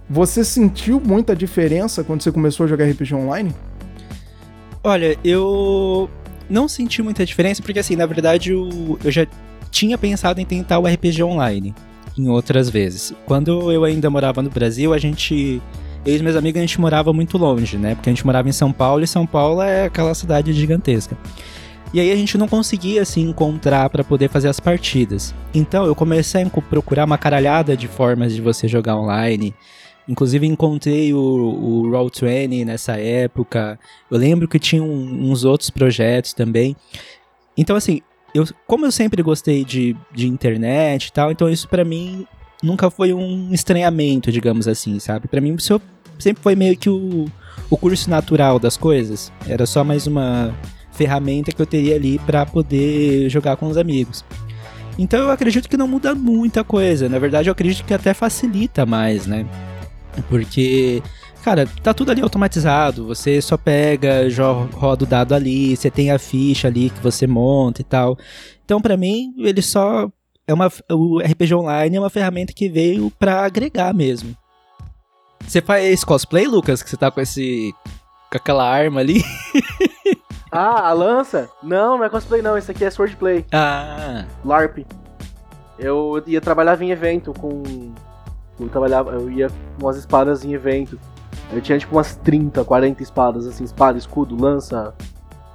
Você 0.09 0.43
sentiu 0.43 0.99
muita 0.99 1.35
diferença 1.35 2.03
quando 2.03 2.23
você 2.23 2.31
começou 2.31 2.63
a 2.65 2.67
jogar 2.67 2.85
RPG 2.85 3.13
online? 3.13 3.53
Olha, 4.83 5.15
eu 5.23 6.09
não 6.49 6.67
senti 6.67 7.03
muita 7.03 7.23
diferença, 7.23 7.61
porque 7.61 7.79
assim, 7.79 7.95
na 7.95 8.07
verdade 8.07 8.51
eu, 8.51 8.97
eu 9.03 9.11
já 9.11 9.27
tinha 9.69 9.97
pensado 9.97 10.41
em 10.41 10.45
tentar 10.45 10.79
o 10.79 10.87
RPG 10.87 11.23
online. 11.23 11.73
em 12.17 12.29
outras 12.29 12.69
vezes. 12.69 13.13
Quando 13.25 13.71
eu 13.71 13.83
ainda 13.83 14.09
morava 14.09 14.41
no 14.41 14.49
Brasil, 14.49 14.91
a 14.91 14.97
gente. 14.97 15.61
Eu 16.05 16.17
e 16.17 16.21
meus 16.21 16.35
amigos, 16.35 16.59
a 16.59 16.65
gente 16.65 16.81
morava 16.81 17.13
muito 17.13 17.37
longe, 17.37 17.77
né? 17.77 17.95
Porque 17.95 18.09
a 18.09 18.13
gente 18.13 18.25
morava 18.25 18.49
em 18.49 18.51
São 18.51 18.73
Paulo 18.73 19.03
e 19.03 19.07
São 19.07 19.25
Paulo 19.25 19.61
é 19.61 19.85
aquela 19.85 20.13
cidade 20.13 20.51
gigantesca. 20.51 21.17
E 21.93 21.99
aí 21.99 22.11
a 22.11 22.15
gente 22.15 22.37
não 22.37 22.47
conseguia 22.47 23.05
se 23.05 23.21
encontrar 23.21 23.89
para 23.89 24.03
poder 24.03 24.27
fazer 24.27 24.49
as 24.49 24.59
partidas. 24.59 25.33
Então 25.53 25.85
eu 25.85 25.95
comecei 25.95 26.43
a 26.43 26.61
procurar 26.61 27.05
uma 27.05 27.17
caralhada 27.17 27.77
de 27.77 27.87
formas 27.87 28.35
de 28.35 28.41
você 28.41 28.67
jogar 28.67 28.97
online. 28.97 29.53
Inclusive 30.09 30.45
encontrei 30.45 31.13
o, 31.13 31.19
o 31.19 31.83
Roll20 31.91 32.65
nessa 32.65 32.97
época. 32.97 33.79
Eu 34.11 34.17
lembro 34.17 34.47
que 34.47 34.59
tinha 34.59 34.83
um, 34.83 35.31
uns 35.31 35.45
outros 35.45 35.69
projetos 35.69 36.33
também. 36.33 36.75
Então 37.55 37.77
assim, 37.77 38.01
eu, 38.33 38.43
como 38.67 38.85
eu 38.85 38.91
sempre 38.91 39.21
gostei 39.21 39.63
de, 39.63 39.95
de 40.11 40.27
internet 40.27 41.05
e 41.05 41.13
tal, 41.13 41.31
então 41.31 41.47
isso 41.47 41.69
para 41.69 41.85
mim 41.85 42.25
nunca 42.61 42.89
foi 42.89 43.13
um 43.13 43.53
estranhamento, 43.53 44.31
digamos 44.31 44.67
assim, 44.67 44.97
sabe? 44.97 45.27
Para 45.27 45.39
mim 45.39 45.53
isso 45.53 45.79
sempre 46.19 46.41
foi 46.41 46.55
meio 46.55 46.77
que 46.77 46.89
o, 46.89 47.25
o 47.69 47.77
curso 47.77 48.09
natural 48.09 48.59
das 48.59 48.77
coisas. 48.77 49.31
Era 49.47 49.65
só 49.65 49.83
mais 49.83 50.07
uma 50.07 50.53
ferramenta 50.91 51.51
que 51.51 51.61
eu 51.61 51.65
teria 51.65 51.95
ali 51.95 52.19
para 52.19 52.45
poder 52.45 53.29
jogar 53.29 53.57
com 53.57 53.67
os 53.67 53.77
amigos. 53.77 54.23
Então 54.97 55.19
eu 55.19 55.31
acredito 55.31 55.67
que 55.67 55.77
não 55.77 55.87
muda 55.87 56.13
muita 56.13 56.63
coisa. 56.63 57.09
Na 57.09 57.19
verdade, 57.19 57.49
eu 57.49 57.51
acredito 57.51 57.85
que 57.85 57.93
até 57.93 58.13
facilita 58.13 58.85
mais, 58.85 59.25
né? 59.25 59.45
Porque, 60.29 61.01
cara, 61.43 61.67
tá 61.81 61.93
tudo 61.93 62.11
ali 62.11 62.21
automatizado. 62.21 63.07
Você 63.07 63.41
só 63.41 63.57
pega, 63.57 64.21
roda 64.73 65.03
o 65.03 65.07
dado 65.07 65.33
ali, 65.33 65.75
você 65.75 65.89
tem 65.89 66.11
a 66.11 66.19
ficha 66.19 66.67
ali 66.67 66.91
que 66.91 67.01
você 67.01 67.25
monta 67.25 67.81
e 67.81 67.83
tal. 67.83 68.17
Então, 68.63 68.79
para 68.79 68.95
mim, 68.95 69.33
ele 69.39 69.61
só 69.61 70.11
é 70.45 70.53
uma 70.53 70.69
o 70.91 71.19
RPG 71.19 71.55
online 71.55 71.95
é 71.95 71.99
uma 71.99 72.09
ferramenta 72.09 72.53
que 72.53 72.69
veio 72.69 73.11
para 73.11 73.43
agregar 73.45 73.93
mesmo. 73.93 74.35
Você 75.47 75.61
faz 75.61 76.03
cosplay, 76.03 76.47
Lucas, 76.47 76.81
que 76.81 76.89
você 76.89 76.97
tá 76.97 77.11
com 77.11 77.21
esse 77.21 77.73
com 78.31 78.37
aquela 78.37 78.67
arma 78.67 78.99
ali? 78.99 79.23
Ah, 80.55 80.89
a 80.89 80.93
lança? 80.93 81.49
Não, 81.63 81.97
não 81.97 82.05
é 82.05 82.09
cosplay 82.09 82.39
não, 82.39 82.55
isso 82.55 82.69
aqui 82.69 82.85
é 82.85 82.91
swordplay. 82.91 83.43
Ah. 83.51 84.23
LARP. 84.45 84.85
Eu 85.79 86.23
ia 86.27 86.39
trabalhar 86.39 86.79
em 86.79 86.91
evento 86.91 87.33
com. 87.33 87.63
Eu 88.59 88.69
trabalhava, 88.69 89.13
eu 89.13 89.31
ia 89.31 89.49
com 89.49 89.87
umas 89.87 89.97
espadas 89.97 90.45
em 90.45 90.53
evento. 90.53 90.99
Eu 91.51 91.59
tinha 91.59 91.79
tipo 91.79 91.95
umas 91.95 92.15
30, 92.17 92.63
40 92.63 93.01
espadas, 93.01 93.47
assim, 93.47 93.63
espada, 93.63 93.97
escudo, 93.97 94.39
lança, 94.39 94.93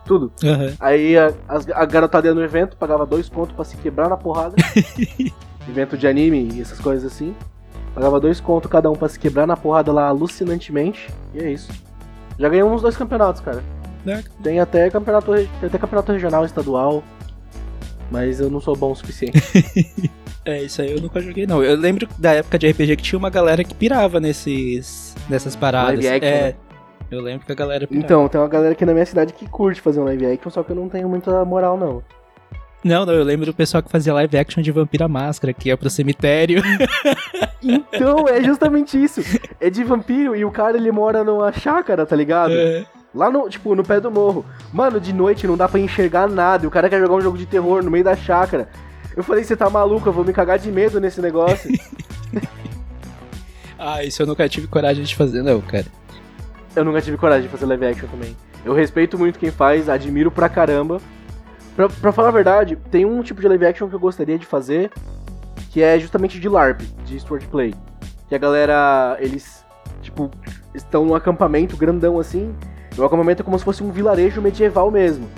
tudo. 0.05 0.33
Uhum. 0.43 0.75
Aí 0.81 1.17
a, 1.17 1.33
a, 1.77 1.85
garotada 1.85 2.27
ia 2.27 2.35
no 2.35 2.43
evento, 2.43 2.77
pagava 2.77 3.07
dois 3.07 3.29
contos 3.29 3.55
pra 3.55 3.65
se 3.65 3.77
quebrar 3.77 4.09
na 4.09 4.17
porrada. 4.17 4.57
evento 5.69 5.97
de 5.97 6.09
anime 6.09 6.49
e 6.55 6.61
essas 6.61 6.81
coisas 6.81 7.13
assim. 7.13 7.37
Pagava 7.99 8.21
dois 8.21 8.39
contos 8.39 8.71
cada 8.71 8.89
um 8.89 8.95
pra 8.95 9.09
se 9.09 9.19
quebrar 9.19 9.45
na 9.45 9.57
porrada 9.57 9.93
lá 9.93 10.07
alucinantemente. 10.07 11.11
E 11.35 11.41
é 11.41 11.51
isso. 11.51 11.69
Já 12.39 12.49
ganhei 12.49 12.63
uns 12.63 12.81
dois 12.81 12.97
campeonatos, 12.97 13.41
cara. 13.41 13.61
Né? 14.05 14.23
Tem 14.41 14.61
até 14.61 14.89
campeonato, 14.89 15.33
tem 15.33 15.49
até 15.65 15.79
campeonato 15.79 16.13
regional, 16.13 16.45
estadual. 16.45 17.03
Mas 18.09 18.39
eu 18.39 18.49
não 18.49 18.61
sou 18.61 18.77
bom 18.77 18.93
o 18.93 18.95
suficiente. 18.95 19.43
é, 20.47 20.63
isso 20.63 20.81
aí 20.81 20.93
eu 20.93 21.01
nunca 21.01 21.21
joguei, 21.21 21.45
não. 21.45 21.61
Eu 21.61 21.75
lembro 21.77 22.09
da 22.17 22.35
época 22.35 22.57
de 22.57 22.71
RPG 22.71 22.95
que 22.99 23.03
tinha 23.03 23.19
uma 23.19 23.31
galera 23.31 23.65
que 23.65 23.75
pirava 23.75 24.21
nesses, 24.21 25.17
nessas 25.29 25.57
paradas. 25.57 25.99
Live 25.99 26.07
action, 26.07 26.29
é, 26.29 26.43
né? 26.43 26.55
eu 27.11 27.21
lembro 27.21 27.47
que 27.47 27.51
a 27.51 27.57
galera 27.57 27.85
pirava. 27.85 28.07
Então, 28.07 28.29
tem 28.29 28.41
uma 28.41 28.47
galera 28.47 28.75
aqui 28.75 28.87
na 28.87 28.93
minha 28.93 29.07
cidade 29.07 29.33
que 29.33 29.49
curte 29.49 29.81
fazer 29.81 29.99
um 29.99 30.05
live 30.05 30.25
action, 30.25 30.51
só 30.53 30.63
que 30.63 30.71
eu 30.71 30.77
não 30.77 30.89
tenho 30.89 31.09
muita 31.09 31.45
moral, 31.45 31.77
não. 31.77 32.01
Não, 32.85 33.05
não, 33.05 33.13
eu 33.13 33.25
lembro 33.25 33.47
do 33.47 33.55
pessoal 33.55 33.83
que 33.83 33.91
fazia 33.91 34.15
live 34.15 34.39
action 34.39 34.63
de 34.63 34.71
Vampira 34.71 35.09
Máscara, 35.09 35.53
que 35.53 35.69
ia 35.69 35.77
pro 35.77 35.91
cemitério. 35.91 36.63
Então, 37.61 38.29
é 38.29 38.43
justamente 38.43 39.03
isso. 39.03 39.21
É 39.61 39.69
de 39.69 39.83
vampiro 39.83 40.37
e 40.37 40.45
o 40.45 40.51
cara 40.51 40.77
ele 40.77 40.93
mora 40.93 41.25
numa 41.25 41.53
chácara, 41.53 42.07
tá 42.07 42.15
ligado? 42.15 42.53
É. 42.53 42.87
Lá 43.15 43.31
no, 43.31 43.49
tipo, 43.49 43.75
no 43.75 43.83
pé 43.83 44.01
do 44.01 44.11
morro. 44.11 44.45
Mano, 44.73 45.01
de 45.01 45.13
noite 45.13 45.47
não 45.47 45.57
dá 45.57 45.69
pra 45.69 45.81
enxergar 45.81 46.29
nada. 46.29 46.65
E 46.65 46.69
o 46.69 46.71
cara 46.71 46.89
quer 46.89 47.01
jogar 47.01 47.15
um 47.15 47.21
jogo 47.21 47.37
de 47.37 47.47
terror 47.47 47.83
no 47.83 47.91
meio 47.91 48.05
da 48.05 48.15
chácara. 48.15 48.69
Eu 49.17 49.25
falei, 49.25 49.43
você 49.43 49.57
tá 49.57 49.69
maluco, 49.69 50.09
eu 50.09 50.13
vou 50.13 50.25
me 50.25 50.33
cagar 50.33 50.59
de 50.59 50.71
medo 50.71 51.01
nesse 51.01 51.21
negócio. 51.21 51.69
ah, 53.77 54.05
isso 54.05 54.23
eu 54.23 54.27
nunca 54.27 54.49
tive 54.49 54.69
coragem 54.69 55.03
de 55.03 55.17
fazer, 55.17 55.43
não, 55.43 55.61
cara. 55.61 55.87
Eu 56.77 56.85
nunca 56.85 57.03
tive 57.03 57.17
coragem 57.17 57.43
de 57.43 57.49
fazer 57.49 57.67
live 57.67 57.87
action 57.87 58.09
também. 58.09 58.37
Eu 58.65 58.73
respeito 58.73 59.19
muito 59.19 59.39
quem 59.39 59.51
faz, 59.51 59.89
admiro 59.89 60.31
pra 60.31 60.49
caramba. 60.49 61.01
Pra, 61.79 61.89
pra 61.89 62.11
falar 62.11 62.31
a 62.31 62.33
verdade, 62.33 62.75
tem 62.91 63.05
um 63.05 63.23
tipo 63.23 63.41
de 63.41 63.47
live 63.47 63.65
action 63.65 63.89
que 63.89 63.95
eu 63.95 64.01
gostaria 64.01 64.37
de 64.37 64.45
fazer, 64.45 64.91
que 65.71 65.81
é 65.81 65.97
justamente 65.97 66.41
de 66.41 66.49
LARP, 66.49 66.81
de 67.05 67.21
Swordplay. 67.21 67.73
Que 68.29 68.35
a 68.35 68.39
galera, 68.39 69.17
eles, 69.21 69.65
tipo, 70.03 70.29
estão 70.75 71.05
num 71.05 71.15
acampamento 71.15 71.77
grandão 71.77 72.19
assim, 72.19 72.53
o 72.97 73.05
acampamento 73.05 73.43
é 73.43 73.45
como 73.45 73.57
se 73.57 73.65
fosse 73.65 73.85
um 73.85 73.93
vilarejo 73.93 74.43
medieval 74.43 74.91
mesmo. 74.91 75.29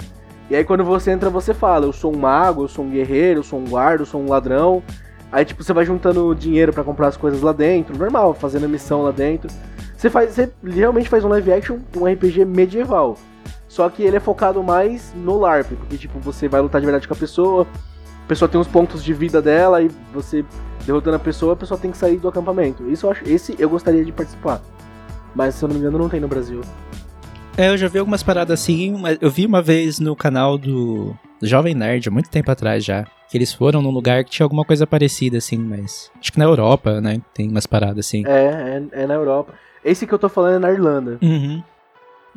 E 0.48 0.56
aí 0.56 0.64
quando 0.64 0.82
você 0.82 1.10
entra, 1.10 1.28
você 1.28 1.52
fala, 1.52 1.84
eu 1.84 1.92
sou 1.92 2.10
um 2.10 2.18
mago, 2.18 2.64
eu 2.64 2.68
sou 2.68 2.86
um 2.86 2.90
guerreiro, 2.90 3.40
eu 3.40 3.44
sou 3.44 3.58
um 3.58 3.66
guarda, 3.66 4.00
eu 4.00 4.06
sou 4.06 4.22
um 4.22 4.30
ladrão. 4.30 4.82
Aí 5.30 5.44
tipo, 5.44 5.62
você 5.62 5.74
vai 5.74 5.84
juntando 5.84 6.34
dinheiro 6.34 6.72
para 6.72 6.82
comprar 6.82 7.08
as 7.08 7.18
coisas 7.18 7.42
lá 7.42 7.52
dentro, 7.52 7.98
normal, 7.98 8.32
fazendo 8.32 8.66
missão 8.66 9.02
lá 9.02 9.10
dentro. 9.10 9.50
Você 9.94 10.08
faz, 10.08 10.30
você 10.30 10.50
realmente 10.64 11.10
faz 11.10 11.22
um 11.22 11.28
live 11.28 11.52
action, 11.52 11.80
um 11.94 12.10
RPG 12.10 12.46
medieval. 12.46 13.18
Só 13.70 13.88
que 13.88 14.02
ele 14.02 14.16
é 14.16 14.20
focado 14.20 14.60
mais 14.64 15.14
no 15.14 15.38
LARP, 15.38 15.68
porque 15.76 15.96
tipo, 15.96 16.18
você 16.18 16.48
vai 16.48 16.60
lutar 16.60 16.80
de 16.80 16.86
verdade 16.88 17.06
com 17.06 17.14
a 17.14 17.16
pessoa, 17.16 17.64
a 18.24 18.26
pessoa 18.26 18.48
tem 18.48 18.60
os 18.60 18.66
pontos 18.66 19.02
de 19.02 19.14
vida 19.14 19.40
dela 19.40 19.80
e 19.80 19.88
você 20.12 20.44
derrotando 20.84 21.14
a 21.14 21.20
pessoa, 21.20 21.52
a 21.52 21.56
pessoa 21.56 21.78
tem 21.78 21.92
que 21.92 21.96
sair 21.96 22.18
do 22.18 22.26
acampamento. 22.26 22.90
Isso 22.90 23.06
eu 23.06 23.12
acho, 23.12 23.22
esse 23.24 23.54
eu 23.60 23.70
gostaria 23.70 24.04
de 24.04 24.10
participar. 24.10 24.60
Mas 25.36 25.54
se 25.54 25.64
eu 25.64 25.68
não 25.68 25.74
me 25.74 25.80
engano 25.80 25.98
não 25.98 26.08
tem 26.08 26.18
no 26.18 26.26
Brasil. 26.26 26.62
É, 27.56 27.68
eu 27.68 27.78
já 27.78 27.86
vi 27.86 28.00
algumas 28.00 28.24
paradas 28.24 28.60
assim, 28.60 28.98
mas 28.98 29.16
eu 29.20 29.30
vi 29.30 29.46
uma 29.46 29.62
vez 29.62 30.00
no 30.00 30.16
canal 30.16 30.58
do 30.58 31.14
Jovem 31.40 31.72
Nerd, 31.72 32.08
há 32.08 32.10
muito 32.10 32.28
tempo 32.28 32.50
atrás 32.50 32.84
já, 32.84 33.04
que 33.30 33.38
eles 33.38 33.52
foram 33.52 33.80
num 33.80 33.92
lugar 33.92 34.24
que 34.24 34.32
tinha 34.32 34.44
alguma 34.44 34.64
coisa 34.64 34.84
parecida, 34.84 35.38
assim, 35.38 35.58
mas. 35.58 36.10
Acho 36.20 36.32
que 36.32 36.40
na 36.40 36.44
Europa, 36.44 37.00
né? 37.00 37.20
Tem 37.32 37.48
umas 37.48 37.66
paradas 37.68 38.04
assim. 38.04 38.26
É, 38.26 38.82
é, 38.92 39.02
é 39.02 39.06
na 39.06 39.14
Europa. 39.14 39.54
Esse 39.84 40.08
que 40.08 40.12
eu 40.12 40.18
tô 40.18 40.28
falando 40.28 40.56
é 40.56 40.58
na 40.58 40.72
Irlanda. 40.72 41.18
Uhum. 41.22 41.62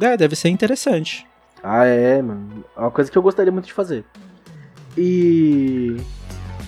É, 0.01 0.17
deve 0.17 0.35
ser 0.35 0.49
interessante. 0.49 1.25
Ah, 1.63 1.85
é, 1.85 2.21
mano. 2.21 2.65
É 2.75 2.79
uma 2.79 2.91
coisa 2.91 3.09
que 3.09 3.17
eu 3.17 3.21
gostaria 3.21 3.51
muito 3.51 3.65
de 3.65 3.73
fazer. 3.73 4.03
E. 4.97 5.97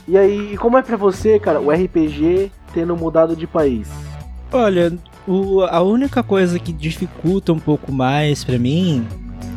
E 0.07 0.17
aí, 0.17 0.57
como 0.57 0.77
é 0.77 0.83
pra 0.83 0.95
você, 0.95 1.39
cara, 1.39 1.59
o 1.59 1.71
RPG 1.71 2.51
tendo 2.73 2.95
mudado 2.95 3.35
de 3.35 3.47
país? 3.47 3.89
Olha, 4.51 4.93
o, 5.27 5.61
a 5.61 5.81
única 5.81 6.21
coisa 6.21 6.59
que 6.59 6.71
dificulta 6.71 7.51
um 7.51 7.59
pouco 7.59 7.91
mais 7.91 8.43
para 8.43 8.59
mim 8.59 9.07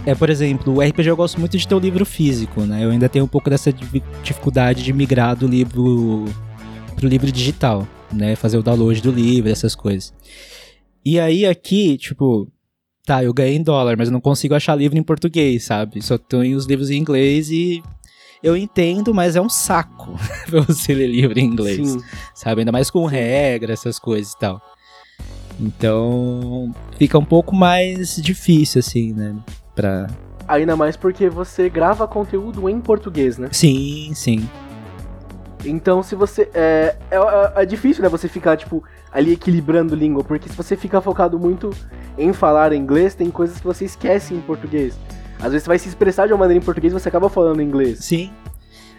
é, 0.08 0.14
por 0.14 0.30
exemplo, 0.30 0.74
o 0.74 0.80
RPG 0.80 1.06
eu 1.06 1.16
gosto 1.16 1.38
muito 1.38 1.58
de 1.58 1.68
ter 1.68 1.74
o 1.74 1.76
um 1.76 1.80
livro 1.80 2.06
físico, 2.06 2.62
né? 2.62 2.82
Eu 2.82 2.90
ainda 2.90 3.10
tenho 3.10 3.26
um 3.26 3.28
pouco 3.28 3.50
dessa 3.50 3.70
dificuldade 4.22 4.82
de 4.82 4.90
migrar 4.90 5.36
do 5.36 5.46
livro 5.46 6.24
pro 6.96 7.06
livro 7.06 7.30
digital, 7.30 7.86
né? 8.10 8.34
Fazer 8.34 8.56
o 8.56 8.62
download 8.62 9.02
do 9.02 9.10
livro, 9.10 9.50
essas 9.50 9.74
coisas. 9.74 10.14
E 11.04 11.20
aí 11.20 11.44
aqui, 11.44 11.98
tipo, 11.98 12.48
tá, 13.08 13.24
eu 13.24 13.32
ganhei 13.32 13.56
em 13.56 13.62
dólar, 13.62 13.96
mas 13.96 14.08
eu 14.08 14.12
não 14.12 14.20
consigo 14.20 14.54
achar 14.54 14.74
livro 14.74 14.98
em 14.98 15.02
português, 15.02 15.64
sabe? 15.64 16.02
Só 16.02 16.18
tenho 16.18 16.58
os 16.58 16.66
livros 16.66 16.90
em 16.90 16.98
inglês 16.98 17.48
e 17.50 17.82
eu 18.42 18.54
entendo, 18.54 19.14
mas 19.14 19.34
é 19.34 19.40
um 19.40 19.48
saco 19.48 20.14
pra 20.44 20.60
você 20.60 20.92
ler 20.92 21.06
livro 21.06 21.38
em 21.38 21.44
inglês, 21.44 21.88
Sim. 21.88 22.02
sabe? 22.34 22.60
Ainda 22.60 22.70
mais 22.70 22.90
com 22.90 23.06
regra, 23.06 23.72
essas 23.72 23.98
coisas 23.98 24.34
e 24.34 24.38
tal. 24.38 24.60
Então, 25.58 26.70
fica 26.98 27.18
um 27.18 27.24
pouco 27.24 27.56
mais 27.56 28.16
difícil, 28.16 28.80
assim, 28.80 29.14
né? 29.14 29.34
Pra... 29.74 30.06
Ainda 30.46 30.76
mais 30.76 30.94
porque 30.94 31.30
você 31.30 31.70
grava 31.70 32.06
conteúdo 32.06 32.68
em 32.68 32.78
português, 32.78 33.38
né? 33.38 33.48
Sim, 33.50 34.12
sim. 34.14 34.46
Então, 35.64 36.02
se 36.02 36.14
você. 36.14 36.48
É, 36.54 36.96
é, 37.10 37.62
é 37.62 37.66
difícil, 37.66 38.02
né? 38.02 38.08
Você 38.08 38.28
ficar, 38.28 38.56
tipo, 38.56 38.82
ali 39.12 39.32
equilibrando 39.32 39.94
língua. 39.94 40.22
Porque 40.22 40.48
se 40.48 40.56
você 40.56 40.76
ficar 40.76 41.00
focado 41.00 41.38
muito 41.38 41.70
em 42.16 42.32
falar 42.32 42.72
inglês, 42.72 43.14
tem 43.14 43.30
coisas 43.30 43.58
que 43.58 43.64
você 43.64 43.84
esquece 43.84 44.34
em 44.34 44.40
português. 44.40 44.98
Às 45.38 45.52
vezes 45.52 45.62
você 45.64 45.68
vai 45.68 45.78
se 45.78 45.88
expressar 45.88 46.26
de 46.26 46.32
uma 46.32 46.38
maneira 46.40 46.60
em 46.60 46.64
português 46.64 46.92
e 46.92 46.98
você 46.98 47.08
acaba 47.08 47.28
falando 47.28 47.62
inglês. 47.62 47.98
Sim. 48.00 48.30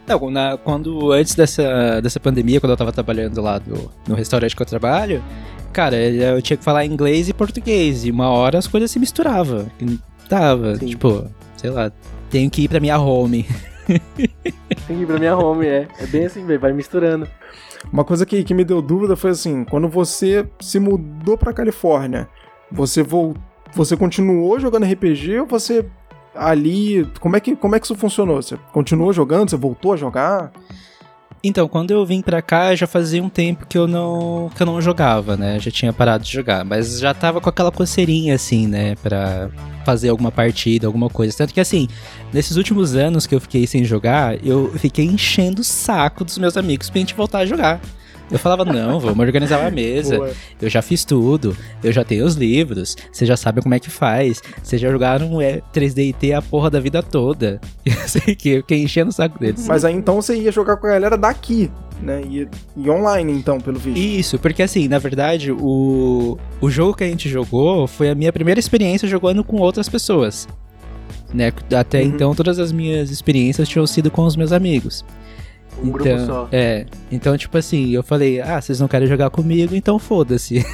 Não, 0.07 0.31
na, 0.31 0.57
quando 0.57 1.11
antes 1.11 1.35
dessa, 1.35 2.01
dessa 2.01 2.19
pandemia, 2.19 2.59
quando 2.59 2.71
eu 2.71 2.77
tava 2.77 2.91
trabalhando 2.91 3.39
lá 3.41 3.59
do, 3.59 3.91
no 4.07 4.15
restaurante 4.15 4.55
que 4.55 4.61
eu 4.61 4.65
trabalho, 4.65 5.23
cara, 5.71 5.95
eu 5.97 6.41
tinha 6.41 6.57
que 6.57 6.63
falar 6.63 6.85
inglês 6.85 7.29
e 7.29 7.33
português. 7.33 8.05
E 8.05 8.11
uma 8.11 8.29
hora 8.29 8.57
as 8.57 8.67
coisas 8.67 8.89
se 8.89 8.97
misturavam. 8.99 9.69
Tava, 10.27 10.75
Sim. 10.77 10.87
tipo, 10.87 11.25
sei 11.57 11.69
lá, 11.69 11.91
tenho 12.29 12.49
que 12.49 12.63
ir 12.63 12.69
pra 12.69 12.79
minha 12.79 12.97
home. 12.97 13.45
Ir 14.89 15.05
pra 15.05 15.19
minha 15.19 15.37
home, 15.37 15.67
é. 15.67 15.87
É 15.99 16.05
bem 16.07 16.25
assim, 16.25 16.45
vai 16.57 16.73
misturando. 16.73 17.27
Uma 17.91 18.03
coisa 18.03 18.25
que, 18.25 18.43
que 18.43 18.53
me 18.53 18.65
deu 18.65 18.81
dúvida 18.81 19.15
foi 19.15 19.31
assim, 19.31 19.63
quando 19.63 19.87
você 19.87 20.47
se 20.59 20.79
mudou 20.79 21.37
pra 21.37 21.53
Califórnia, 21.53 22.27
você 22.71 23.01
vol... 23.01 23.35
você 23.73 23.95
continuou 23.95 24.59
jogando 24.59 24.85
RPG 24.85 25.39
ou 25.39 25.45
você 25.45 25.85
ali, 26.35 27.07
como 27.19 27.35
é 27.35 27.39
que 27.39 27.55
como 27.55 27.75
é 27.75 27.79
que 27.79 27.85
isso 27.85 27.95
funcionou? 27.95 28.41
Você 28.41 28.57
continuou 28.71 29.13
jogando, 29.13 29.49
você 29.49 29.57
voltou 29.57 29.93
a 29.93 29.97
jogar? 29.97 30.51
Então, 31.41 31.67
quando 31.69 31.91
eu 31.91 32.05
vim 32.05 32.21
pra 32.21 32.41
cá, 32.41 32.75
já 32.75 32.85
fazia 32.85 33.23
um 33.23 33.29
tempo 33.29 33.65
que 33.65 33.77
eu 33.77 33.87
não 33.87 34.51
que 34.55 34.61
eu 34.61 34.65
não 34.65 34.81
jogava, 34.81 35.37
né? 35.37 35.57
Já 35.59 35.71
tinha 35.71 35.93
parado 35.93 36.23
de 36.23 36.31
jogar, 36.31 36.65
mas 36.65 36.99
já 36.99 37.13
tava 37.13 37.39
com 37.39 37.49
aquela 37.49 37.71
coceirinha 37.71 38.35
assim, 38.35 38.67
né, 38.67 38.95
pra 38.95 39.49
fazer 39.85 40.09
alguma 40.09 40.31
partida, 40.31 40.85
alguma 40.85 41.09
coisa. 41.09 41.37
Tanto 41.37 41.53
que 41.53 41.59
assim, 41.61 41.87
nesses 42.33 42.57
últimos 42.57 42.93
anos 42.95 43.25
que 43.25 43.33
eu 43.33 43.39
fiquei 43.39 43.65
sem 43.65 43.85
jogar, 43.85 44.43
eu 44.45 44.73
fiquei 44.77 45.05
enchendo 45.05 45.61
o 45.61 45.63
saco 45.63 46.25
dos 46.25 46.37
meus 46.37 46.57
amigos 46.57 46.89
pra 46.89 46.99
gente 46.99 47.13
voltar 47.15 47.39
a 47.39 47.45
jogar. 47.45 47.79
Eu 48.31 48.37
falava, 48.37 48.63
não, 48.65 48.99
vamos 48.99 49.19
organizar 49.19 49.59
uma 49.59 49.71
mesa. 49.71 50.17
Boa. 50.17 50.31
Eu 50.61 50.69
já 50.69 50.81
fiz 50.81 51.03
tudo, 51.03 51.55
eu 51.83 51.91
já 51.91 52.03
tenho 52.03 52.25
os 52.25 52.35
livros, 52.35 52.95
você 53.11 53.25
já 53.25 53.35
sabe 53.35 53.61
como 53.61 53.73
é 53.73 53.79
que 53.79 53.89
faz. 53.89 54.41
Vocês 54.61 54.81
já 54.81 54.89
jogaram 54.91 55.41
é, 55.41 55.61
3DT 55.73 56.37
a 56.37 56.41
porra 56.41 56.69
da 56.69 56.79
vida 56.79 57.01
toda. 57.01 57.59
Eu 57.85 58.07
sei 58.07 58.35
que 58.35 58.49
eu 58.49 58.57
fiquei 58.61 58.83
enchendo 58.83 59.09
o 59.09 59.13
saco 59.13 59.39
deles. 59.39 59.67
Mas 59.67 59.83
aí 59.83 59.93
então 59.93 60.15
você 60.15 60.35
ia 60.35 60.51
jogar 60.51 60.77
com 60.77 60.87
a 60.87 60.91
galera 60.91 61.17
daqui, 61.17 61.69
né? 62.01 62.21
E, 62.29 62.47
e 62.77 62.89
online, 62.89 63.31
então, 63.33 63.59
pelo 63.59 63.79
visto. 63.79 63.97
Isso, 63.97 64.39
porque 64.39 64.63
assim, 64.63 64.87
na 64.87 64.99
verdade, 64.99 65.51
o, 65.51 66.37
o 66.61 66.69
jogo 66.69 66.95
que 66.95 67.03
a 67.03 67.07
gente 67.07 67.27
jogou 67.29 67.87
foi 67.87 68.09
a 68.09 68.15
minha 68.15 68.31
primeira 68.31 68.59
experiência 68.59 69.07
jogando 69.07 69.43
com 69.43 69.57
outras 69.57 69.89
pessoas. 69.89 70.47
Né? 71.33 71.51
Até 71.77 71.99
Uhum. 72.01 72.07
então, 72.07 72.35
todas 72.35 72.57
as 72.59 72.71
minhas 72.71 73.11
experiências 73.11 73.67
tinham 73.67 73.85
sido 73.85 74.09
com 74.09 74.23
os 74.23 74.35
meus 74.35 74.51
amigos. 74.51 75.03
Um 75.77 75.91
grupo 75.91 76.09
então, 76.09 76.25
só. 76.25 76.49
É, 76.51 76.85
então, 77.11 77.37
tipo 77.37 77.57
assim, 77.57 77.91
eu 77.91 78.03
falei, 78.03 78.41
ah, 78.41 78.61
vocês 78.61 78.79
não 78.79 78.87
querem 78.87 79.07
jogar 79.07 79.29
comigo, 79.29 79.75
então 79.75 79.97
foda-se. 79.99 80.65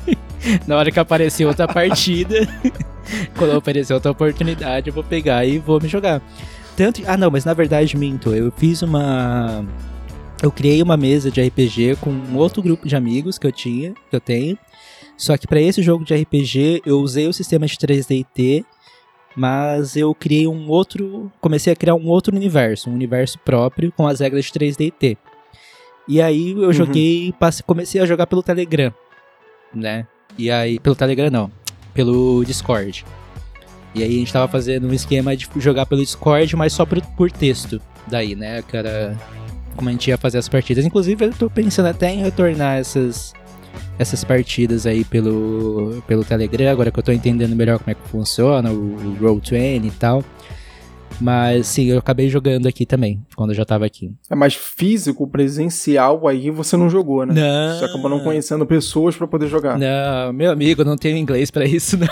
Na 0.66 0.76
hora 0.76 0.90
que 0.90 0.98
aparecer 0.98 1.44
outra 1.44 1.66
partida, 1.68 2.48
quando 3.36 3.56
aparecer 3.56 3.94
outra 3.94 4.10
oportunidade, 4.10 4.88
eu 4.88 4.94
vou 4.94 5.04
pegar 5.04 5.44
e 5.44 5.58
vou 5.58 5.80
me 5.80 5.88
jogar. 5.88 6.22
Tanto, 6.76 7.02
ah, 7.06 7.16
não, 7.16 7.30
mas 7.30 7.44
na 7.44 7.54
verdade, 7.54 7.96
minto, 7.96 8.34
eu 8.34 8.52
fiz 8.56 8.82
uma. 8.82 9.64
Eu 10.40 10.52
criei 10.52 10.80
uma 10.80 10.96
mesa 10.96 11.30
de 11.30 11.42
RPG 11.42 11.96
com 12.00 12.10
um 12.10 12.36
outro 12.36 12.62
grupo 12.62 12.86
de 12.86 12.94
amigos 12.94 13.38
que 13.38 13.46
eu 13.46 13.50
tinha, 13.52 13.92
que 14.08 14.14
eu 14.14 14.20
tenho. 14.20 14.56
Só 15.16 15.36
que 15.36 15.48
para 15.48 15.60
esse 15.60 15.82
jogo 15.82 16.04
de 16.04 16.14
RPG, 16.14 16.82
eu 16.86 17.00
usei 17.00 17.26
o 17.26 17.32
sistema 17.32 17.66
de 17.66 17.76
3DT, 17.76 18.64
mas 19.38 19.94
eu 19.96 20.12
criei 20.14 20.48
um 20.48 20.68
outro. 20.68 21.30
Comecei 21.40 21.72
a 21.72 21.76
criar 21.76 21.94
um 21.94 22.08
outro 22.08 22.34
universo, 22.36 22.90
um 22.90 22.94
universo 22.94 23.38
próprio 23.38 23.92
com 23.92 24.06
as 24.06 24.18
regras 24.18 24.46
de 24.46 24.52
3DT. 24.52 25.16
E 26.08 26.20
aí 26.20 26.50
eu 26.52 26.72
joguei, 26.72 27.32
passe- 27.38 27.62
comecei 27.62 28.00
a 28.00 28.06
jogar 28.06 28.26
pelo 28.26 28.42
Telegram, 28.42 28.92
né? 29.72 30.06
E 30.36 30.50
aí, 30.50 30.78
pelo 30.80 30.96
Telegram 30.96 31.30
não, 31.30 31.50
pelo 31.94 32.42
Discord. 32.44 33.04
E 33.94 34.02
aí 34.02 34.08
a 34.16 34.18
gente 34.18 34.32
tava 34.32 34.48
fazendo 34.48 34.88
um 34.88 34.92
esquema 34.92 35.36
de 35.36 35.48
jogar 35.56 35.86
pelo 35.86 36.00
Discord, 36.00 36.54
mas 36.56 36.72
só 36.72 36.84
por, 36.84 37.00
por 37.16 37.30
texto. 37.30 37.80
Daí, 38.06 38.34
né? 38.34 38.62
Era 38.72 39.16
como 39.76 39.88
a 39.88 39.92
gente 39.92 40.08
ia 40.08 40.16
fazer 40.18 40.38
as 40.38 40.48
partidas. 40.48 40.84
Inclusive, 40.84 41.26
eu 41.26 41.32
tô 41.32 41.48
pensando 41.48 41.86
até 41.86 42.10
em 42.12 42.22
retornar 42.22 42.78
essas, 42.78 43.32
essas 43.98 44.24
partidas 44.24 44.86
aí 44.86 45.04
pelo, 45.04 46.02
pelo 46.06 46.24
Telegram, 46.24 46.70
agora 46.70 46.90
que 46.90 46.98
eu 46.98 47.02
tô 47.02 47.12
entendendo 47.12 47.54
melhor 47.54 47.78
como 47.78 47.90
é 47.90 47.94
que 47.94 48.08
funciona, 48.08 48.70
o, 48.70 48.94
o 48.94 49.16
Roll20 49.20 49.84
e 49.84 49.90
tal. 49.90 50.24
Mas 51.20 51.66
sim, 51.66 51.86
eu 51.86 51.98
acabei 51.98 52.28
jogando 52.28 52.68
aqui 52.68 52.86
também, 52.86 53.24
quando 53.34 53.50
eu 53.50 53.56
já 53.56 53.64
tava 53.64 53.84
aqui. 53.84 54.12
É 54.30 54.36
mais 54.36 54.54
físico, 54.54 55.26
presencial, 55.26 56.28
aí 56.28 56.50
você 56.50 56.76
não 56.76 56.88
jogou, 56.88 57.26
né? 57.26 57.34
Não. 57.34 57.78
Você 57.78 57.84
acabou 57.86 58.08
não 58.08 58.20
conhecendo 58.20 58.64
pessoas 58.64 59.16
pra 59.16 59.26
poder 59.26 59.48
jogar. 59.48 59.78
Não, 59.78 60.32
meu 60.32 60.52
amigo, 60.52 60.82
eu 60.82 60.86
não 60.86 60.96
tenho 60.96 61.16
inglês 61.16 61.50
pra 61.50 61.64
isso, 61.64 61.98
não. 61.98 62.06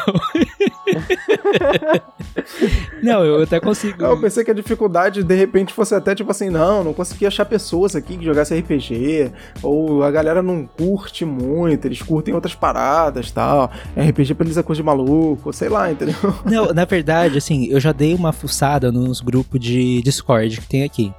não, 3.02 3.24
eu 3.24 3.42
até 3.42 3.60
consigo. 3.60 4.04
Eu 4.04 4.20
pensei 4.20 4.44
que 4.44 4.50
a 4.50 4.54
dificuldade, 4.54 5.22
de 5.22 5.34
repente, 5.34 5.72
fosse 5.72 5.94
até 5.94 6.14
tipo 6.14 6.30
assim, 6.30 6.50
não, 6.50 6.84
não 6.84 6.94
consegui 6.94 7.26
achar 7.26 7.44
pessoas 7.44 7.96
aqui 7.96 8.16
que 8.16 8.24
jogassem 8.24 8.58
RPG, 8.58 9.32
ou 9.62 10.02
a 10.02 10.10
galera 10.10 10.42
não 10.42 10.66
curte 10.66 11.24
muito, 11.24 11.86
eles 11.86 12.02
curtem 12.02 12.34
outras 12.34 12.54
paradas 12.54 13.30
tal. 13.30 13.70
RPG 13.96 14.34
pra 14.34 14.46
eles 14.46 14.56
é 14.56 14.62
coisa 14.62 14.82
de 14.82 14.86
maluco, 14.86 15.52
sei 15.52 15.68
lá, 15.68 15.90
entendeu? 15.90 16.16
Não, 16.44 16.72
na 16.72 16.84
verdade, 16.84 17.38
assim, 17.38 17.66
eu 17.66 17.80
já 17.80 17.92
dei 17.92 18.14
uma 18.14 18.32
fuçada 18.32 18.92
nos 18.92 19.20
grupos 19.20 19.60
de 19.60 20.02
Discord 20.02 20.60
que 20.60 20.68
tem 20.68 20.84
aqui. 20.84 21.12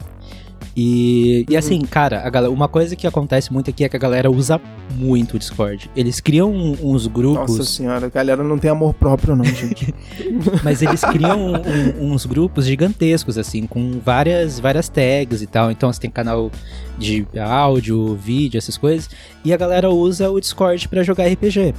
E, 0.80 1.43
e 1.49 1.57
assim, 1.57 1.82
cara, 1.82 2.21
a 2.23 2.30
galera, 2.30 2.53
uma 2.53 2.67
coisa 2.67 2.95
que 2.95 3.07
acontece 3.07 3.51
muito 3.51 3.67
aqui 3.71 3.84
é 3.84 3.89
que 3.89 3.95
a 3.95 3.99
galera 3.99 4.30
usa 4.30 4.61
muito 4.95 5.36
o 5.36 5.39
Discord. 5.39 5.89
Eles 5.95 6.19
criam 6.19 6.51
uns 6.53 7.07
grupos. 7.07 7.57
Nossa 7.57 7.63
senhora, 7.63 8.05
a 8.05 8.09
galera 8.09 8.43
não 8.43 8.59
tem 8.59 8.69
amor 8.69 8.93
próprio 8.93 9.36
não, 9.36 9.43
gente. 9.43 9.91
Mas 10.63 10.84
eles 10.84 11.01
criam 11.01 11.53
um- 11.53 12.13
uns 12.13 12.28
grupos 12.28 12.67
gigantescos, 12.67 13.39
assim, 13.39 13.65
com 13.65 13.99
várias, 14.05 14.59
várias 14.59 14.88
tags 14.88 15.41
e 15.41 15.47
tal. 15.47 15.71
Então 15.71 15.91
você 15.91 15.99
tem 15.99 16.11
canal 16.11 16.51
de 16.99 17.25
áudio, 17.43 18.13
vídeo, 18.15 18.59
essas 18.59 18.78
coisas. 18.78 19.09
E 19.43 19.51
a 19.51 19.57
galera 19.57 19.89
usa 19.89 20.30
o 20.30 20.39
Discord 20.39 20.88
pra 20.89 21.01
jogar 21.01 21.25
RPG. 21.25 21.73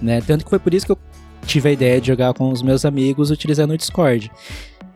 Né? 0.00 0.22
Tanto 0.26 0.44
que 0.44 0.48
foi 0.50 0.58
por 0.58 0.72
isso 0.72 0.86
que 0.86 0.92
eu 0.92 0.98
tive 1.46 1.68
a 1.68 1.72
ideia 1.72 2.00
de 2.00 2.06
jogar 2.06 2.32
com 2.32 2.50
os 2.50 2.62
meus 2.62 2.86
amigos 2.86 3.30
utilizando 3.30 3.72
o 3.72 3.76
Discord. 3.76 4.30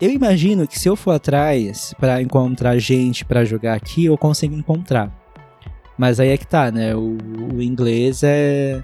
Eu 0.00 0.10
imagino 0.10 0.66
que 0.68 0.78
se 0.78 0.88
eu 0.88 0.94
for 0.96 1.12
atrás 1.12 1.94
pra 1.98 2.20
encontrar 2.20 2.76
gente 2.78 3.24
pra 3.24 3.44
jogar 3.44 3.74
aqui, 3.74 4.04
eu 4.06 4.18
consigo 4.18 4.54
encontrar. 4.54 5.10
Mas 5.96 6.20
aí 6.20 6.28
é 6.28 6.36
que 6.36 6.46
tá, 6.46 6.70
né? 6.70 6.94
O, 6.94 7.16
o 7.54 7.62
inglês 7.62 8.22
é, 8.22 8.82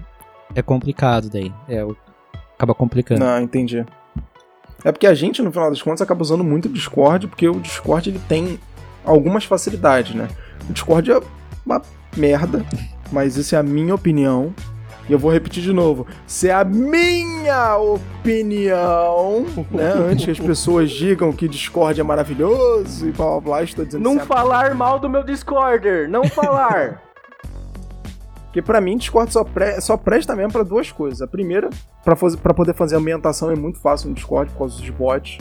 é 0.55 0.61
complicado 0.63 1.29
daí. 1.29 1.53
É, 1.69 1.83
o- 1.85 1.95
acaba 2.55 2.73
complicando. 2.73 3.23
não, 3.23 3.39
entendi. 3.41 3.85
É 4.83 4.91
porque 4.91 5.05
a 5.07 5.13
gente, 5.13 5.41
no 5.41 5.51
final 5.51 5.69
das 5.69 5.81
contas, 5.81 6.01
acaba 6.01 6.21
usando 6.21 6.43
muito 6.43 6.65
o 6.67 6.73
Discord, 6.73 7.27
porque 7.27 7.47
o 7.47 7.59
Discord 7.59 8.09
ele 8.09 8.19
tem 8.27 8.59
algumas 9.05 9.45
facilidades, 9.45 10.15
né? 10.15 10.27
O 10.69 10.73
Discord 10.73 11.11
é 11.11 11.21
uma 11.65 11.81
merda, 12.17 12.65
mas 13.11 13.37
isso 13.37 13.55
é 13.55 13.59
a 13.59 13.63
minha 13.63 13.93
opinião. 13.93 14.53
E 15.09 15.11
eu 15.11 15.19
vou 15.19 15.31
repetir 15.31 15.61
de 15.61 15.73
novo. 15.73 16.07
Se 16.25 16.47
é 16.49 16.53
a 16.53 16.63
minha 16.63 17.77
opinião, 17.77 19.45
né? 19.71 19.91
Antes 20.09 20.25
que 20.25 20.31
as 20.31 20.39
pessoas 20.39 20.89
digam 20.91 21.31
que 21.33 21.47
Discord 21.47 21.99
é 21.99 22.03
maravilhoso 22.03 23.07
e 23.07 23.11
blá 23.11 23.25
blá 23.31 23.39
blá, 23.41 23.63
estou 23.63 23.83
dizendo 23.85 24.03
Não 24.03 24.19
é 24.21 24.25
falar 24.25 24.73
mal 24.73 24.99
do 24.99 25.09
meu 25.09 25.23
Discorder, 25.23 26.09
não 26.09 26.23
falar. 26.25 27.01
Porque 28.45 28.61
pra 28.61 28.79
mim, 28.79 28.97
Discord 28.97 29.33
só, 29.33 29.43
pre- 29.43 29.81
só 29.81 29.97
presta 29.97 30.35
mesmo 30.35 30.51
pra 30.51 30.61
duas 30.61 30.91
coisas. 30.91 31.21
A 31.23 31.27
primeira, 31.27 31.71
pra 32.03 32.53
poder 32.53 32.75
fazer 32.75 32.95
ambientação 32.95 33.49
é 33.49 33.55
muito 33.55 33.79
fácil 33.79 34.09
no 34.09 34.15
Discord 34.15 34.51
por 34.51 34.59
causa 34.59 34.77
dos 34.79 34.89
bots. 34.91 35.39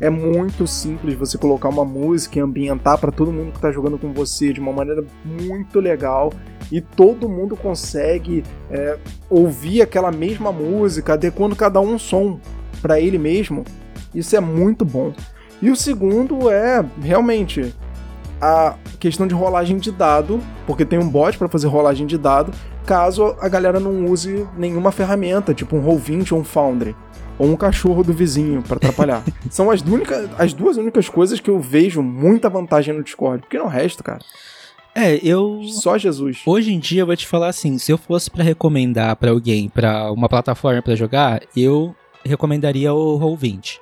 É 0.00 0.08
muito 0.08 0.66
simples 0.66 1.14
você 1.14 1.36
colocar 1.36 1.68
uma 1.68 1.84
música 1.84 2.38
e 2.38 2.42
ambientar 2.42 2.96
pra 2.98 3.12
todo 3.12 3.30
mundo 3.30 3.52
que 3.52 3.60
tá 3.60 3.70
jogando 3.70 3.98
com 3.98 4.12
você 4.12 4.50
de 4.52 4.58
uma 4.58 4.72
maneira 4.72 5.04
muito 5.24 5.78
legal. 5.78 6.32
E 6.72 6.80
todo 6.80 7.28
mundo 7.28 7.54
consegue 7.54 8.42
é, 8.70 8.96
ouvir 9.28 9.82
aquela 9.82 10.10
mesma 10.10 10.50
música, 10.50 11.12
adequando 11.12 11.54
cada 11.54 11.80
um 11.80 11.98
som 11.98 12.40
pra 12.80 12.98
ele 12.98 13.18
mesmo. 13.18 13.64
Isso 14.14 14.34
é 14.34 14.40
muito 14.40 14.84
bom. 14.84 15.12
E 15.60 15.70
o 15.70 15.76
segundo 15.76 16.48
é 16.48 16.82
realmente 17.02 17.74
a 18.40 18.74
questão 18.98 19.26
de 19.26 19.34
rolagem 19.34 19.76
de 19.78 19.90
dado, 19.92 20.40
porque 20.66 20.84
tem 20.84 20.98
um 20.98 21.08
bot 21.08 21.36
para 21.36 21.48
fazer 21.48 21.66
rolagem 21.68 22.06
de 22.06 22.16
dado, 22.18 22.52
caso 22.86 23.36
a 23.40 23.48
galera 23.48 23.78
não 23.80 24.06
use 24.06 24.46
nenhuma 24.56 24.90
ferramenta, 24.92 25.52
tipo 25.54 25.76
um 25.76 25.84
Roll20 25.84 26.32
ou 26.32 26.38
um 26.40 26.44
Foundry, 26.44 26.96
ou 27.38 27.46
um 27.48 27.56
cachorro 27.56 28.02
do 28.02 28.12
vizinho 28.12 28.62
para 28.62 28.76
atrapalhar. 28.76 29.22
São 29.50 29.70
as, 29.70 29.80
única, 29.82 30.28
as 30.38 30.52
duas 30.52 30.76
únicas 30.76 31.08
coisas 31.08 31.38
que 31.40 31.50
eu 31.50 31.60
vejo 31.60 32.02
muita 32.02 32.48
vantagem 32.48 32.94
no 32.94 33.02
Discord, 33.04 33.42
porque 33.42 33.58
no 33.58 33.66
resto, 33.66 34.02
cara, 34.02 34.20
É, 34.94 35.16
eu. 35.22 35.60
só 35.64 35.96
Jesus. 35.98 36.40
Hoje 36.46 36.72
em 36.72 36.78
dia 36.78 37.02
eu 37.02 37.06
vou 37.06 37.16
te 37.16 37.26
falar 37.26 37.48
assim, 37.48 37.78
se 37.78 37.92
eu 37.92 37.98
fosse 37.98 38.30
pra 38.30 38.42
recomendar 38.44 39.14
pra 39.16 39.30
alguém, 39.30 39.68
pra 39.68 40.10
uma 40.12 40.28
plataforma 40.28 40.82
pra 40.82 40.94
jogar, 40.96 41.42
eu 41.56 41.94
recomendaria 42.24 42.92
o 42.92 43.18
Roll20. 43.18 43.78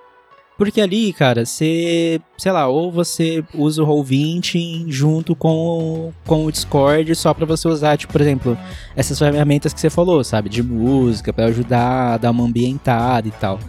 Porque 0.58 0.80
ali, 0.80 1.12
cara, 1.12 1.46
você, 1.46 2.20
sei 2.36 2.50
lá, 2.50 2.66
ou 2.66 2.90
você 2.90 3.44
usa 3.54 3.80
o 3.80 3.86
Roll20 3.86 4.86
junto 4.88 5.36
com, 5.36 6.12
com 6.26 6.44
o 6.44 6.50
Discord 6.50 7.14
só 7.14 7.32
pra 7.32 7.46
você 7.46 7.68
usar, 7.68 7.96
tipo, 7.96 8.12
por 8.12 8.20
exemplo, 8.20 8.58
essas 8.96 9.16
ferramentas 9.16 9.72
que 9.72 9.80
você 9.80 9.88
falou, 9.88 10.24
sabe, 10.24 10.48
de 10.48 10.60
música 10.60 11.32
pra 11.32 11.44
ajudar 11.44 12.14
a 12.14 12.16
dar 12.16 12.32
uma 12.32 12.42
ambientada 12.42 13.28
e 13.28 13.30
tal. 13.30 13.60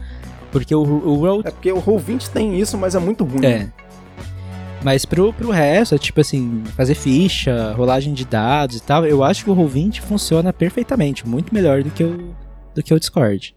Porque 0.52 0.74
o, 0.74 0.82
o 0.82 1.16
Roll 1.18 1.42
É 1.46 1.52
porque 1.52 1.72
o 1.72 1.80
Roll20 1.80 2.30
tem 2.30 2.60
isso, 2.60 2.76
mas 2.76 2.96
é 2.96 3.00
muito 3.00 3.24
ruim. 3.24 3.46
é. 3.46 3.70
Mas 4.82 5.06
pro, 5.06 5.32
pro 5.32 5.52
resto, 5.52 5.94
é 5.94 5.98
tipo 5.98 6.22
assim, 6.22 6.64
fazer 6.76 6.96
ficha, 6.96 7.74
rolagem 7.74 8.14
de 8.14 8.26
dados 8.26 8.78
e 8.78 8.82
tal, 8.82 9.06
eu 9.06 9.24
acho 9.24 9.44
que 9.44 9.52
o 9.52 9.56
Roll20 9.56 10.00
funciona 10.02 10.52
perfeitamente, 10.52 11.28
muito 11.28 11.54
melhor 11.54 11.84
do 11.84 11.92
que 11.92 12.04
o, 12.04 12.34
do 12.74 12.82
que 12.82 12.94
o 12.94 13.00
Discord. 13.00 13.54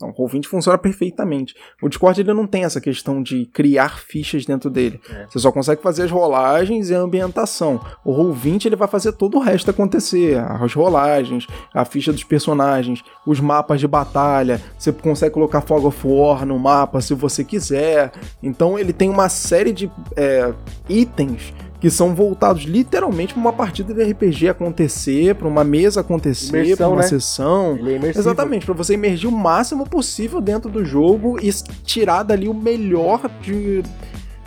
Então, 0.00 0.08
o 0.08 0.14
Roll20 0.14 0.46
funciona 0.46 0.78
perfeitamente. 0.78 1.54
O 1.82 1.88
Discord 1.88 2.18
ele 2.18 2.32
não 2.32 2.46
tem 2.46 2.64
essa 2.64 2.80
questão 2.80 3.22
de 3.22 3.44
criar 3.52 4.00
fichas 4.00 4.46
dentro 4.46 4.70
dele. 4.70 4.98
É. 5.10 5.26
Você 5.26 5.38
só 5.38 5.52
consegue 5.52 5.82
fazer 5.82 6.04
as 6.04 6.10
rolagens 6.10 6.88
e 6.88 6.94
a 6.94 6.98
ambientação. 6.98 7.78
O 8.02 8.10
Roll20 8.14 8.64
ele 8.64 8.76
vai 8.76 8.88
fazer 8.88 9.12
todo 9.12 9.36
o 9.36 9.40
resto 9.40 9.70
acontecer. 9.70 10.38
As 10.38 10.72
rolagens, 10.72 11.46
a 11.74 11.84
ficha 11.84 12.14
dos 12.14 12.24
personagens, 12.24 13.02
os 13.26 13.40
mapas 13.40 13.78
de 13.78 13.86
batalha. 13.86 14.62
Você 14.78 14.90
consegue 14.90 15.34
colocar 15.34 15.60
Fog 15.60 15.84
of 15.84 16.06
War 16.06 16.46
no 16.46 16.58
mapa 16.58 17.02
se 17.02 17.12
você 17.12 17.44
quiser. 17.44 18.10
Então 18.42 18.78
ele 18.78 18.94
tem 18.94 19.10
uma 19.10 19.28
série 19.28 19.72
de 19.72 19.90
é, 20.16 20.54
itens 20.88 21.52
que 21.80 21.88
são 21.88 22.14
voltados 22.14 22.64
literalmente 22.64 23.32
para 23.32 23.40
uma 23.40 23.52
partida 23.52 23.94
de 23.94 24.02
RPG 24.04 24.48
acontecer, 24.48 25.34
para 25.34 25.48
uma 25.48 25.64
mesa 25.64 26.02
acontecer, 26.02 26.76
para 26.76 26.88
uma 26.88 26.96
né? 26.96 27.02
sessão. 27.02 27.78
É. 28.04 28.18
Exatamente, 28.18 28.66
para 28.66 28.74
você 28.74 28.94
emergir 28.94 29.26
o 29.26 29.32
máximo 29.32 29.86
possível 29.88 30.40
dentro 30.42 30.70
do 30.70 30.84
jogo 30.84 31.38
e 31.42 31.50
tirar 31.82 32.22
dali 32.22 32.48
o 32.48 32.54
melhor 32.54 33.30
de, 33.40 33.82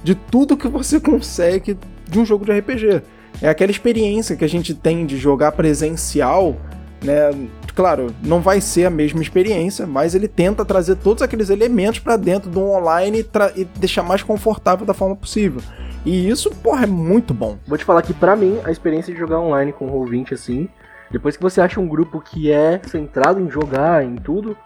de 0.03 0.13
tudo 0.13 0.55
que 0.55 0.67
você 0.67 0.99
consegue 0.99 1.75
de 2.07 2.19
um 2.19 2.25
jogo 2.25 2.45
de 2.45 2.51
RPG. 2.51 3.01
É 3.41 3.49
aquela 3.49 3.71
experiência 3.71 4.35
que 4.35 4.45
a 4.45 4.49
gente 4.49 4.75
tem 4.75 5.03
de 5.03 5.17
jogar 5.17 5.53
presencial, 5.53 6.55
né? 7.03 7.31
Claro, 7.75 8.13
não 8.23 8.39
vai 8.39 8.61
ser 8.61 8.85
a 8.85 8.89
mesma 8.91 9.23
experiência, 9.23 9.87
mas 9.87 10.13
ele 10.13 10.27
tenta 10.27 10.63
trazer 10.63 10.95
todos 10.97 11.23
aqueles 11.23 11.49
elementos 11.49 11.99
para 11.99 12.15
dentro 12.15 12.51
do 12.51 12.61
online 12.61 13.21
e, 13.21 13.61
e 13.61 13.65
deixar 13.65 14.03
mais 14.03 14.21
confortável 14.21 14.85
da 14.85 14.93
forma 14.93 15.15
possível. 15.15 15.59
E 16.05 16.29
isso, 16.29 16.49
porra, 16.51 16.83
é 16.83 16.87
muito 16.87 17.33
bom. 17.33 17.57
Vou 17.65 17.77
te 17.77 17.85
falar 17.85 18.01
que 18.01 18.13
pra 18.13 18.35
mim, 18.35 18.59
a 18.65 18.71
experiência 18.71 19.13
de 19.13 19.19
jogar 19.19 19.39
online 19.39 19.71
com 19.71 19.85
o 19.87 19.91
Roll20 20.05 20.33
assim, 20.33 20.67
depois 21.11 21.37
que 21.37 21.43
você 21.43 21.61
acha 21.61 21.79
um 21.79 21.87
grupo 21.87 22.19
que 22.19 22.51
é 22.51 22.81
centrado 22.83 23.39
em 23.39 23.49
jogar, 23.49 24.03
em 24.03 24.15
tudo, 24.15 24.57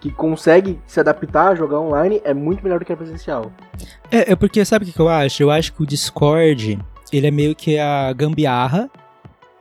que 0.00 0.10
consegue 0.10 0.78
se 0.86 1.00
adaptar 1.00 1.48
a 1.48 1.54
jogar 1.54 1.80
online, 1.80 2.20
é 2.24 2.32
muito 2.32 2.62
melhor 2.62 2.78
do 2.78 2.84
que 2.84 2.92
a 2.92 2.96
presencial. 2.96 3.50
É, 4.10 4.32
é 4.32 4.36
porque 4.36 4.64
sabe 4.64 4.84
o 4.84 4.92
que, 4.92 4.98
eu 5.00 5.08
acho? 5.08 5.42
Eu 5.42 5.50
acho 5.50 5.72
que 5.72 5.82
o 5.82 5.86
Discord, 5.86 6.78
ele 7.12 7.26
é 7.26 7.30
meio 7.30 7.54
que 7.54 7.78
a 7.78 8.12
gambiarra 8.12 8.88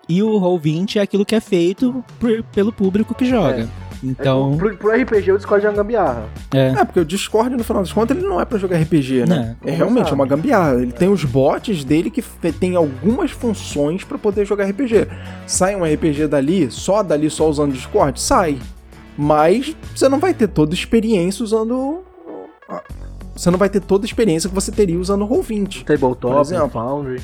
e 0.08 0.22
o 0.24 0.40
Roll20 0.40 0.98
é 0.98 1.02
aquilo 1.02 1.26
que 1.26 1.36
é 1.36 1.40
feito 1.42 2.04
por- 2.20 2.44
pelo 2.54 2.72
público 2.72 3.14
que 3.16 3.26
joga. 3.26 3.68
Então, 4.04 4.54
É, 4.54 4.58
pro, 4.58 4.78
pro 4.78 4.92
RPG, 5.02 5.32
o 5.32 5.38
Discord 5.38 5.66
é 5.66 5.70
uma 5.70 5.76
gambiarra. 5.76 6.26
é. 6.54 6.70
É, 6.70 6.86
porque 6.86 7.00
o 7.00 7.06
Discord, 7.06 7.56
no 7.56 7.64
final 7.64 7.84
das 7.84 7.92
contas, 7.92 8.16
ele 8.18 8.26
não 8.26 8.40
é 8.40 8.46
pra 8.46 8.58
jogar 8.58 8.78
RPG, 8.78 9.26
né? 9.26 9.58
Não, 9.62 9.70
é 9.70 9.76
realmente 9.76 10.06
sabe. 10.06 10.16
uma 10.16 10.26
gambiarra. 10.26 10.82
Ele 10.82 10.92
tem 10.92 11.10
os 11.10 11.24
bots 11.26 11.84
dele 11.84 12.10
que 12.10 12.22
tem 12.54 12.76
algumas 12.76 13.32
funções 13.32 14.04
pra 14.04 14.18
poder 14.18 14.46
jogar 14.46 14.66
RPG. 14.70 15.08
Sai 15.46 15.76
um 15.76 15.84
RPG 15.84 16.28
dali, 16.28 16.72
só 16.72 17.04
dali, 17.04 17.30
só 17.30 17.50
usando 17.50 17.74
Discord? 17.74 18.20
Sai. 18.22 18.58
Mas 19.18 19.76
você 19.94 20.08
não 20.08 20.18
vai 20.20 20.34
ter 20.34 20.48
toda 20.48 20.74
a 20.74 20.78
experiência 20.78 21.44
usando. 21.44 22.04
Você 23.36 23.50
não 23.52 23.58
vai 23.58 23.70
ter 23.70 23.80
toda 23.82 24.06
a 24.06 24.08
experiência 24.08 24.48
que 24.50 24.56
você 24.56 24.72
teria 24.72 25.00
usando 25.00 25.24
o 25.24 25.28
Roll20. 25.28 25.84
Por 25.84 25.98
Tabletop. 25.98 26.70
Foundry. 26.72 27.22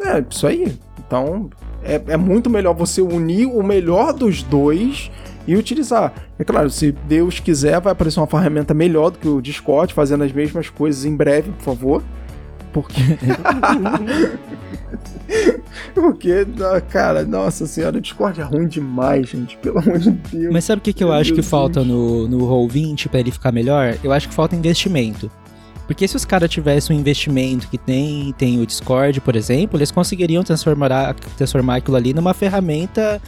É, 0.00 0.24
isso 0.28 0.46
aí. 0.46 0.76
Então, 1.06 1.48
é, 1.82 2.00
é 2.08 2.16
muito 2.16 2.48
melhor 2.50 2.74
você 2.74 3.00
unir 3.00 3.46
o 3.46 3.62
melhor 3.62 4.12
dos 4.12 4.42
dois 4.42 5.10
e 5.46 5.56
utilizar. 5.56 6.12
É 6.38 6.44
claro, 6.44 6.70
se 6.70 6.92
Deus 6.92 7.40
quiser, 7.40 7.80
vai 7.80 7.92
aparecer 7.92 8.20
uma 8.20 8.26
ferramenta 8.26 8.72
melhor 8.74 9.10
do 9.10 9.18
que 9.18 9.28
o 9.28 9.40
Discord, 9.40 9.92
fazendo 9.92 10.24
as 10.24 10.32
mesmas 10.32 10.68
coisas 10.68 11.04
em 11.04 11.14
breve, 11.14 11.50
por 11.52 11.62
favor. 11.62 12.02
Porque. 12.72 13.00
Porque, 15.94 16.46
cara, 16.90 17.24
nossa 17.24 17.66
senhora, 17.66 17.98
o 17.98 18.00
Discord 18.00 18.40
é 18.40 18.44
ruim 18.44 18.66
demais, 18.66 19.28
gente. 19.28 19.56
Pelo 19.58 19.78
amor 19.78 19.98
de 19.98 20.10
Deus. 20.10 20.52
Mas 20.52 20.64
sabe 20.64 20.80
o 20.80 20.82
que, 20.82 20.92
que 20.92 21.02
eu 21.02 21.08
Meu 21.08 21.16
acho 21.16 21.30
que 21.30 21.36
Deus. 21.36 21.48
falta 21.48 21.82
no, 21.84 22.28
no 22.28 22.38
Roll20 22.46 23.08
pra 23.08 23.20
ele 23.20 23.30
ficar 23.30 23.52
melhor? 23.52 23.96
Eu 24.02 24.12
acho 24.12 24.28
que 24.28 24.34
falta 24.34 24.56
investimento. 24.56 25.30
Porque 25.86 26.08
se 26.08 26.16
os 26.16 26.24
caras 26.24 26.50
tivessem 26.50 26.96
um 26.96 27.00
investimento 27.00 27.68
que 27.68 27.76
tem, 27.76 28.34
tem 28.38 28.60
o 28.60 28.66
Discord, 28.66 29.20
por 29.20 29.36
exemplo, 29.36 29.78
eles 29.78 29.90
conseguiriam 29.90 30.42
transformar, 30.42 31.14
transformar 31.36 31.76
aquilo 31.76 31.96
ali 31.96 32.14
numa 32.14 32.32
ferramenta 32.32 33.20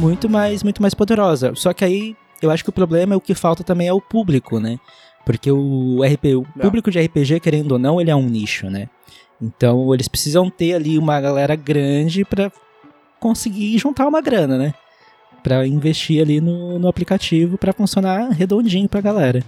muito 0.00 0.28
mais, 0.28 0.62
muito 0.62 0.80
mais 0.82 0.94
poderosa. 0.94 1.52
Só 1.54 1.72
que 1.72 1.84
aí 1.84 2.16
eu 2.40 2.50
acho 2.50 2.64
que 2.64 2.70
o 2.70 2.72
problema 2.72 3.14
é 3.14 3.16
o 3.16 3.20
que 3.20 3.34
falta 3.34 3.62
também 3.62 3.86
é 3.86 3.92
o 3.92 4.00
público, 4.00 4.58
né? 4.58 4.78
Porque 5.24 5.50
o, 5.52 6.00
RP, 6.02 6.24
o 6.36 6.46
Não. 6.56 6.62
público 6.62 6.90
de 6.90 6.98
RPG, 7.00 7.40
querendo 7.40 7.72
ou 7.72 7.78
não, 7.78 8.00
ele 8.00 8.10
é 8.10 8.16
um 8.16 8.26
nicho, 8.28 8.68
né? 8.70 8.88
Então 9.40 9.92
eles 9.94 10.08
precisam 10.08 10.48
ter 10.50 10.74
ali 10.74 10.98
uma 10.98 11.20
galera 11.20 11.54
grande 11.54 12.24
pra 12.24 12.50
conseguir 13.18 13.76
juntar 13.78 14.08
uma 14.08 14.20
grana, 14.20 14.56
né? 14.56 14.74
Pra 15.42 15.66
investir 15.66 16.20
ali 16.20 16.40
no, 16.40 16.78
no 16.78 16.88
aplicativo 16.88 17.56
pra 17.58 17.72
funcionar 17.72 18.30
redondinho 18.30 18.88
pra 18.88 19.00
galera. 19.00 19.42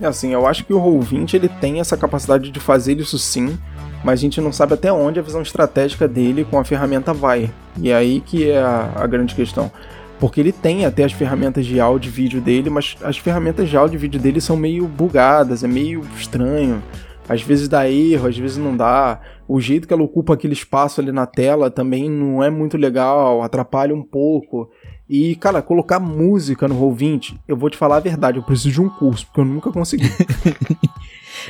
É 0.00 0.06
assim, 0.06 0.32
eu 0.32 0.46
acho 0.46 0.64
que 0.64 0.72
o 0.72 0.80
Roll20 0.80 1.34
ele 1.34 1.48
tem 1.48 1.78
essa 1.80 1.96
capacidade 1.96 2.50
de 2.50 2.58
fazer 2.60 2.98
isso 2.98 3.18
sim, 3.18 3.58
mas 4.04 4.20
a 4.20 4.22
gente 4.22 4.40
não 4.40 4.52
sabe 4.52 4.74
até 4.74 4.92
onde 4.92 5.18
a 5.18 5.22
visão 5.22 5.42
estratégica 5.42 6.08
dele 6.08 6.44
com 6.44 6.58
a 6.58 6.64
ferramenta 6.64 7.12
vai. 7.12 7.50
E 7.78 7.90
é 7.90 7.94
aí 7.94 8.20
que 8.20 8.50
é 8.50 8.58
a, 8.58 8.92
a 8.96 9.06
grande 9.06 9.34
questão. 9.34 9.70
Porque 10.18 10.40
ele 10.40 10.52
tem 10.52 10.84
até 10.84 11.04
as 11.04 11.12
ferramentas 11.12 11.64
de 11.64 11.80
áudio 11.80 12.08
e 12.08 12.12
vídeo 12.12 12.40
dele, 12.40 12.68
mas 12.68 12.96
as 13.02 13.16
ferramentas 13.16 13.68
de 13.68 13.76
áudio 13.76 13.96
e 13.96 13.98
vídeo 13.98 14.20
dele 14.20 14.40
são 14.40 14.56
meio 14.56 14.86
bugadas, 14.86 15.64
é 15.64 15.68
meio 15.68 16.02
estranho. 16.16 16.82
Às 17.28 17.42
vezes 17.42 17.68
dá 17.68 17.88
erro, 17.88 18.28
às 18.28 18.36
vezes 18.36 18.58
não 18.58 18.76
dá. 18.76 19.20
O 19.48 19.60
jeito 19.60 19.86
que 19.86 19.94
ela 19.94 20.02
ocupa 20.02 20.34
aquele 20.34 20.52
espaço 20.52 21.00
ali 21.00 21.12
na 21.12 21.26
tela 21.26 21.70
também 21.70 22.10
não 22.10 22.42
é 22.42 22.50
muito 22.50 22.76
legal, 22.76 23.42
atrapalha 23.42 23.94
um 23.94 24.02
pouco. 24.02 24.68
E, 25.08 25.34
cara, 25.36 25.62
colocar 25.62 25.98
música 25.98 26.68
no 26.68 26.74
Roll20, 26.74 27.36
eu 27.48 27.56
vou 27.56 27.70
te 27.70 27.76
falar 27.76 27.96
a 27.96 28.00
verdade, 28.00 28.38
eu 28.38 28.44
preciso 28.44 28.70
de 28.70 28.80
um 28.80 28.88
curso, 28.88 29.26
porque 29.26 29.40
eu 29.40 29.44
nunca 29.44 29.72
consegui. 29.72 30.08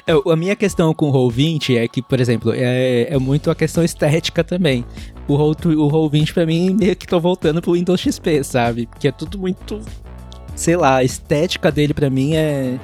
É, 0.07 0.13
a 0.13 0.37
minha 0.37 0.57
questão 0.57 0.93
com 0.95 1.11
o 1.11 1.13
Roll20 1.13 1.77
é 1.77 1.89
que, 1.89 2.03
por 2.03 2.21
exemplo, 2.21 2.53
é, 2.55 3.09
é 3.11 3.19
muito 3.19 3.51
a 3.51 3.55
questão 3.55 3.85
estética 3.85 4.43
também. 4.45 4.85
O 5.29 5.37
Roll, 5.37 5.51
o 5.51 5.89
Roll20 5.89 6.33
pra 6.33 6.47
mim, 6.47 6.75
meio 6.79 6.97
que 6.97 7.07
tô 7.07 7.21
voltando 7.21 7.61
pro 7.61 7.73
Windows 7.73 8.01
XP, 8.01 8.45
sabe? 8.45 8.87
Porque 8.87 9.09
é 9.09 9.13
tudo 9.13 9.39
muito. 9.39 9.81
Sei 10.55 10.77
lá, 10.77 10.97
a 10.97 11.05
estética 11.05 11.71
dele 11.71 11.95
pra 11.95 12.11
mim 12.11 12.35
é. 12.35 12.79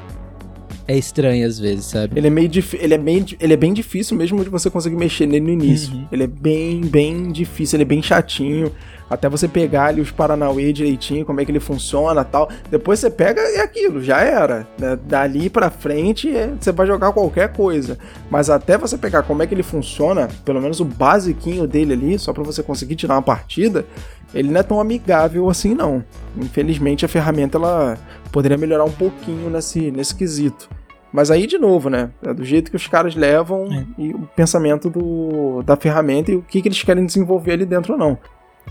É 0.89 0.97
estranha 0.97 1.47
às 1.47 1.59
vezes, 1.59 1.87
sabe? 1.87 2.17
Ele 2.19 2.29
é 2.29 2.31
meio 2.31 2.49
ele 2.75 2.95
é 2.95 2.99
bem, 2.99 3.25
ele 3.41 3.53
é 3.53 3.57
bem 3.57 3.73
difícil 3.73 4.17
mesmo 4.17 4.43
de 4.45 4.49
você 4.51 4.71
conseguir 4.71 4.97
mexer 4.97 5.27
nele 5.27 5.45
no 5.45 5.51
início. 5.51 5.93
Uhum. 5.95 6.07
Ele 6.13 6.23
é 6.25 6.27
bem, 6.29 6.81
bem 6.83 7.33
difícil, 7.33 7.77
ele 7.77 7.83
é 7.83 7.87
bem 7.87 8.03
chatinho. 8.03 8.71
Até 9.09 9.29
você 9.29 9.47
pegar 9.47 9.87
ali 9.87 10.01
os 10.01 10.11
Paranauê 10.11 10.73
direitinho, 10.73 11.25
como 11.25 11.41
é 11.41 11.45
que 11.45 11.51
ele 11.53 11.61
funciona 11.61 12.25
tal. 12.25 12.49
Depois 12.71 12.99
você 12.99 13.09
pega 13.09 13.41
e 13.41 13.57
é 13.57 13.63
aquilo, 13.63 14.03
já 14.03 14.21
era. 14.21 14.67
né? 14.79 14.99
Dali 15.07 15.49
pra 15.49 15.71
frente 15.71 16.29
é- 16.35 16.53
você 16.59 16.73
vai 16.73 16.87
jogar 16.87 17.13
qualquer 17.13 17.53
coisa. 17.53 17.99
Mas 18.29 18.51
até 18.51 18.77
você 18.77 18.99
pegar 18.99 19.23
como 19.23 19.43
é 19.43 19.47
que 19.47 19.55
ele 19.55 19.63
funciona, 19.63 20.29
pelo 20.45 20.61
menos 20.61 20.81
o 20.81 20.85
basiquinho 20.85 21.67
dele 21.69 21.93
ali, 21.93 22.19
só 22.19 22.33
pra 22.33 22.43
você 22.43 22.63
conseguir 22.65 22.97
tirar 22.97 23.15
uma 23.15 23.23
partida, 23.23 23.87
ele 24.35 24.51
não 24.51 24.59
é 24.61 24.63
tão 24.65 24.81
amigável 24.81 25.49
assim 25.49 25.73
não. 25.75 26.05
Infelizmente 26.37 27.05
a 27.05 27.09
ferramenta 27.09 27.59
ela 27.59 27.97
poderia 28.33 28.59
melhorar 28.59 28.85
um 28.85 28.91
pouquinho 28.91 29.49
nesse, 29.51 29.91
nesse 29.93 30.15
quesito. 30.15 30.69
Mas 31.17 31.31
aí, 31.31 31.47
de 31.47 31.57
novo, 31.57 31.89
né? 31.89 32.11
É 32.23 32.35
do 32.35 32.45
jeito 32.45 32.71
que 32.71 32.77
os 32.77 32.87
caras 32.87 33.15
levam 33.15 33.73
É. 33.73 33.87
e 33.99 34.11
o 34.11 34.29
pensamento 34.37 34.91
do, 34.91 35.63
da 35.63 35.75
ferramenta 35.75 36.31
e 36.31 36.37
o 36.37 36.43
que, 36.43 36.61
que 36.61 36.69
eles 36.69 36.83
querem 36.83 37.07
desenvolver 37.07 37.53
ali 37.53 37.65
dentro 37.65 37.95
ou 37.95 37.99
não. 37.99 38.19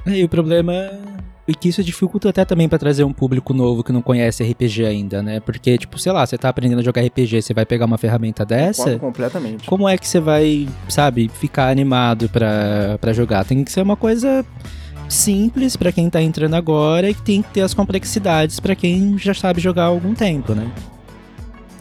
E 0.05 0.23
o 0.23 0.29
problema 0.29 0.71
é 0.71 1.53
que 1.59 1.69
isso 1.69 1.83
dificulta 1.83 2.29
até 2.29 2.45
também 2.45 2.69
pra 2.69 2.77
trazer 2.77 3.03
um 3.03 3.11
público 3.11 3.51
novo 3.51 3.83
que 3.83 3.91
não 3.91 3.99
conhece 4.01 4.43
RPG 4.43 4.85
ainda, 4.85 5.23
né? 5.23 5.39
Porque, 5.39 5.75
tipo, 5.75 5.97
sei 5.97 6.11
lá, 6.11 6.23
você 6.23 6.37
tá 6.37 6.47
aprendendo 6.49 6.79
a 6.79 6.83
jogar 6.83 7.01
RPG, 7.01 7.41
você 7.41 7.51
vai 7.51 7.65
pegar 7.65 7.85
uma 7.85 7.97
ferramenta 7.97 8.45
dessa, 8.45 8.83
Concordo 8.83 8.99
completamente. 8.99 9.65
como 9.67 9.89
é 9.89 9.97
que 9.97 10.07
você 10.07 10.19
vai, 10.19 10.67
sabe, 10.87 11.27
ficar 11.29 11.69
animado 11.69 12.29
pra, 12.29 12.99
pra 13.01 13.11
jogar? 13.11 13.43
Tem 13.43 13.63
que 13.63 13.71
ser 13.71 13.81
uma 13.81 13.95
coisa 13.95 14.45
simples 15.09 15.75
pra 15.75 15.91
quem 15.91 16.11
tá 16.11 16.21
entrando 16.21 16.53
agora 16.55 17.09
e 17.09 17.13
que 17.15 17.21
tem 17.23 17.41
que 17.41 17.49
ter 17.49 17.61
as 17.61 17.73
complexidades 17.73 18.59
pra 18.59 18.75
quem 18.75 19.17
já 19.17 19.33
sabe 19.33 19.59
jogar 19.61 19.83
há 19.85 19.87
algum 19.87 20.13
tempo, 20.13 20.53
né? 20.53 20.69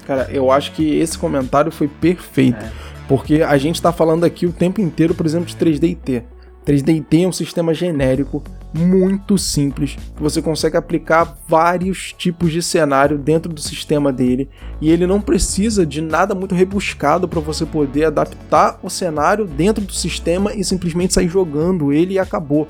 Cara, 0.06 0.28
eu 0.30 0.50
acho 0.50 0.72
que 0.72 0.98
esse 0.98 1.18
comentário 1.18 1.72
foi 1.72 1.88
perfeito. 1.88 2.64
É. 2.64 2.70
Porque 3.08 3.42
a 3.42 3.56
gente 3.56 3.80
tá 3.80 3.92
falando 3.92 4.24
aqui 4.24 4.46
o 4.46 4.52
tempo 4.52 4.80
inteiro, 4.80 5.14
por 5.14 5.26
exemplo, 5.26 5.46
de 5.46 5.56
3D&T. 5.56 6.24
3D&T 6.64 7.22
é 7.22 7.28
um 7.28 7.32
sistema 7.32 7.74
genérico 7.74 8.42
muito 8.72 9.36
simples, 9.36 9.96
que 10.16 10.22
você 10.22 10.40
consegue 10.40 10.76
aplicar 10.76 11.36
vários 11.46 12.12
tipos 12.12 12.50
de 12.50 12.62
cenário 12.62 13.18
dentro 13.18 13.52
do 13.52 13.60
sistema 13.60 14.10
dele, 14.10 14.48
e 14.80 14.90
ele 14.90 15.06
não 15.06 15.20
precisa 15.20 15.84
de 15.84 16.00
nada 16.00 16.34
muito 16.34 16.54
rebuscado 16.54 17.28
para 17.28 17.38
você 17.38 17.66
poder 17.66 18.06
adaptar 18.06 18.80
o 18.82 18.88
cenário 18.88 19.44
dentro 19.44 19.84
do 19.84 19.92
sistema 19.92 20.54
e 20.54 20.64
simplesmente 20.64 21.12
sair 21.12 21.28
jogando 21.28 21.92
ele 21.92 22.14
e 22.14 22.18
acabou. 22.18 22.66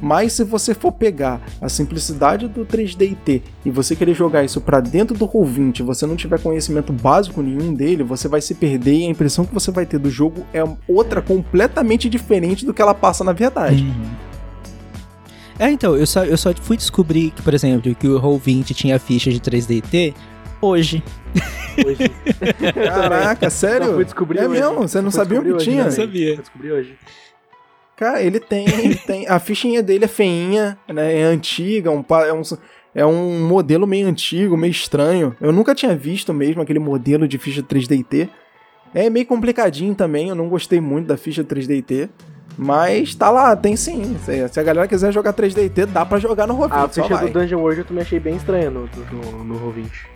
Mas 0.00 0.32
se 0.32 0.44
você 0.44 0.74
for 0.74 0.92
pegar 0.92 1.40
a 1.60 1.68
simplicidade 1.68 2.48
do 2.48 2.64
3D&T 2.64 3.42
e 3.64 3.70
você 3.70 3.96
querer 3.96 4.14
jogar 4.14 4.44
isso 4.44 4.60
para 4.60 4.80
dentro 4.80 5.16
do 5.16 5.26
Roll20 5.26 5.80
e 5.80 5.82
você 5.82 6.06
não 6.06 6.16
tiver 6.16 6.40
conhecimento 6.40 6.92
básico 6.92 7.40
nenhum 7.42 7.72
dele, 7.72 8.02
você 8.02 8.28
vai 8.28 8.40
se 8.40 8.54
perder 8.54 8.94
e 8.94 9.06
a 9.06 9.10
impressão 9.10 9.44
que 9.44 9.54
você 9.54 9.70
vai 9.70 9.86
ter 9.86 9.98
do 9.98 10.10
jogo 10.10 10.44
é 10.52 10.62
outra 10.86 11.22
completamente 11.22 12.08
diferente 12.08 12.66
do 12.66 12.74
que 12.74 12.82
ela 12.82 12.94
passa 12.94 13.24
na 13.24 13.32
verdade. 13.32 13.86
É, 15.58 15.70
então, 15.70 15.96
eu 15.96 16.06
só, 16.06 16.24
eu 16.24 16.36
só 16.36 16.52
fui 16.52 16.76
descobrir 16.76 17.30
que, 17.30 17.40
por 17.40 17.54
exemplo, 17.54 17.94
que 17.94 18.08
o 18.08 18.20
Roll20 18.20 18.74
tinha 18.74 18.98
ficha 18.98 19.30
de 19.30 19.38
3DT 19.38 20.14
hoje. 20.60 21.02
Hoje. 21.86 22.10
Caraca, 22.74 23.50
sério? 23.50 23.86
Só 23.88 23.94
fui 23.94 24.04
descobrir 24.04 24.38
é 24.38 24.48
hoje. 24.48 24.60
mesmo? 24.60 24.76
Você 24.82 25.00
não 25.00 25.10
sabia 25.10 25.40
o 25.40 25.42
que 25.42 25.48
descobrir 25.48 25.70
tinha? 25.70 25.86
hoje, 25.86 25.98
né? 25.98 26.04
sabia. 26.04 26.30
Eu 26.30 26.36
descobri 26.38 26.72
hoje. 26.72 26.98
Cara, 27.96 28.20
ele 28.22 28.40
tem, 28.40 28.66
ele 28.68 28.96
tem. 28.96 29.28
A 29.28 29.38
fichinha 29.38 29.82
dele 29.82 30.04
é 30.04 30.08
feinha, 30.08 30.76
né? 30.88 31.20
É 31.20 31.22
antiga, 31.22 31.90
um, 31.90 32.04
é 32.26 32.32
um, 32.32 32.42
é 32.94 33.06
um 33.06 33.46
modelo 33.46 33.86
meio 33.86 34.08
antigo, 34.08 34.56
meio 34.56 34.70
estranho. 34.70 35.36
Eu 35.40 35.52
nunca 35.52 35.74
tinha 35.74 35.94
visto 35.94 36.32
mesmo 36.34 36.60
aquele 36.62 36.78
modelo 36.78 37.28
de 37.28 37.38
ficha 37.38 37.62
3DT. 37.62 38.28
É 38.92 39.10
meio 39.10 39.26
complicadinho 39.26 39.94
também, 39.94 40.28
eu 40.28 40.34
não 40.34 40.48
gostei 40.48 40.80
muito 40.80 41.06
da 41.06 41.16
ficha 41.16 41.44
3DT. 41.44 42.08
Mas 42.56 43.14
tá 43.14 43.30
lá, 43.30 43.56
tem 43.56 43.74
sim. 43.76 44.16
Se 44.18 44.60
a 44.60 44.62
galera 44.62 44.86
quiser 44.86 45.12
jogar 45.12 45.32
3DT, 45.32 45.86
dá 45.86 46.06
pra 46.06 46.18
jogar 46.18 46.46
no 46.46 46.56
Roll20. 46.56 46.72
A 46.72 46.88
ficha 46.88 47.16
do 47.18 47.28
Dungeon 47.28 47.58
World 47.58 47.80
eu 47.80 47.84
também 47.84 48.02
achei 48.02 48.20
bem 48.20 48.36
estranha 48.36 48.70
no, 48.70 48.88
no, 49.12 49.44
no 49.44 49.54
Roll20. 49.60 50.13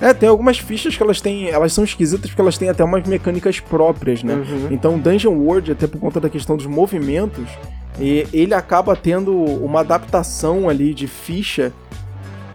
É, 0.00 0.12
tem 0.12 0.28
algumas 0.28 0.58
fichas 0.58 0.94
que 0.96 1.02
elas 1.02 1.20
têm. 1.20 1.48
Elas 1.48 1.72
são 1.72 1.82
esquisitas 1.84 2.28
porque 2.30 2.40
elas 2.40 2.58
têm 2.58 2.68
até 2.68 2.84
umas 2.84 3.06
mecânicas 3.08 3.60
próprias, 3.60 4.22
né? 4.22 4.34
Uhum. 4.34 4.68
Então, 4.70 4.98
Dungeon 4.98 5.32
World, 5.34 5.72
até 5.72 5.86
por 5.86 5.98
conta 6.00 6.20
da 6.20 6.28
questão 6.28 6.56
dos 6.56 6.66
movimentos, 6.66 7.48
e 7.98 8.26
ele 8.32 8.52
acaba 8.52 8.94
tendo 8.94 9.34
uma 9.34 9.80
adaptação 9.80 10.68
ali 10.68 10.92
de 10.92 11.06
ficha 11.06 11.72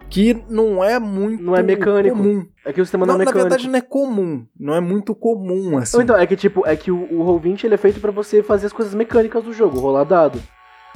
que 0.10 0.38
não 0.50 0.84
é 0.84 1.00
muito 1.00 1.42
Não 1.42 1.56
é 1.56 1.64
mecânico. 1.64 2.16
comum. 2.18 2.46
É 2.66 2.72
que 2.74 2.82
o 2.82 2.86
sistema 2.86 3.06
não, 3.06 3.14
Não, 3.16 3.22
é 3.22 3.26
na 3.26 3.32
mecânico. 3.32 3.50
verdade, 3.50 3.70
não 3.70 3.78
é 3.80 3.82
comum. 3.82 4.46
Não 4.60 4.76
é 4.76 4.80
muito 4.82 5.16
comum, 5.16 5.78
assim. 5.78 5.98
Ou 5.98 6.04
então, 6.04 6.16
é 6.18 6.28
que 6.28 6.36
tipo, 6.36 6.64
é 6.68 6.76
que 6.76 6.92
o, 6.92 6.98
o 7.12 7.26
Roll20 7.26 7.64
ele 7.64 7.74
é 7.74 7.78
feito 7.78 8.00
pra 8.00 8.12
você 8.12 8.44
fazer 8.44 8.68
as 8.68 8.74
coisas 8.74 8.94
mecânicas 8.94 9.44
do 9.44 9.54
jogo, 9.54 9.80
rolar 9.80 10.04
dado. 10.04 10.40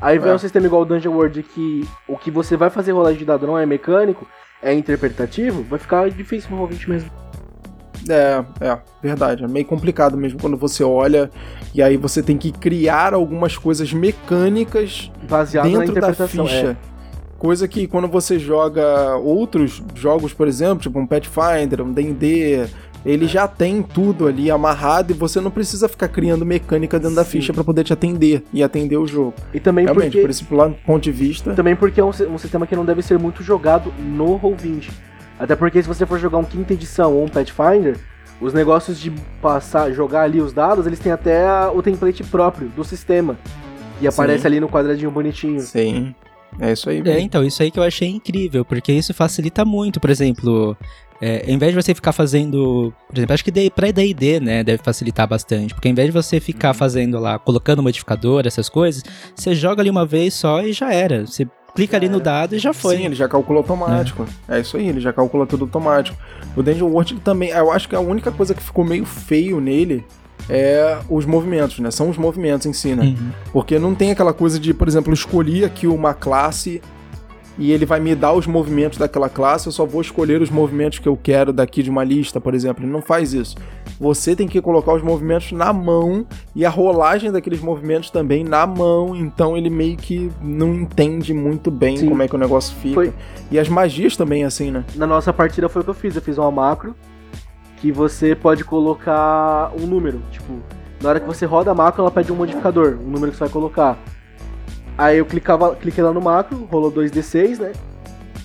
Aí 0.01 0.19
vem 0.19 0.31
É. 0.31 0.35
um 0.35 0.37
sistema 0.37 0.65
igual 0.67 0.81
o 0.81 0.85
Dungeon 0.85 1.13
World 1.13 1.41
que 1.41 1.87
o 2.07 2.17
que 2.17 2.29
você 2.29 2.57
vai 2.57 2.69
fazer 2.69 2.91
rolagem 2.91 3.17
de 3.19 3.25
dado 3.25 3.47
não 3.47 3.57
é 3.57 3.65
mecânico, 3.65 4.27
é 4.65 4.73
interpretativo, 4.73 5.63
vai 5.63 5.77
ficar 5.77 6.09
difícil 6.09 6.49
no 6.49 6.67
Roll20 6.67 6.87
mesmo. 6.89 7.11
É, 8.09 8.43
é, 8.59 8.77
verdade. 9.01 9.43
É 9.43 9.47
meio 9.47 9.65
complicado 9.65 10.17
mesmo 10.17 10.39
quando 10.39 10.57
você 10.57 10.83
olha 10.83 11.29
e 11.73 11.81
aí 11.81 11.97
você 11.97 12.21
tem 12.21 12.37
que 12.37 12.51
criar 12.51 13.13
algumas 13.13 13.57
coisas 13.57 13.93
mecânicas 13.93 15.11
Baseado 15.29 15.65
dentro 15.65 15.79
da 15.79 15.85
interpretação. 15.85 16.47
ficha. 16.47 16.77
É. 16.91 16.95
Coisa 17.37 17.67
que 17.67 17.85
quando 17.85 18.07
você 18.07 18.39
joga 18.39 19.15
outros 19.17 19.83
jogos, 19.93 20.33
por 20.33 20.47
exemplo, 20.47 20.79
tipo 20.79 20.97
um 20.97 21.05
Pathfinder, 21.05 21.81
um 21.81 21.91
D&D, 21.91 22.65
ele 23.05 23.27
já 23.27 23.47
tem 23.47 23.81
tudo 23.83 24.27
ali 24.27 24.49
amarrado 24.49 25.11
e 25.11 25.13
você 25.13 25.39
não 25.39 25.51
precisa 25.51 25.87
ficar 25.87 26.07
criando 26.07 26.45
mecânica 26.45 26.97
dentro 26.99 27.15
da 27.15 27.23
Sim. 27.23 27.31
ficha 27.31 27.53
pra 27.53 27.63
poder 27.63 27.83
te 27.83 27.93
atender 27.93 28.43
e 28.51 28.63
atender 28.63 28.97
o 28.97 29.05
jogo. 29.05 29.33
E 29.53 29.59
também 29.59 29.85
Realmente, 29.85 30.05
porque 30.13 30.21
por 30.21 30.29
esse 30.29 30.43
ponto 30.43 31.03
de 31.03 31.11
vista, 31.11 31.53
também 31.53 31.75
porque 31.75 31.99
é 32.01 32.03
um, 32.03 32.09
um 32.09 32.37
sistema 32.37 32.65
que 32.65 32.75
não 32.75 32.83
deve 32.83 33.01
ser 33.01 33.19
muito 33.19 33.43
jogado 33.43 33.93
no 33.99 34.39
Roll20. 34.39 34.89
Até 35.39 35.55
porque 35.55 35.81
se 35.81 35.87
você 35.87 36.05
for 36.05 36.17
jogar 36.19 36.37
um 36.39 36.43
quinta 36.43 36.73
edição 36.73 37.13
ou 37.13 37.23
um 37.25 37.27
Pathfinder, 37.27 37.97
os 38.41 38.53
negócios 38.53 38.99
de 38.99 39.11
passar, 39.41 39.91
jogar 39.91 40.21
ali 40.23 40.41
os 40.41 40.51
dados, 40.51 40.87
eles 40.87 40.97
têm 40.99 41.11
até 41.11 41.45
a- 41.45 41.71
o 41.73 41.81
template 41.83 42.23
próprio 42.23 42.69
do 42.69 42.83
sistema. 42.83 43.37
E 44.01 44.07
aparece 44.07 44.45
ali 44.47 44.59
no 44.59 44.67
quadradinho 44.67 45.11
bonitinho. 45.11 45.59
sim. 45.61 46.13
É 46.57 46.71
isso 46.71 46.89
aí. 46.89 47.01
É, 47.05 47.19
então, 47.19 47.43
isso 47.43 47.61
aí 47.61 47.69
que 47.69 47.77
eu 47.77 47.83
achei 47.83 48.07
incrível, 48.07 48.63
porque 48.63 48.93
isso 48.93 49.13
facilita 49.13 49.65
muito, 49.65 49.99
por 49.99 50.09
exemplo, 50.09 50.77
é, 51.21 51.49
em 51.49 51.57
vez 51.57 51.73
de 51.73 51.81
você 51.81 51.95
ficar 51.95 52.11
fazendo, 52.11 52.93
por 53.07 53.17
exemplo, 53.17 53.33
acho 53.33 53.43
que 53.43 53.69
pra 53.69 53.91
D&D, 53.91 54.39
né, 54.39 54.63
deve 54.63 54.83
facilitar 54.83 55.27
bastante, 55.27 55.73
porque 55.73 55.87
em 55.87 55.93
vez 55.93 56.07
de 56.07 56.11
você 56.11 56.39
ficar 56.39 56.73
fazendo 56.73 57.19
lá, 57.19 57.39
colocando 57.39 57.81
modificador, 57.81 58.45
essas 58.45 58.67
coisas, 58.67 59.03
você 59.35 59.55
joga 59.55 59.81
ali 59.81 59.89
uma 59.89 60.05
vez 60.05 60.33
só 60.33 60.61
e 60.61 60.73
já 60.73 60.93
era, 60.93 61.25
você 61.25 61.47
clica 61.75 61.97
ali 61.97 62.07
no 62.07 62.19
dado 62.19 62.55
e 62.55 62.59
já 62.59 62.73
foi. 62.73 62.97
Sim, 62.97 63.05
ele 63.05 63.15
já 63.15 63.27
calcula 63.27 63.59
automático. 63.59 64.25
É. 64.47 64.59
isso 64.59 64.77
aí, 64.77 64.87
ele 64.87 65.01
já 65.01 65.11
calcula 65.11 65.45
tudo 65.45 65.65
automático. 65.65 66.17
O 66.55 66.63
Dungeon 66.63 66.87
World 66.87 67.15
também, 67.19 67.49
eu 67.49 67.71
acho 67.71 67.89
que 67.89 67.95
a 67.95 67.99
única 67.99 68.31
coisa 68.31 68.53
que 68.53 68.63
ficou 68.63 68.85
meio 68.85 69.05
feio 69.05 69.59
nele 69.59 70.05
é 70.49 70.99
os 71.09 71.25
movimentos, 71.25 71.79
né? 71.79 71.91
São 71.91 72.09
os 72.09 72.17
movimentos 72.17 72.65
em 72.65 72.73
si, 72.73 72.95
né? 72.95 73.03
Uhum. 73.03 73.31
Porque 73.51 73.77
não 73.77 73.93
tem 73.93 74.11
aquela 74.11 74.33
coisa 74.33 74.59
de, 74.59 74.73
por 74.73 74.87
exemplo, 74.87 75.13
escolhi 75.13 75.65
aqui 75.65 75.87
uma 75.87 76.13
classe 76.13 76.81
e 77.57 77.71
ele 77.71 77.85
vai 77.85 77.99
me 77.99 78.13
dar 78.15 78.33
os 78.33 78.45
movimentos 78.45 78.97
daquela 78.97 79.29
classe, 79.29 79.67
eu 79.67 79.71
só 79.71 79.85
vou 79.85 80.01
escolher 80.01 80.41
os 80.41 80.49
movimentos 80.49 80.99
que 80.99 81.07
eu 81.07 81.15
quero 81.15 81.53
daqui 81.53 81.81
de 81.81 81.89
uma 81.89 82.03
lista, 82.03 82.41
por 82.41 82.53
exemplo. 82.53 82.83
Ele 82.83 82.91
não 82.91 83.01
faz 83.01 83.33
isso. 83.33 83.55
Você 83.99 84.35
tem 84.35 84.47
que 84.47 84.61
colocar 84.61 84.93
os 84.93 85.01
movimentos 85.01 85.51
na 85.53 85.71
mão 85.71 86.25
e 86.53 86.65
a 86.65 86.69
rolagem 86.69 87.31
daqueles 87.31 87.61
movimentos 87.61 88.09
também 88.09 88.43
na 88.43 88.67
mão, 88.67 89.15
então 89.15 89.55
ele 89.57 89.69
meio 89.69 89.95
que 89.95 90.29
não 90.41 90.73
entende 90.75 91.33
muito 91.33 91.71
bem 91.71 91.95
Sim. 91.97 92.09
como 92.09 92.21
é 92.21 92.27
que 92.27 92.35
o 92.35 92.37
negócio 92.39 92.75
fica. 92.77 92.95
Foi- 92.95 93.13
E 93.49 93.57
as 93.57 93.69
magias 93.69 94.17
também, 94.17 94.43
assim, 94.43 94.69
né? 94.71 94.83
Na 94.95 95.07
nossa 95.07 95.31
partida 95.31 95.69
foi 95.69 95.81
o 95.81 95.85
que 95.85 95.89
eu 95.91 95.93
fiz. 95.95 96.15
Eu 96.15 96.21
fiz 96.21 96.37
uma 96.37 96.51
macro 96.51 96.93
que 97.77 97.91
você 97.91 98.35
pode 98.35 98.63
colocar 98.65 99.71
um 99.79 99.85
número. 99.85 100.21
Tipo, 100.31 100.53
na 101.01 101.09
hora 101.09 101.19
que 101.19 101.27
você 101.27 101.45
roda 101.45 101.71
a 101.71 101.75
macro, 101.75 102.01
ela 102.01 102.11
pede 102.11 102.31
um 102.31 102.35
modificador, 102.35 102.97
um 103.01 103.09
número 103.09 103.31
que 103.31 103.37
você 103.37 103.43
vai 103.45 103.49
colocar. 103.49 103.97
Aí 104.97 105.17
eu 105.17 105.25
clicava, 105.25 105.75
cliquei 105.75 106.03
lá 106.03 106.13
no 106.13 106.21
macro, 106.21 106.67
rolou 106.71 106.91
2d6, 106.91 107.59
né? 107.59 107.73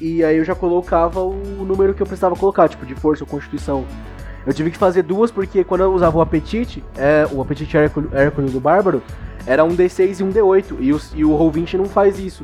E 0.01 0.25
aí 0.25 0.39
eu 0.39 0.45
já 0.45 0.55
colocava 0.55 1.21
o 1.21 1.65
número 1.65 1.95
que 1.95 2.03
eu 2.03 2.07
precisava 2.07 2.35
colocar, 2.35 2.69
tipo, 2.69 2.87
de 2.87 2.95
força 2.95 3.23
ou 3.23 3.29
constituição. 3.29 3.85
Eu 4.47 4.55
tive 4.55 4.71
que 4.71 4.79
fazer 4.79 5.03
duas 5.03 5.31
porque 5.31 5.63
quando 5.63 5.83
eu 5.83 5.93
usava 5.93 6.17
o 6.17 6.21
apetite, 6.21 6.83
é, 6.97 7.29
o 7.31 7.41
apetite 7.41 7.77
Hércules 7.77 8.53
do 8.53 8.61
Bárbaro, 8.61 9.03
era 9.47 9.63
um 9.65 9.77
D6 9.77 10.21
e 10.21 10.23
um 10.23 10.33
D8. 10.33 10.77
E 10.81 10.93
o, 10.93 11.01
e 11.15 11.25
o 11.25 11.31
Roll20 11.31 11.75
não 11.75 11.85
faz 11.85 12.19
isso. 12.19 12.43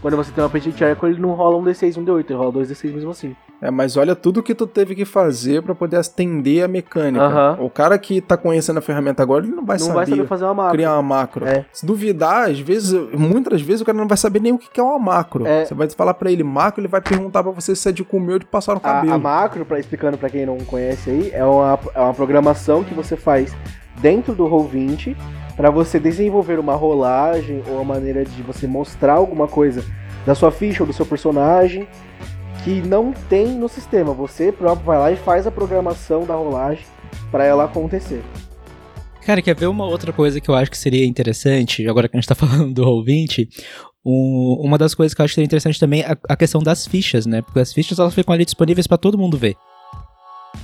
Quando 0.00 0.16
você 0.16 0.30
tem 0.32 0.42
um 0.42 0.46
apetite 0.46 0.82
Hércules, 0.82 1.14
ele 1.14 1.22
não 1.22 1.32
rola 1.32 1.56
um 1.56 1.64
D6 1.64 1.96
e 1.96 2.00
um 2.00 2.04
D8, 2.04 2.24
ele 2.28 2.38
rola 2.38 2.52
dois 2.52 2.70
D6 2.70 2.92
mesmo 2.92 3.10
assim. 3.10 3.36
É, 3.62 3.70
mas 3.70 3.96
olha 3.96 4.16
tudo 4.16 4.42
que 4.42 4.56
tu 4.56 4.66
teve 4.66 4.92
que 4.96 5.04
fazer 5.04 5.62
pra 5.62 5.72
poder 5.72 5.96
atender 5.96 6.64
a 6.64 6.68
mecânica. 6.68 7.56
O 7.60 7.70
cara 7.70 7.96
que 7.96 8.20
tá 8.20 8.36
conhecendo 8.36 8.78
a 8.78 8.82
ferramenta 8.82 9.22
agora, 9.22 9.44
ele 9.44 9.54
não 9.54 9.64
vai 9.64 9.78
não 9.78 9.86
saber 9.86 9.94
vai 9.94 10.06
saber 10.06 10.26
fazer 10.26 10.44
uma 10.46 10.54
macro. 10.54 10.72
criar 10.72 10.94
uma 10.94 11.02
macro. 11.02 11.46
É. 11.46 11.64
Se 11.72 11.86
duvidar, 11.86 12.50
às 12.50 12.58
vezes, 12.58 12.92
muitas 13.16 13.62
vezes 13.62 13.80
o 13.80 13.84
cara 13.84 13.96
não 13.96 14.08
vai 14.08 14.18
saber 14.18 14.40
nem 14.40 14.52
o 14.52 14.58
que 14.58 14.80
é 14.80 14.82
uma 14.82 14.98
macro. 14.98 15.46
É. 15.46 15.64
Você 15.64 15.74
vai 15.74 15.88
falar 15.90 16.14
pra 16.14 16.32
ele 16.32 16.42
macro, 16.42 16.80
ele 16.80 16.88
vai 16.88 17.00
perguntar 17.00 17.44
pra 17.44 17.52
você 17.52 17.76
se 17.76 17.88
é 17.88 17.92
de 17.92 18.02
comer 18.02 18.32
ou 18.32 18.38
de 18.40 18.46
passar 18.46 18.72
no 18.72 18.78
A, 18.78 18.80
cabelo. 18.80 19.12
a 19.12 19.18
macro, 19.18 19.64
pra, 19.64 19.78
explicando 19.78 20.18
pra 20.18 20.28
quem 20.28 20.44
não 20.44 20.58
conhece 20.58 21.08
aí, 21.08 21.30
é 21.32 21.44
uma, 21.44 21.78
é 21.94 22.00
uma 22.00 22.14
programação 22.14 22.82
que 22.82 22.92
você 22.92 23.16
faz 23.16 23.54
dentro 24.00 24.34
do 24.34 24.44
Roll20 24.44 25.16
para 25.56 25.70
você 25.70 26.00
desenvolver 26.00 26.58
uma 26.58 26.74
rolagem 26.74 27.62
ou 27.68 27.80
a 27.80 27.84
maneira 27.84 28.24
de 28.24 28.42
você 28.42 28.66
mostrar 28.66 29.14
alguma 29.14 29.46
coisa 29.46 29.84
da 30.26 30.34
sua 30.34 30.50
ficha 30.50 30.82
ou 30.82 30.86
do 30.86 30.92
seu 30.92 31.06
personagem 31.06 31.86
que 32.64 32.80
não 32.82 33.12
tem 33.28 33.48
no 33.48 33.68
sistema. 33.68 34.12
Você 34.12 34.52
próprio 34.52 34.86
vai 34.86 34.98
lá 34.98 35.10
e 35.12 35.16
faz 35.16 35.46
a 35.46 35.50
programação 35.50 36.24
da 36.24 36.34
rolagem 36.34 36.84
para 37.30 37.44
ela 37.44 37.64
acontecer. 37.64 38.22
Cara, 39.24 39.40
quer 39.40 39.54
ver 39.54 39.66
uma 39.66 39.86
outra 39.86 40.12
coisa 40.12 40.40
que 40.40 40.48
eu 40.48 40.54
acho 40.54 40.70
que 40.70 40.76
seria 40.78 41.06
interessante, 41.06 41.86
agora 41.88 42.08
que 42.08 42.16
a 42.16 42.20
gente 42.20 42.28
tá 42.28 42.34
falando 42.36 42.74
do 42.74 42.84
Roll20? 42.84 43.48
Um, 44.04 44.56
uma 44.60 44.76
das 44.76 44.94
coisas 44.94 45.14
que 45.14 45.20
eu 45.20 45.24
acho 45.24 45.32
que 45.32 45.36
seria 45.36 45.46
interessante 45.46 45.78
também 45.78 46.00
é 46.02 46.12
a, 46.12 46.16
a 46.30 46.36
questão 46.36 46.60
das 46.60 46.86
fichas, 46.86 47.24
né? 47.24 47.40
Porque 47.40 47.60
as 47.60 47.72
fichas 47.72 47.98
elas 47.98 48.14
ficam 48.14 48.34
ali 48.34 48.44
disponíveis 48.44 48.86
pra 48.86 48.98
todo 48.98 49.16
mundo 49.16 49.38
ver. 49.38 49.56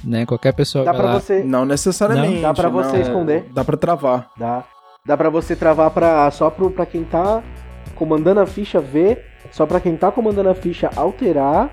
Né? 0.05 0.27
Qualquer 0.27 0.53
pessoa 0.53 0.85
Dá 0.85 0.93
para 0.93 1.05
lá. 1.05 1.21
você 1.21 1.43
Não 1.43 1.65
necessariamente. 1.65 2.35
Não, 2.35 2.43
dá 2.43 2.55
pra 2.55 2.69
você 2.69 2.97
não. 2.97 3.01
esconder. 3.01 3.45
Dá 3.53 3.65
pra 3.65 3.77
travar. 3.77 4.31
Dá. 4.37 4.65
Dá 5.07 5.17
pra 5.17 5.31
você 5.31 5.57
travar 5.57 5.91
pra, 5.91 6.31
só 6.31 6.51
pro, 6.51 6.71
pra 6.71 6.85
quem 6.85 7.05
tá 7.05 7.43
comandando 7.95 8.41
a 8.41 8.47
ficha 8.47 8.81
ver, 8.81 9.25
só 9.51 9.65
pra 9.67 9.81
quem 9.81 9.97
tá 9.97 10.11
comandando 10.11 10.51
a 10.51 10.55
ficha 10.55 10.91
alterar, 10.95 11.71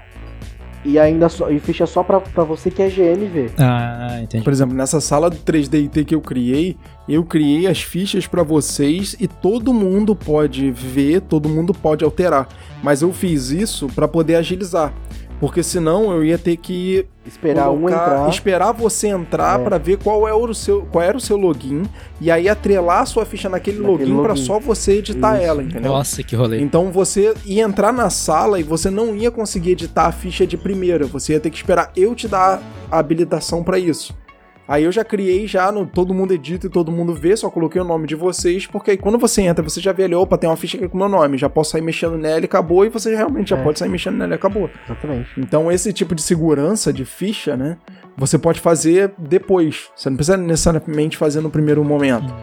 e 0.85 0.99
ainda 0.99 1.27
só, 1.27 1.49
e 1.49 1.59
ficha 1.59 1.85
só 1.87 2.03
pra, 2.03 2.21
pra 2.21 2.43
você 2.43 2.69
que 2.69 2.81
é 2.81 2.87
GM 2.87 3.25
ver. 3.27 3.51
Ah, 3.57 4.19
entendi. 4.21 4.43
Por 4.43 4.53
exemplo, 4.53 4.75
nessa 4.75 5.01
sala 5.01 5.29
do 5.29 5.37
3DT 5.37 6.05
que 6.05 6.13
eu 6.13 6.21
criei, 6.21 6.77
eu 7.09 7.23
criei 7.23 7.65
as 7.65 7.81
fichas 7.81 8.27
pra 8.27 8.43
vocês 8.43 9.15
e 9.19 9.27
todo 9.27 9.73
mundo 9.73 10.15
pode 10.15 10.69
ver, 10.69 11.21
todo 11.21 11.49
mundo 11.49 11.73
pode 11.73 12.05
alterar. 12.05 12.47
Mas 12.83 13.01
eu 13.01 13.11
fiz 13.11 13.49
isso 13.49 13.87
pra 13.87 14.07
poder 14.07 14.35
agilizar. 14.35 14.93
Porque 15.39 15.61
senão 15.61 16.11
eu 16.11 16.23
ia 16.23 16.37
ter 16.37 16.55
que 16.57 17.05
Esperar 17.25 17.69
um 17.69 17.81
colocar- 17.81 17.95
entrar. 18.13 18.29
esperar 18.29 18.71
você 18.71 19.07
entrar 19.09 19.59
É. 19.59 19.63
pra 19.63 19.77
ver 19.77 19.97
qual, 19.97 20.27
é 20.27 20.33
o 20.33 20.53
seu, 20.53 20.83
qual 20.91 21.03
era 21.03 21.17
o 21.17 21.19
seu 21.19 21.35
login 21.37 21.83
e 22.21 22.31
aí 22.31 22.47
atrelar 22.47 23.01
a 23.01 23.05
sua 23.05 23.25
ficha 23.25 23.49
naquele, 23.49 23.79
Naquele 23.79 23.91
login 24.11 24.21
pra 24.23 24.29
login. 24.33 24.45
só 24.45 24.59
você 24.59 24.93
editar 24.99 25.35
Isso. 25.35 25.45
ela, 25.45 25.61
entendeu? 25.61 25.91
Nossa, 25.91 26.23
que 26.23 26.35
rolê. 26.35 26.61
Então 26.61 26.91
você 26.91 27.33
ia 27.45 27.63
entrar 27.63 27.91
na 27.91 28.09
sala 28.09 28.59
e 28.59 28.63
você 28.63 28.89
não 28.89 29.15
ia 29.15 29.29
conseguir 29.29 29.71
editar 29.71 30.05
a 30.07 30.11
ficha 30.11 30.47
de 30.47 30.55
primeira. 30.57 31.05
Você 31.07 31.33
ia 31.33 31.39
ter 31.39 31.49
que 31.49 31.57
esperar 31.57 31.91
eu 31.97 32.15
te 32.15 32.27
dar 32.27 32.61
a 32.89 32.97
habilitação 32.99 33.61
pra 33.63 33.77
isso. 33.77 34.13
Aí 34.67 34.83
eu 34.83 34.91
já 34.91 35.03
criei 35.03 35.45
já 35.47 35.71
no 35.71 35.85
todo 35.85 36.13
mundo 36.13 36.33
edita 36.33 36.65
e 36.67 36.69
todo 36.69 36.91
mundo 36.91 37.13
vê, 37.13 37.35
só 37.37 37.49
coloquei 37.49 37.79
o 37.79 37.85
nome 37.85 38.07
de 38.07 38.15
vocês, 38.15 38.65
porque 38.65 38.91
aí 38.91 38.97
quando 38.97 39.17
você 39.17 39.43
entra, 39.43 39.63
você 39.63 39.79
já 39.79 39.91
vê 39.91 40.05
ali, 40.05 40.15
opa, 40.15 40.37
tem 40.37 40.49
uma 40.49 40.55
ficha 40.55 40.75
aqui 40.77 40.87
com 40.87 40.97
meu 40.97 41.07
nome, 41.09 41.37
já 41.37 41.47
posso 41.49 41.71
sair 41.71 41.81
mexendo 41.81 42.17
nela 42.17 42.41
e 42.41 42.45
acabou, 42.45 42.83
e 42.85 42.89
você 42.89 43.15
realmente 43.15 43.49
já 43.51 43.57
É. 43.57 43.63
pode 43.63 43.77
sair 43.77 43.89
mexendo 43.89 44.15
nela 44.17 44.33
e 44.33 44.35
acabou. 44.35 44.69
Exatamente. 44.85 45.29
Então 45.37 45.71
esse 45.71 45.93
tipo 45.93 46.15
de 46.15 46.21
segurança 46.21 46.91
de 46.91 47.05
ficha, 47.05 47.55
né, 47.55 47.77
você 48.17 48.37
pode 48.39 48.59
fazer 48.59 49.11
depois. 49.17 49.89
Você 49.95 50.09
não 50.09 50.17
precisa 50.17 50.37
necessariamente 50.37 51.15
fazer 51.17 51.41
no 51.41 51.49
primeiro 51.51 51.83
momento. 51.83 52.33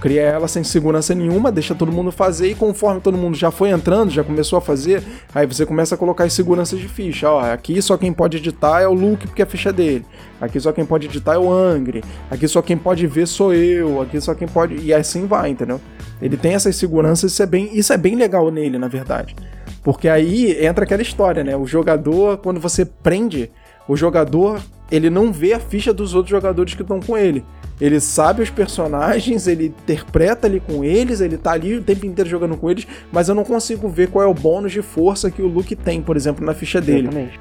Cria 0.00 0.20
ela 0.20 0.46
sem 0.46 0.62
segurança 0.62 1.14
nenhuma, 1.14 1.50
deixa 1.50 1.74
todo 1.74 1.90
mundo 1.90 2.12
fazer 2.12 2.48
e 2.50 2.54
conforme 2.54 3.00
todo 3.00 3.16
mundo 3.16 3.34
já 3.34 3.50
foi 3.50 3.70
entrando, 3.70 4.10
já 4.10 4.22
começou 4.22 4.58
a 4.58 4.60
fazer, 4.60 5.02
aí 5.34 5.46
você 5.46 5.64
começa 5.64 5.94
a 5.94 5.98
colocar 5.98 6.24
as 6.24 6.34
seguranças 6.34 6.78
de 6.78 6.86
ficha. 6.86 7.30
Ó, 7.30 7.40
aqui 7.40 7.80
só 7.80 7.96
quem 7.96 8.12
pode 8.12 8.36
editar 8.36 8.82
é 8.82 8.86
o 8.86 8.92
Luke 8.92 9.26
porque 9.26 9.40
é 9.40 9.44
a 9.44 9.48
ficha 9.48 9.72
dele. 9.72 10.04
Aqui 10.38 10.60
só 10.60 10.70
quem 10.70 10.84
pode 10.84 11.06
editar 11.06 11.34
é 11.34 11.38
o 11.38 11.50
Angry. 11.50 12.04
Aqui 12.30 12.46
só 12.46 12.60
quem 12.60 12.76
pode 12.76 13.06
ver 13.06 13.26
sou 13.26 13.54
eu. 13.54 14.02
Aqui 14.02 14.20
só 14.20 14.34
quem 14.34 14.46
pode 14.46 14.76
e 14.76 14.92
assim 14.92 15.26
vai, 15.26 15.50
entendeu? 15.50 15.80
Ele 16.20 16.36
tem 16.36 16.54
essas 16.54 16.76
seguranças, 16.76 17.32
isso 17.32 17.42
é 17.42 17.46
bem, 17.46 17.70
isso 17.72 17.92
é 17.92 17.96
bem 17.96 18.16
legal 18.16 18.50
nele, 18.50 18.78
na 18.78 18.88
verdade. 18.88 19.34
Porque 19.82 20.08
aí 20.08 20.64
entra 20.64 20.84
aquela 20.84 21.02
história, 21.02 21.42
né? 21.42 21.56
O 21.56 21.66
jogador, 21.66 22.38
quando 22.38 22.60
você 22.60 22.84
prende, 22.84 23.50
o 23.88 23.96
jogador, 23.96 24.60
ele 24.90 25.08
não 25.08 25.32
vê 25.32 25.52
a 25.52 25.60
ficha 25.60 25.92
dos 25.92 26.14
outros 26.14 26.30
jogadores 26.30 26.74
que 26.74 26.82
estão 26.82 27.00
com 27.00 27.16
ele. 27.16 27.44
Ele 27.80 28.00
sabe 28.00 28.42
os 28.42 28.50
personagens, 28.50 29.46
ele 29.46 29.66
interpreta 29.66 30.46
ali 30.46 30.60
com 30.60 30.82
eles, 30.82 31.20
ele 31.20 31.36
tá 31.36 31.52
ali 31.52 31.76
o 31.76 31.82
tempo 31.82 32.06
inteiro 32.06 32.28
jogando 32.28 32.56
com 32.56 32.70
eles, 32.70 32.86
mas 33.12 33.28
eu 33.28 33.34
não 33.34 33.44
consigo 33.44 33.88
ver 33.88 34.08
qual 34.08 34.24
é 34.24 34.28
o 34.28 34.34
bônus 34.34 34.72
de 34.72 34.82
força 34.82 35.30
que 35.30 35.42
o 35.42 35.46
Luke 35.46 35.76
tem, 35.76 36.00
por 36.00 36.16
exemplo, 36.16 36.44
na 36.44 36.54
ficha 36.54 36.80
dele. 36.80 37.08
Exatamente. 37.08 37.38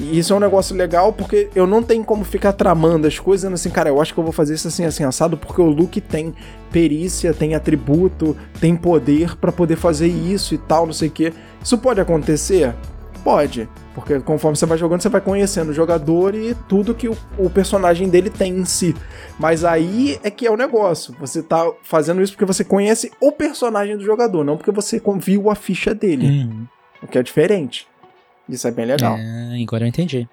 E 0.00 0.18
isso 0.18 0.32
é 0.32 0.36
um 0.36 0.40
negócio 0.40 0.74
legal 0.74 1.12
porque 1.12 1.50
eu 1.54 1.66
não 1.66 1.82
tenho 1.82 2.02
como 2.02 2.24
ficar 2.24 2.54
tramando 2.54 3.06
as 3.06 3.18
coisas 3.18 3.52
assim, 3.52 3.68
cara, 3.68 3.90
eu 3.90 4.00
acho 4.00 4.14
que 4.14 4.18
eu 4.18 4.24
vou 4.24 4.32
fazer 4.32 4.54
isso 4.54 4.66
assim, 4.66 4.84
assim, 4.84 5.04
assado, 5.04 5.36
porque 5.36 5.60
o 5.60 5.66
Luke 5.66 6.00
tem 6.00 6.34
perícia, 6.72 7.34
tem 7.34 7.54
atributo, 7.54 8.34
tem 8.58 8.74
poder 8.74 9.36
pra 9.36 9.52
poder 9.52 9.76
fazer 9.76 10.06
isso 10.08 10.54
e 10.54 10.58
tal, 10.58 10.86
não 10.86 10.92
sei 10.94 11.08
o 11.08 11.10
que. 11.10 11.32
Isso 11.62 11.76
pode 11.76 12.00
acontecer? 12.00 12.74
Pode. 13.22 13.68
Porque 13.94 14.20
conforme 14.20 14.56
você 14.56 14.66
vai 14.66 14.78
jogando, 14.78 15.00
você 15.02 15.08
vai 15.08 15.20
conhecendo 15.20 15.70
o 15.70 15.74
jogador 15.74 16.34
e 16.34 16.54
tudo 16.68 16.94
que 16.94 17.08
o, 17.08 17.16
o 17.36 17.50
personagem 17.50 18.08
dele 18.08 18.30
tem 18.30 18.52
em 18.56 18.64
si. 18.64 18.94
Mas 19.38 19.64
aí 19.64 20.18
é 20.22 20.30
que 20.30 20.46
é 20.46 20.50
o 20.50 20.56
negócio. 20.56 21.14
Você 21.18 21.42
tá 21.42 21.70
fazendo 21.82 22.22
isso 22.22 22.32
porque 22.32 22.44
você 22.44 22.62
conhece 22.64 23.10
o 23.20 23.32
personagem 23.32 23.96
do 23.96 24.04
jogador, 24.04 24.44
não 24.44 24.56
porque 24.56 24.70
você 24.70 25.02
viu 25.18 25.50
a 25.50 25.54
ficha 25.56 25.92
dele. 25.94 26.26
Hum, 26.28 26.66
O 27.02 27.06
que 27.08 27.18
é 27.18 27.22
diferente. 27.22 27.88
Isso 28.48 28.66
é 28.66 28.70
bem 28.70 28.84
legal. 28.86 29.16
é, 29.16 29.60
agora 29.62 29.84
eu 29.84 29.88
entendi. 29.88 30.28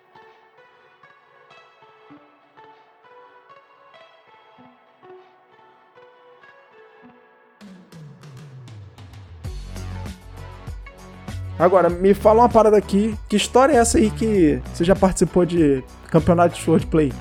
Agora, 11.60 11.90
me 11.90 12.14
fala 12.14 12.42
uma 12.42 12.50
parada 12.50 12.78
aqui. 12.78 13.16
Que 13.28 13.36
história 13.36 13.74
é 13.74 13.78
essa 13.78 13.98
aí 13.98 14.10
que 14.12 14.62
você 14.74 14.84
já 14.84 14.96
participou 14.96 15.46
de 15.46 15.84
campeonato 16.10 16.56
de 16.56 16.62
swordplay? 16.62 17.12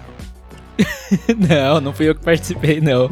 Não, 1.49 1.80
não 1.80 1.93
fui 1.93 2.09
eu 2.09 2.14
que 2.14 2.22
participei, 2.22 2.80
não. 2.80 3.09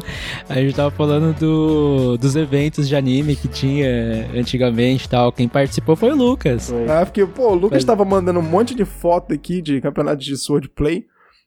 A 0.49 0.55
gente 0.55 0.75
tava 0.75 0.91
falando 0.91 1.33
do, 1.39 2.17
dos 2.17 2.35
eventos 2.35 2.87
de 2.87 2.95
anime 2.95 3.35
que 3.35 3.47
tinha 3.47 3.87
antigamente 4.35 5.05
e 5.05 5.09
tal. 5.09 5.31
Quem 5.31 5.47
participou 5.47 5.95
foi 5.95 6.11
o 6.11 6.15
Lucas. 6.15 6.69
Foi. 6.69 6.87
Ah, 6.89 7.05
porque, 7.05 7.25
pô, 7.25 7.51
o 7.51 7.55
Lucas 7.55 7.77
Mas- 7.77 7.85
tava 7.85 8.03
mandando 8.05 8.39
um 8.39 8.43
monte 8.43 8.75
de 8.75 8.85
foto 8.85 9.33
aqui 9.33 9.61
de 9.61 9.81
campeonato 9.81 10.17
de 10.17 10.35
swordplay. 10.37 11.05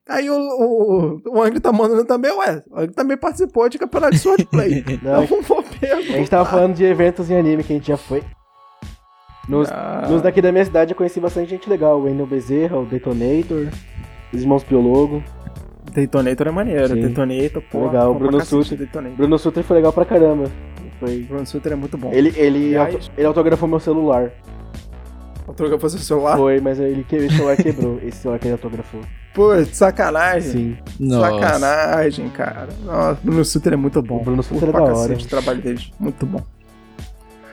Aí 0.09 0.29
o, 0.31 0.35
o, 0.37 1.21
o 1.37 1.43
Angry 1.43 1.61
tá 1.61 1.71
mandando 1.71 2.05
também, 2.07 2.33
ué, 2.33 2.63
o 2.71 2.81
Angry 2.81 2.95
também 2.95 3.17
participou 3.19 3.69
de 3.69 3.79
campeonato 3.79 4.15
de 4.15 4.19
swordplay. 4.21 4.83
Não, 5.03 5.23
então 5.25 5.43
vou 5.43 5.63
perguntar. 5.63 6.15
a 6.15 6.17
gente 6.17 6.31
tava 6.31 6.49
falando 6.51 6.75
de 6.75 6.83
eventos 6.83 7.31
em 7.31 7.37
anime 7.37 7.63
que 7.63 7.75
a 7.75 7.77
gente 7.77 7.89
já 7.89 7.97
foi. 7.99 8.23
Nos, 9.49 9.71
Ah. 9.71 10.07
nos 10.11 10.21
daqui 10.23 10.43
da 10.43 10.53
minha 10.53 10.65
cidade 10.65 10.93
eu 10.93 10.97
conheci 10.97 11.19
bastante 11.21 11.49
gente 11.51 11.69
legal. 11.71 11.99
O 11.99 12.05
Wendel 12.05 12.27
Bezerra, 12.27 12.77
o 12.79 12.85
Detonator, 12.85 13.69
os 14.33 14.41
irmãos 14.43 14.63
Biologo. 14.63 15.23
Detonator 15.93 16.49
é 16.49 16.51
maneiro, 16.51 16.89
Sim. 16.89 17.01
Detonator, 17.01 17.63
pô. 17.71 17.87
Legal, 17.87 18.13
bom 18.13 18.19
Bruno 18.21 18.45
Sutter. 18.45 18.77
Detonator. 18.79 19.17
Bruno 19.17 19.39
Sutter 19.39 19.65
foi 19.65 19.77
legal 19.77 19.93
pra 19.93 20.05
caramba. 20.05 20.45
Foi. 21.01 21.21
Bruno 21.23 21.47
Sutter 21.47 21.73
é 21.73 21.77
muito 21.77 21.97
bom. 21.97 22.11
Ele, 22.13 22.33
ele, 22.37 22.77
Aliás- 22.77 22.95
auto- 22.95 23.11
ele 23.17 23.27
autografou 23.27 23.69
meu 23.69 23.81
celular. 23.81 24.31
Autografou 25.47 25.89
seu 25.89 25.99
celular? 26.01 26.37
Foi, 26.37 26.61
mas 26.61 26.79
ele 26.79 27.03
que- 27.05 27.17
esse 27.17 27.37
celular 27.37 27.57
quebrou. 27.57 27.99
Esse 28.03 28.19
celular 28.19 28.39
que 28.39 28.47
ele 28.49 28.53
autografou. 28.53 29.01
Pô, 29.35 29.65
sacanagem. 29.65 30.51
Sim. 30.53 30.77
Nossa. 31.01 31.31
Sacanagem, 31.41 32.29
cara. 32.29 32.69
Nossa, 32.85 33.19
Bruno 33.23 33.45
Sutter 33.45 33.73
é 33.73 33.77
muito 33.77 34.03
bom. 34.03 34.17
O 34.19 34.25
Bruno 34.25 34.43
Sutter 34.43 34.69
é 34.69 34.73
pra 34.73 34.81
da 34.85 34.95
hora. 34.95 35.15
o 35.15 35.27
trabalho 35.27 35.63
dele. 35.63 35.81
Muito 35.99 36.27
bom. 36.27 36.43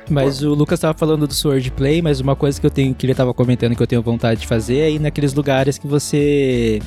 Mas 0.10 0.44
o 0.44 0.54
Lucas 0.54 0.80
tava 0.80 0.98
falando 0.98 1.26
do 1.28 1.34
swordplay, 1.34 2.02
mas 2.02 2.20
uma 2.20 2.36
coisa 2.36 2.60
que 2.60 2.66
eu 2.66 2.72
tenho 2.72 2.94
que 2.94 3.06
ele 3.06 3.16
tava 3.16 3.34
comentando 3.34 3.76
que 3.76 3.82
eu 3.82 3.88
tenho 3.88 4.02
vontade 4.02 4.42
de 4.42 4.48
fazer 4.48 4.78
é 4.78 4.92
ir 4.92 5.00
naqueles 5.00 5.34
lugares 5.34 5.78
que 5.78 5.88
você 5.88 6.80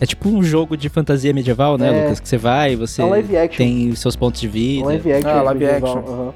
é 0.00 0.04
tipo 0.06 0.28
um 0.28 0.42
jogo 0.42 0.76
de 0.76 0.88
fantasia 0.88 1.32
medieval, 1.32 1.78
né, 1.78 1.88
É. 1.88 2.02
Lucas, 2.02 2.20
que 2.20 2.28
você 2.28 2.36
vai, 2.36 2.76
você 2.76 3.00
É 3.00 3.04
live 3.04 3.36
action. 3.36 3.56
tem 3.64 3.88
os 3.90 3.98
seus 4.00 4.14
pontos 4.16 4.40
de 4.40 4.48
Um 4.48 4.50
vida. 4.50 4.84
live 4.86 5.12
action. 5.12 5.30
Ah, 5.30 5.42
live 5.42 5.64
medieval, 5.64 5.98
action. 5.98 6.12
aham. 6.14 6.32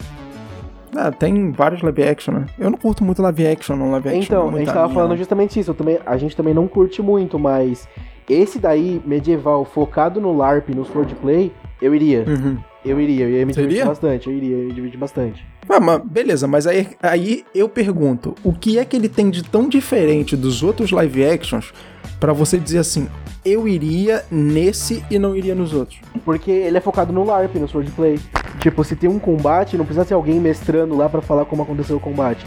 Ah, 0.96 1.12
tem 1.12 1.52
vários 1.52 1.82
live 1.82 2.02
action, 2.02 2.32
né? 2.34 2.46
Eu 2.58 2.68
não 2.70 2.76
curto 2.78 3.04
muito 3.04 3.22
live 3.22 3.46
action, 3.46 3.76
não. 3.76 3.92
Live 3.92 4.08
action 4.08 4.22
Então, 4.22 4.50
é 4.50 4.54
a 4.54 4.58
gente 4.58 4.66
tava 4.66 4.82
minha, 4.86 4.94
falando 4.94 5.10
não. 5.10 5.16
justamente 5.16 5.60
isso. 5.60 5.70
Eu 5.70 5.74
também, 5.74 5.98
a 6.04 6.16
gente 6.16 6.34
também 6.36 6.52
não 6.52 6.66
curte 6.66 7.00
muito, 7.00 7.38
mas 7.38 7.86
esse 8.28 8.58
daí, 8.58 9.00
medieval, 9.06 9.64
focado 9.64 10.20
no 10.20 10.36
LARP, 10.36 10.70
no 10.70 10.84
swordplay, 10.84 11.52
eu 11.80 11.94
iria. 11.94 12.24
Uhum. 12.26 12.58
Eu 12.84 13.00
iria, 13.00 13.24
eu 13.24 13.30
ia 13.30 13.46
me 13.46 13.52
divertir 13.52 13.84
bastante, 13.84 14.26
eu 14.28 14.32
iria, 14.32 14.56
eu 14.56 14.68
ia 14.68 14.72
divertir 14.72 14.98
bastante. 14.98 15.46
Ah, 15.68 15.78
mas 15.78 16.00
beleza, 16.02 16.46
mas 16.46 16.66
aí, 16.66 16.88
aí 17.02 17.44
eu 17.54 17.68
pergunto, 17.68 18.34
o 18.42 18.52
que 18.52 18.78
é 18.78 18.84
que 18.84 18.96
ele 18.96 19.08
tem 19.08 19.30
de 19.30 19.42
tão 19.42 19.68
diferente 19.68 20.34
dos 20.36 20.62
outros 20.62 20.90
live 20.90 21.24
actions 21.24 21.72
pra 22.18 22.32
você 22.32 22.58
dizer 22.58 22.78
assim, 22.78 23.06
eu 23.44 23.68
iria 23.68 24.24
nesse 24.30 25.04
e 25.10 25.18
não 25.18 25.36
iria 25.36 25.54
nos 25.54 25.74
outros? 25.74 26.00
Porque 26.24 26.50
ele 26.50 26.78
é 26.78 26.80
focado 26.80 27.12
no 27.12 27.24
LARP, 27.24 27.56
no 27.56 27.68
swordplay. 27.68 28.18
Tipo, 28.60 28.82
se 28.82 28.96
tem 28.96 29.08
um 29.08 29.18
combate, 29.18 29.76
não 29.76 29.84
precisa 29.84 30.04
ter 30.04 30.14
alguém 30.14 30.40
mestrando 30.40 30.96
lá 30.96 31.08
pra 31.08 31.22
falar 31.22 31.44
como 31.44 31.62
aconteceu 31.62 31.96
o 31.96 32.00
combate. 32.00 32.46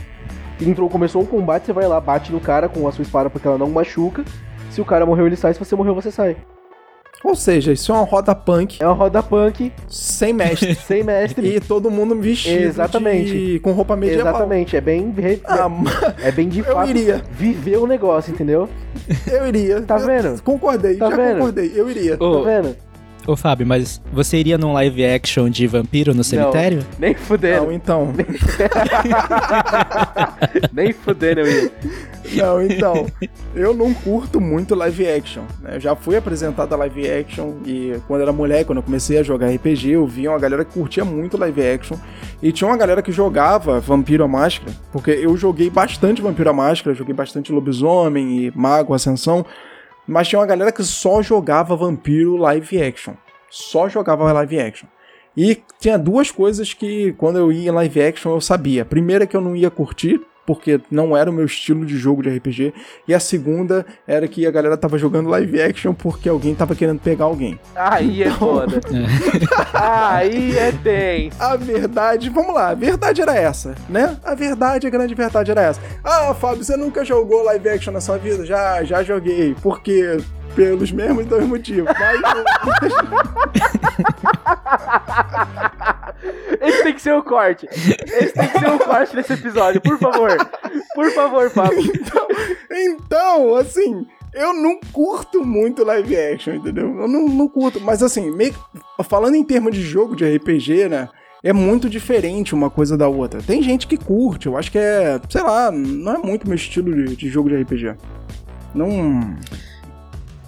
Entrou, 0.62 0.90
começou 0.90 1.22
um 1.22 1.26
combate, 1.26 1.66
você 1.66 1.74
vai 1.74 1.88
lá, 1.88 2.00
bate 2.00 2.32
no 2.32 2.40
cara 2.40 2.70
com 2.70 2.88
a 2.88 2.92
sua 2.92 3.02
espada 3.02 3.30
porque 3.30 3.48
ela 3.48 3.58
não 3.58 3.70
machuca. 3.70 4.24
Se 4.70 4.82
o 4.82 4.86
cara 4.86 5.06
morreu, 5.06 5.28
ele 5.28 5.36
sai. 5.36 5.54
Se 5.54 5.60
você 5.60 5.76
morreu, 5.76 5.96
você 5.96 6.12
sai. 6.12 6.38
Ou 7.24 7.36
seja, 7.36 7.72
isso 7.72 7.92
é 7.92 7.96
uma 7.96 8.04
roda 8.04 8.36
punk 8.36 8.78
É 8.82 8.86
uma 8.86 8.94
roda 8.94 9.24
punk, 9.24 9.72
sem 9.88 10.34
mestre. 10.34 10.76
sem 10.86 11.04
mestre. 11.04 11.56
e 11.56 11.60
todo 11.62 11.90
mundo 11.90 12.20
vestido 12.20 12.64
Exatamente. 12.64 13.32
de- 13.32 13.60
com 13.60 13.72
roupa 13.72 13.96
medieval. 13.96 14.28
Exatamente, 14.34 14.76
é 14.76 14.82
bem, 14.82 15.14
re- 15.18 15.40
Ah, 15.46 15.70
mas 15.70 15.94
é 16.22 16.32
bem 16.32 16.50
de 16.50 16.60
eu 16.60 16.66
fato 16.66 16.90
iria. 16.90 17.24
viver 17.32 17.78
o 17.78 17.88
negócio, 17.88 18.32
entendeu? 18.34 18.68
eu 19.32 19.48
iria. 19.48 19.82
Tá 19.82 19.98
Eu 20.00 20.06
vendo? 20.06 20.42
Concordei, 20.44 20.96
Tá 20.98 21.10
já 21.10 21.16
vendo? 21.16 21.36
concordei, 21.38 21.72
eu 21.76 21.90
iria. 21.90 22.18
Ô, 22.20 22.44
Tá 22.44 22.50
vendo? 22.50 22.76
ô, 23.26 23.38
Fábio, 23.38 23.66
mas 23.66 24.02
você 24.12 24.36
iria 24.38 24.58
num 24.58 24.74
live 24.74 25.06
action 25.06 25.50
de 25.50 25.66
vampiro 25.66 26.14
no 26.14 26.26
cemitério? 26.26 26.86
Nem 27.00 27.16
fudendo, 27.16 27.68
Não, 27.68 27.72
então. 27.72 28.14
nem 30.74 30.94
fudendo 30.94 31.42
eu 31.42 31.48
ia. 31.48 31.72
Não, 32.38 32.62
então, 32.62 33.06
eu 33.56 33.74
não 33.74 33.94
curto 33.94 34.40
muito 34.40 34.76
live 34.76 35.08
action. 35.08 35.44
né? 35.62 35.76
Eu 35.76 35.80
já 35.80 35.96
fui 35.96 36.16
apresentado 36.16 36.74
a 36.74 36.78
live 36.78 37.10
action 37.10 37.54
e 37.66 38.00
quando 38.08 38.22
era 38.22 38.32
moleque, 38.32 38.66
quando 38.66 38.78
eu 38.78 38.84
comecei 38.84 39.18
a 39.18 39.24
jogar 39.24 39.48
RPG, 39.50 39.92
eu 39.92 40.08
via 40.08 40.30
uma 40.32 40.40
galera 40.40 40.66
que 40.66 40.74
curtia 40.74 41.06
muito 41.06 41.38
live 41.38 41.62
action 41.66 41.98
e 42.42 42.52
tinha 42.52 42.68
uma 42.68 42.78
galera 42.78 43.02
que 43.02 43.12
jogava 43.12 43.80
Vampiro 43.80 44.24
à 44.24 44.28
Máscara, 44.28 44.72
porque 44.92 45.12
eu 45.12 45.36
joguei 45.38 45.70
bastante 45.70 46.22
Vampiro 46.22 46.50
à 46.50 46.54
Máscara, 46.54 46.96
joguei 46.96 47.14
bastante 47.14 47.52
Lobisomem 47.52 48.46
e 48.46 48.52
Mago 48.56 48.94
Ascensão, 48.94 49.46
mas 50.08 50.28
tinha 50.28 50.40
uma 50.40 50.46
galera 50.46 50.72
que 50.72 50.84
só 50.84 51.22
jogava 51.22 51.76
Vampiro 51.76 52.36
live 52.36 52.82
action. 52.82 53.14
Só 53.50 53.88
jogava 53.88 54.32
live 54.32 54.60
action. 54.60 54.88
E 55.36 55.62
tinha 55.80 55.98
duas 55.98 56.30
coisas 56.30 56.74
que, 56.74 57.14
quando 57.14 57.38
eu 57.38 57.52
ia 57.52 57.70
em 57.70 57.74
live 57.74 58.02
action, 58.02 58.32
eu 58.32 58.42
sabia. 58.42 58.84
A 58.84 58.86
primeira 58.86 59.24
é 59.24 59.28
que 59.28 59.36
eu 59.36 59.42
não 59.42 59.56
ia 59.56 59.70
curtir, 59.70 60.22
porque 60.46 60.80
não 60.92 61.16
era 61.16 61.30
o 61.30 61.34
meu 61.34 61.46
estilo 61.46 61.86
de 61.86 61.98
jogo 61.98 62.22
de 62.22 62.30
RPG. 62.30 62.74
E 63.08 63.14
a 63.14 63.20
segunda 63.20 63.86
era 64.08 64.28
que 64.28 64.46
a 64.46 64.52
galera 64.52 64.78
tava 64.78 64.98
jogando 64.98 65.30
live 65.30 65.62
action 65.62 65.94
porque 65.94 66.28
alguém 66.28 66.56
tava 66.56 66.76
querendo 66.76 67.00
pegar 67.00 67.26
alguém. 67.26 67.60
Aí 67.76 68.24
é 68.24 68.32
foda. 68.32 68.82
Aí 69.74 70.58
é 70.58 70.72
tenso. 70.72 71.42
A 71.42 71.56
verdade, 71.56 72.30
vamos 72.30 72.54
lá, 72.54 72.70
a 72.70 72.76
verdade 72.76 73.22
era 73.22 73.36
essa, 73.36 73.76
né? 73.90 74.18
A 74.24 74.36
verdade, 74.36 74.88
a 74.88 74.90
grande 74.90 75.16
verdade 75.16 75.52
era 75.52 75.62
essa. 75.62 75.82
Ah, 76.04 76.34
Fábio, 76.34 76.64
você 76.64 76.76
nunca 76.76 77.06
jogou 77.06 77.44
live 77.44 77.70
action 77.70 77.94
na 77.94 78.02
sua 78.02 78.18
vida? 78.18 78.46
Já, 78.46 78.84
já 78.84 79.04
joguei. 79.04 79.56
Por 79.62 79.82
quê? 79.82 80.18
Pelos 80.56 80.92
mesmos 80.92 81.26
dois 81.26 81.48
motivos. 81.48 81.92
Mas 82.00 82.22
Esse 86.62 86.84
tem 86.84 86.94
que 86.94 87.02
ser 87.02 87.14
o 87.14 87.24
corte. 87.24 87.68
Esse 87.72 88.34
tem 88.34 88.48
que 88.48 88.60
ser 88.60 88.70
o 88.70 88.80
corte 88.80 89.16
desse 89.16 89.34
episódio, 89.34 89.82
por 89.82 89.98
favor. 90.00 90.38
Por 90.96 91.12
favor, 91.12 91.50
Fábio. 91.50 91.80
então, 91.94 92.28
então, 92.72 93.56
assim, 93.56 94.08
eu 94.34 94.54
não 94.54 94.80
curto 94.92 95.46
muito 95.46 95.84
live 95.84 96.16
action, 96.16 96.56
entendeu? 96.56 96.88
Eu 97.00 97.08
não, 97.08 97.28
não 97.28 97.48
curto. 97.48 97.80
Mas 97.80 98.02
assim, 98.02 98.32
meio 98.32 98.54
falando 99.04 99.36
em 99.36 99.44
termos 99.44 99.76
de 99.76 99.82
jogo 99.82 100.16
de 100.16 100.26
RPG, 100.26 100.90
né? 100.90 101.10
É 101.44 101.52
muito 101.52 101.90
diferente 101.90 102.56
uma 102.56 102.70
coisa 102.70 102.98
da 102.98 103.08
outra. 103.08 103.42
Tem 103.42 103.62
gente 103.62 103.86
que 103.86 103.98
curte, 103.98 104.48
eu 104.48 104.58
acho 104.58 104.72
que 104.72 104.78
é, 104.78 105.20
sei 105.30 105.42
lá, 105.42 105.70
não 105.72 106.14
é 106.14 106.18
muito 106.18 106.48
meu 106.48 106.56
estilo 106.56 106.94
de, 106.96 107.16
de 107.18 107.30
jogo 107.30 107.50
de 107.50 107.62
RPG. 107.62 107.96
Não. 108.74 109.36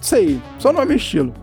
Sei, 0.00 0.40
só 0.58 0.72
não 0.72 0.80
é 0.80 0.86
meu 0.86 0.96
estilo. 0.96 1.34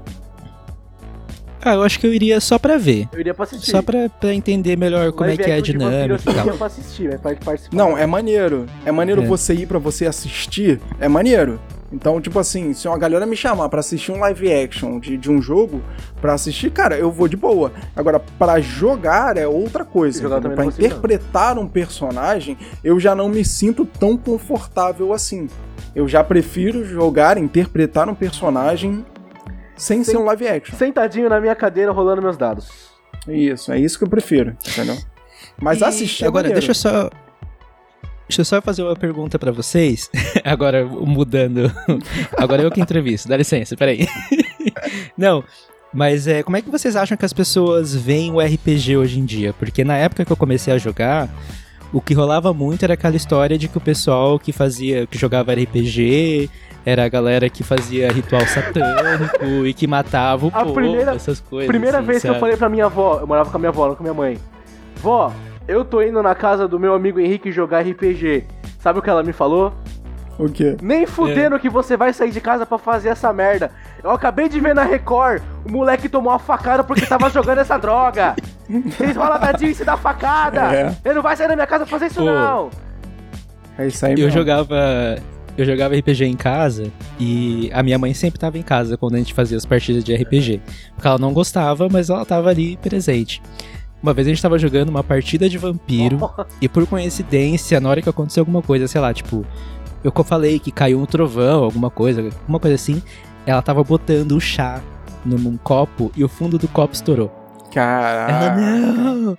Ah, 1.65 1.75
eu 1.75 1.83
acho 1.83 1.99
que 1.99 2.05
eu 2.05 2.13
iria 2.13 2.39
só 2.41 2.59
pra 2.59 2.77
ver. 2.77 3.07
Eu 3.13 3.19
iria 3.19 3.33
pra 3.33 3.43
assistir. 3.45 3.71
Só 3.71 3.81
pra, 3.81 4.09
pra 4.09 4.33
entender 4.33 4.77
melhor 4.77 5.11
como 5.13 5.29
é 5.29 5.37
que 5.37 5.43
é 5.43 5.53
a 5.53 5.57
vampiro, 5.57 5.77
dinâmica 5.79 6.15
assim, 6.15 6.25
e 6.27 6.31
Eu 6.31 6.35
tal. 6.35 6.45
iria 6.45 6.57
pra 6.57 6.67
assistir, 6.67 7.07
vai 7.09 7.17
par- 7.17 7.35
participar. 7.45 7.75
Não, 7.77 7.97
é 7.97 8.05
maneiro. 8.05 8.65
É 8.85 8.91
maneiro 8.91 9.23
É. 9.23 9.25
você 9.25 9.53
ir 9.53 9.65
pra 9.67 9.79
você 9.79 10.05
assistir, 10.05 10.79
é 10.99 11.07
maneiro. 11.07 11.59
Então, 11.91 12.19
tipo 12.19 12.39
assim, 12.39 12.73
se 12.73 12.87
uma 12.87 12.97
galera 12.97 13.23
me 13.23 13.35
chamar 13.35 13.69
pra 13.69 13.79
assistir 13.79 14.11
um 14.11 14.17
live 14.19 14.51
action 14.51 14.99
de, 14.99 15.15
de 15.15 15.29
um 15.29 15.39
jogo, 15.39 15.79
pra 16.19 16.33
assistir, 16.33 16.71
cara, 16.71 16.97
eu 16.97 17.11
vou 17.11 17.27
de 17.27 17.37
boa. 17.37 17.71
Agora, 17.95 18.19
pra 18.19 18.59
jogar 18.59 19.37
é 19.37 19.47
outra 19.47 19.85
coisa. 19.85 20.27
Pra 20.27 20.39
não 20.41 20.55
não. 20.55 20.63
interpretar 20.65 21.59
um 21.59 21.67
personagem, 21.67 22.57
eu 22.83 22.99
já 22.99 23.13
não 23.13 23.29
me 23.29 23.45
sinto 23.45 23.85
tão 23.85 24.17
confortável 24.17 25.13
assim. 25.13 25.47
Eu 25.95 26.07
já 26.07 26.23
prefiro 26.23 26.83
jogar, 26.83 27.37
interpretar 27.37 28.09
um 28.09 28.15
personagem 28.15 29.05
sem 29.75 30.03
ser 30.03 30.17
um 30.17 30.23
live 30.25 30.47
action. 30.47 30.75
Sentadinho 30.77 31.29
na 31.29 31.39
minha 31.39 31.55
cadeira 31.55 31.91
rolando 31.91 32.21
meus 32.21 32.37
dados. 32.37 32.69
Isso, 33.27 33.71
é 33.71 33.79
isso 33.79 33.97
que 33.97 34.03
eu 34.03 34.09
prefiro, 34.09 34.55
entendeu? 34.67 34.97
Mas 35.61 35.81
E 35.81 35.85
assistir 35.85 36.23
é 36.25 36.27
Agora, 36.27 36.43
maneiro. 36.49 36.59
deixa 36.59 36.71
eu 36.71 36.75
só. 36.75 37.09
Deixa 38.27 38.41
eu 38.41 38.45
só 38.45 38.61
fazer 38.61 38.83
uma 38.83 38.95
pergunta 38.95 39.37
pra 39.37 39.51
vocês. 39.51 40.09
Agora, 40.43 40.85
mudando. 40.85 41.71
Agora 42.37 42.61
eu 42.63 42.71
que 42.71 42.81
entrevisto, 42.81 43.27
dá 43.27 43.37
licença, 43.37 43.75
peraí. 43.75 44.07
Não, 45.17 45.43
mas 45.93 46.25
é, 46.27 46.41
como 46.41 46.57
é 46.57 46.61
que 46.61 46.69
vocês 46.69 46.95
acham 46.95 47.15
que 47.17 47.25
as 47.25 47.33
pessoas 47.33 47.93
veem 47.93 48.31
o 48.31 48.39
RPG 48.39 48.97
hoje 48.97 49.19
em 49.19 49.25
dia? 49.25 49.53
Porque 49.53 49.83
na 49.83 49.95
época 49.97 50.25
que 50.25 50.31
eu 50.31 50.37
comecei 50.37 50.73
a 50.73 50.77
jogar, 50.77 51.29
o 51.91 52.01
que 52.01 52.13
rolava 52.13 52.53
muito 52.53 52.83
era 52.83 52.95
aquela 52.95 53.15
história 53.15 53.57
de 53.57 53.67
que 53.67 53.77
o 53.77 53.81
pessoal 53.81 54.39
que 54.39 54.51
fazia, 54.51 55.05
que 55.05 55.17
jogava 55.17 55.53
RPG, 55.53 56.49
era 56.85 57.05
a 57.05 57.09
galera 57.09 57.49
que 57.49 57.63
fazia 57.63 58.11
ritual 58.11 58.41
satânico 58.45 59.65
e 59.65 59.73
que 59.73 59.87
matava 59.87 60.45
o 60.45 60.49
A 60.53 60.61
povo, 60.63 60.73
primeira- 60.73 61.13
essas 61.15 61.39
coisas. 61.39 61.67
Primeira 61.67 61.97
assim, 61.99 62.07
vez 62.07 62.21
que 62.21 62.27
eu 62.27 62.31
sabe? 62.33 62.39
falei 62.41 62.57
pra 62.57 62.69
minha 62.69 62.85
avó, 62.85 63.19
eu 63.21 63.27
morava 63.27 63.49
com 63.49 63.57
a 63.57 63.59
minha 63.59 63.69
avó, 63.69 63.87
não 63.87 63.95
com 63.95 64.03
a 64.03 64.05
minha 64.05 64.13
mãe. 64.13 64.37
Vó, 64.97 65.31
eu 65.67 65.85
tô 65.85 66.01
indo 66.01 66.21
na 66.21 66.35
casa 66.35 66.67
do 66.67 66.79
meu 66.79 66.93
amigo 66.93 67.19
Henrique 67.19 67.51
jogar 67.51 67.81
RPG. 67.85 68.45
Sabe 68.79 68.99
o 68.99 69.01
que 69.01 69.09
ela 69.09 69.23
me 69.23 69.31
falou? 69.33 69.73
O 70.37 70.49
quê? 70.49 70.75
Nem 70.81 71.05
fudendo 71.05 71.59
que 71.59 71.69
você 71.69 71.95
vai 71.95 72.11
sair 72.11 72.31
de 72.31 72.41
casa 72.41 72.65
pra 72.65 72.77
fazer 72.79 73.09
essa 73.09 73.31
merda. 73.31 73.69
Eu 74.03 74.09
acabei 74.09 74.49
de 74.49 74.59
ver 74.59 74.73
na 74.73 74.83
Record, 74.83 75.41
o 75.63 75.71
moleque 75.71 76.09
tomou 76.09 76.33
uma 76.33 76.39
facada 76.39 76.83
porque 76.83 77.05
tava 77.05 77.29
jogando 77.29 77.59
essa 77.59 77.77
droga. 77.77 78.35
Vocês 78.67 79.15
rolam 79.15 79.39
dadinho 79.39 79.69
e 79.71 79.75
se 79.75 79.85
dá 79.85 79.95
facada. 79.95 80.73
É. 80.73 80.95
Ele 81.05 81.13
não 81.13 81.21
vai 81.21 81.37
sair 81.37 81.47
da 81.47 81.55
minha 81.55 81.67
casa 81.67 81.85
pra 81.85 81.91
fazer 81.91 82.07
isso 82.07 82.19
Pô. 82.19 82.25
não. 82.25 82.69
É 83.77 83.87
isso 83.87 84.03
aí 84.05 84.13
Eu 84.13 84.17
mesmo. 84.25 84.31
jogava. 84.31 84.75
Eu 85.57 85.65
jogava 85.65 85.95
RPG 85.95 86.25
em 86.25 86.35
casa 86.35 86.91
e 87.19 87.69
a 87.73 87.83
minha 87.83 87.97
mãe 87.99 88.13
sempre 88.13 88.39
tava 88.39 88.57
em 88.57 88.63
casa 88.63 88.97
quando 88.97 89.15
a 89.15 89.17
gente 89.17 89.33
fazia 89.33 89.57
as 89.57 89.65
partidas 89.65 90.03
de 90.03 90.15
RPG. 90.15 90.61
Porque 90.95 91.07
ela 91.07 91.19
não 91.19 91.31
gostava, 91.31 91.87
mas 91.89 92.09
ela 92.09 92.25
tava 92.25 92.49
ali 92.49 92.77
presente. 92.77 93.41
Uma 94.01 94.13
vez 94.13 94.27
a 94.27 94.31
gente 94.31 94.41
tava 94.41 94.57
jogando 94.57 94.89
uma 94.89 95.03
partida 95.03 95.47
de 95.47 95.57
vampiro 95.57 96.19
e 96.59 96.67
por 96.67 96.85
coincidência, 96.87 97.79
na 97.79 97.89
hora 97.89 98.01
que 98.01 98.09
aconteceu 98.09 98.41
alguma 98.41 98.61
coisa, 98.61 98.87
sei 98.87 98.99
lá, 98.99 99.13
tipo, 99.13 99.45
eu 100.03 100.11
falei 100.23 100.59
que 100.59 100.71
caiu 100.71 100.99
um 100.99 101.05
trovão, 101.05 101.63
alguma 101.63 101.89
coisa, 101.89 102.21
alguma 102.21 102.59
coisa 102.59 102.75
assim, 102.75 103.01
ela 103.45 103.61
tava 103.61 103.83
botando 103.83 104.33
o 104.33 104.41
chá 104.41 104.81
num 105.23 105.55
copo 105.57 106.11
e 106.17 106.23
o 106.23 106.27
fundo 106.27 106.57
do 106.57 106.67
copo 106.67 106.93
estourou. 106.93 107.42
Ela, 107.79 108.27
Caraca. 108.27 108.55
não! 108.61 109.37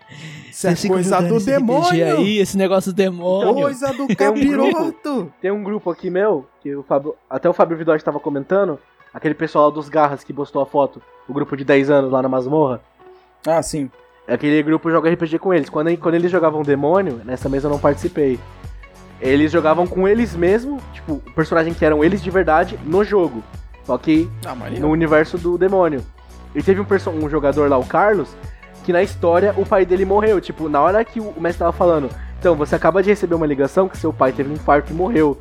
Isso 0.50 0.68
é 0.68 0.70
vocês 0.70 0.82
ficam 0.82 0.96
coisa 0.96 1.20
do 1.20 1.40
demônio. 1.40 2.16
aí, 2.16 2.38
esse 2.38 2.56
negócio 2.56 2.92
do 2.92 2.96
demônio. 2.96 3.54
Coisa 3.54 3.92
do 3.92 4.04
um 4.04 4.08
capiroto. 4.14 5.32
Tem 5.40 5.50
um 5.50 5.64
grupo 5.64 5.90
aqui 5.90 6.08
meu, 6.10 6.46
que 6.62 6.74
o 6.76 6.82
Fábio, 6.84 7.16
até 7.28 7.48
o 7.48 7.52
Fábio 7.52 7.76
Vidal 7.76 7.98
tava 7.98 8.20
comentando, 8.20 8.78
aquele 9.12 9.34
pessoal 9.34 9.70
dos 9.72 9.88
Garras 9.88 10.22
que 10.22 10.32
postou 10.32 10.62
a 10.62 10.66
foto, 10.66 11.02
o 11.28 11.32
grupo 11.34 11.56
de 11.56 11.64
10 11.64 11.90
anos 11.90 12.12
lá 12.12 12.22
na 12.22 12.28
masmorra. 12.28 12.80
Ah, 13.46 13.62
sim. 13.62 13.90
Aquele 14.28 14.62
grupo 14.62 14.90
joga 14.90 15.10
RPG 15.10 15.38
com 15.38 15.52
eles. 15.52 15.68
Quando, 15.68 15.94
quando 15.98 16.14
eles 16.14 16.30
jogavam 16.30 16.62
demônio, 16.62 17.20
nessa 17.24 17.48
mesa 17.48 17.66
eu 17.66 17.72
não 17.72 17.78
participei. 17.78 18.38
Eles 19.20 19.50
jogavam 19.52 19.86
com 19.86 20.08
eles 20.08 20.34
mesmo, 20.34 20.78
tipo, 20.92 21.14
o 21.14 21.34
personagem 21.34 21.74
que 21.74 21.84
eram 21.84 22.02
eles 22.02 22.22
de 22.22 22.30
verdade 22.30 22.78
no 22.84 23.04
jogo. 23.04 23.42
Só 23.84 23.98
que 23.98 24.30
Ah, 24.46 24.54
no 24.54 24.88
universo 24.88 25.36
do 25.36 25.58
demônio. 25.58 26.02
E 26.54 26.62
teve 26.62 26.80
um, 26.80 26.86
um 27.24 27.28
jogador 27.28 27.68
lá, 27.68 27.76
o 27.76 27.86
Carlos, 27.86 28.36
que 28.84 28.92
na 28.92 29.02
história 29.02 29.54
o 29.56 29.66
pai 29.66 29.84
dele 29.84 30.04
morreu. 30.04 30.40
Tipo, 30.40 30.68
na 30.68 30.80
hora 30.80 31.04
que 31.04 31.20
o 31.20 31.40
mestre 31.40 31.60
tava 31.60 31.72
falando, 31.72 32.08
então 32.38 32.54
você 32.54 32.74
acaba 32.74 33.02
de 33.02 33.10
receber 33.10 33.34
uma 33.34 33.46
ligação 33.46 33.88
que 33.88 33.96
seu 33.96 34.12
pai 34.12 34.32
teve 34.32 34.50
um 34.50 34.54
infarto 34.54 34.92
e 34.92 34.94
morreu. 34.94 35.38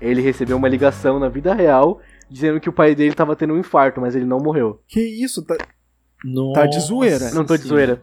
Ele 0.00 0.20
recebeu 0.20 0.56
uma 0.56 0.68
ligação 0.68 1.18
na 1.18 1.28
vida 1.28 1.54
real 1.54 2.00
dizendo 2.28 2.60
que 2.60 2.68
o 2.68 2.72
pai 2.72 2.94
dele 2.94 3.14
tava 3.14 3.36
tendo 3.36 3.52
um 3.52 3.58
infarto, 3.58 4.00
mas 4.00 4.16
ele 4.16 4.24
não 4.24 4.38
morreu. 4.38 4.80
Que 4.88 5.00
isso? 5.00 5.44
Tá... 5.44 5.56
Nossa 6.24 6.66
de 6.66 6.80
zoeira. 6.80 7.30
Não 7.32 7.44
tô 7.44 7.56
de 7.56 7.64
zoeira. 7.64 8.02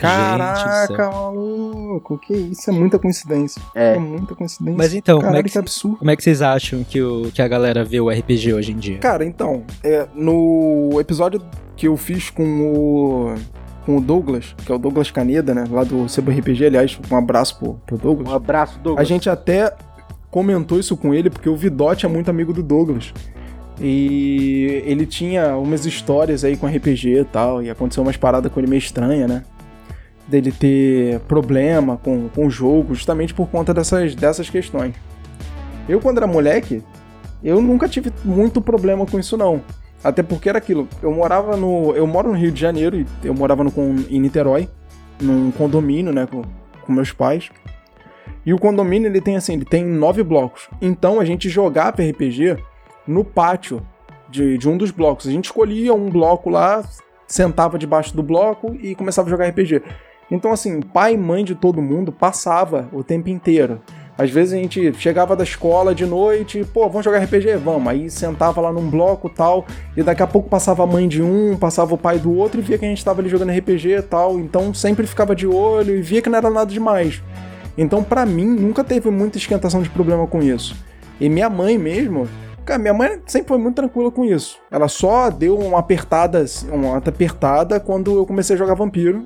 Caraca, 0.00 1.10
maluco. 1.10 2.18
Que 2.18 2.32
isso? 2.34 2.70
É 2.70 2.72
muita 2.72 2.98
coincidência. 2.98 3.60
É, 3.74 3.94
É. 3.94 3.98
muita 3.98 4.34
coincidência. 4.34 4.76
Mas 4.78 4.94
então, 4.94 5.16
como 5.18 5.26
é 5.26 5.30
Caralho, 5.30 5.44
que 5.44 5.52
que 5.52 5.58
absurdo. 5.58 5.96
Como 5.98 6.10
é 6.10 6.16
que 6.16 6.22
vocês 6.22 6.42
acham 6.42 6.82
que, 6.84 7.00
o, 7.02 7.30
que 7.32 7.42
a 7.42 7.48
galera 7.48 7.84
vê 7.84 8.00
o 8.00 8.08
RPG 8.10 8.52
hoje 8.54 8.72
em 8.72 8.76
dia? 8.76 8.98
Cara, 8.98 9.24
então, 9.24 9.62
é, 9.84 10.06
no 10.14 10.96
episódio 11.00 11.42
que 11.76 11.86
eu 11.88 11.96
fiz 11.96 12.30
com 12.30 12.44
o, 12.44 13.34
com 13.86 13.96
o 13.96 14.00
Douglas, 14.00 14.54
que 14.64 14.70
é 14.70 14.74
o 14.74 14.78
Douglas 14.78 15.10
Caneda, 15.10 15.54
né, 15.54 15.64
lá 15.70 15.82
do 15.84 16.08
Sebo 16.08 16.30
RPG, 16.30 16.66
aliás, 16.66 16.98
um 17.10 17.16
abraço 17.16 17.58
pro, 17.58 17.74
pro 17.86 17.96
Douglas. 17.98 18.28
Um 18.30 18.34
abraço, 18.34 18.76
A 18.78 18.82
Douglas. 18.82 19.08
gente 19.08 19.28
até 19.30 19.72
comentou 20.30 20.78
isso 20.78 20.96
com 20.96 21.12
ele, 21.14 21.28
porque 21.30 21.48
o 21.48 21.56
Vidote 21.56 22.06
é 22.06 22.08
muito 22.08 22.30
amigo 22.30 22.52
do 22.52 22.62
Douglas. 22.62 23.12
E 23.82 24.82
ele 24.84 25.06
tinha 25.06 25.56
umas 25.56 25.86
histórias 25.86 26.44
aí 26.44 26.56
com 26.56 26.66
RPG 26.66 27.20
e 27.20 27.24
tal, 27.24 27.62
e 27.62 27.70
aconteceu 27.70 28.02
umas 28.02 28.16
paradas 28.16 28.52
com 28.52 28.60
ele 28.60 28.68
meio 28.68 28.78
estranha, 28.78 29.26
né? 29.26 29.42
Dele 30.30 30.52
ter 30.52 31.18
problema 31.20 31.96
com, 31.96 32.28
com 32.28 32.46
o 32.46 32.50
jogo, 32.50 32.94
justamente 32.94 33.34
por 33.34 33.48
conta 33.48 33.74
dessas, 33.74 34.14
dessas 34.14 34.48
questões. 34.48 34.94
Eu, 35.88 36.00
quando 36.00 36.18
era 36.18 36.26
moleque, 36.26 36.84
eu 37.42 37.60
nunca 37.60 37.88
tive 37.88 38.12
muito 38.24 38.60
problema 38.60 39.04
com 39.04 39.18
isso, 39.18 39.36
não. 39.36 39.60
Até 40.04 40.22
porque 40.22 40.48
era 40.48 40.58
aquilo, 40.58 40.88
eu 41.02 41.12
morava 41.12 41.56
no. 41.56 41.94
Eu 41.94 42.06
moro 42.06 42.28
no 42.28 42.38
Rio 42.38 42.52
de 42.52 42.60
Janeiro, 42.60 42.96
e 42.96 43.06
eu 43.24 43.34
morava 43.34 43.64
no, 43.64 43.72
em 44.08 44.20
Niterói, 44.20 44.68
num 45.20 45.50
condomínio, 45.50 46.12
né, 46.12 46.26
com, 46.26 46.42
com 46.82 46.92
meus 46.92 47.12
pais. 47.12 47.50
E 48.44 48.54
o 48.54 48.58
condomínio 48.58 49.08
ele 49.08 49.20
tem 49.20 49.36
assim, 49.36 49.54
ele 49.54 49.64
tem 49.64 49.84
nove 49.84 50.22
blocos. 50.22 50.68
Então 50.80 51.20
a 51.20 51.24
gente 51.24 51.48
jogava 51.48 52.02
RPG 52.02 52.56
no 53.06 53.24
pátio 53.24 53.82
de, 54.30 54.56
de 54.56 54.68
um 54.68 54.76
dos 54.76 54.90
blocos. 54.90 55.26
A 55.26 55.30
gente 55.30 55.46
escolhia 55.46 55.92
um 55.92 56.08
bloco 56.08 56.48
lá, 56.48 56.82
sentava 57.26 57.78
debaixo 57.78 58.16
do 58.16 58.22
bloco 58.22 58.74
e 58.80 58.94
começava 58.94 59.28
a 59.28 59.30
jogar 59.30 59.48
RPG. 59.48 59.82
Então 60.30 60.52
assim, 60.52 60.80
pai 60.80 61.14
e 61.14 61.18
mãe 61.18 61.44
de 61.44 61.54
todo 61.54 61.82
mundo 61.82 62.12
passava 62.12 62.88
o 62.92 63.02
tempo 63.02 63.28
inteiro. 63.28 63.80
Às 64.20 64.30
vezes 64.30 64.52
a 64.52 64.56
gente 64.56 64.92
chegava 64.98 65.34
da 65.34 65.42
escola 65.42 65.94
de 65.94 66.04
noite, 66.04 66.62
pô, 66.74 66.86
vamos 66.88 67.06
jogar 67.06 67.20
RPG? 67.20 67.56
Vamos. 67.56 67.88
Aí 67.88 68.10
sentava 68.10 68.60
lá 68.60 68.70
num 68.70 68.90
bloco 68.90 69.30
tal, 69.30 69.64
e 69.96 70.02
daqui 70.02 70.22
a 70.22 70.26
pouco 70.26 70.46
passava 70.46 70.82
a 70.82 70.86
mãe 70.86 71.08
de 71.08 71.22
um, 71.22 71.56
passava 71.56 71.94
o 71.94 71.98
pai 71.98 72.18
do 72.18 72.36
outro 72.36 72.60
e 72.60 72.62
via 72.62 72.76
que 72.76 72.84
a 72.84 72.88
gente 72.88 73.02
tava 73.02 73.22
ali 73.22 73.30
jogando 73.30 73.50
RPG 73.50 74.02
tal. 74.10 74.38
Então 74.38 74.74
sempre 74.74 75.06
ficava 75.06 75.34
de 75.34 75.46
olho 75.46 75.96
e 75.96 76.02
via 76.02 76.20
que 76.20 76.28
não 76.28 76.36
era 76.36 76.50
nada 76.50 76.70
demais. 76.70 77.22
Então, 77.78 78.04
pra 78.04 78.26
mim, 78.26 78.44
nunca 78.44 78.84
teve 78.84 79.10
muita 79.10 79.38
esquentação 79.38 79.80
de 79.80 79.88
problema 79.88 80.26
com 80.26 80.42
isso. 80.42 80.76
E 81.18 81.30
minha 81.30 81.48
mãe 81.48 81.78
mesmo, 81.78 82.28
cara, 82.62 82.78
minha 82.78 82.92
mãe 82.92 83.22
sempre 83.26 83.48
foi 83.48 83.58
muito 83.58 83.76
tranquila 83.76 84.10
com 84.10 84.22
isso. 84.22 84.58
Ela 84.70 84.86
só 84.86 85.30
deu 85.30 85.58
uma 85.58 85.78
apertada, 85.78 86.40
assim, 86.40 86.68
uma 86.70 86.98
apertada 86.98 87.80
quando 87.80 88.18
eu 88.18 88.26
comecei 88.26 88.54
a 88.54 88.58
jogar 88.58 88.74
vampiro. 88.74 89.24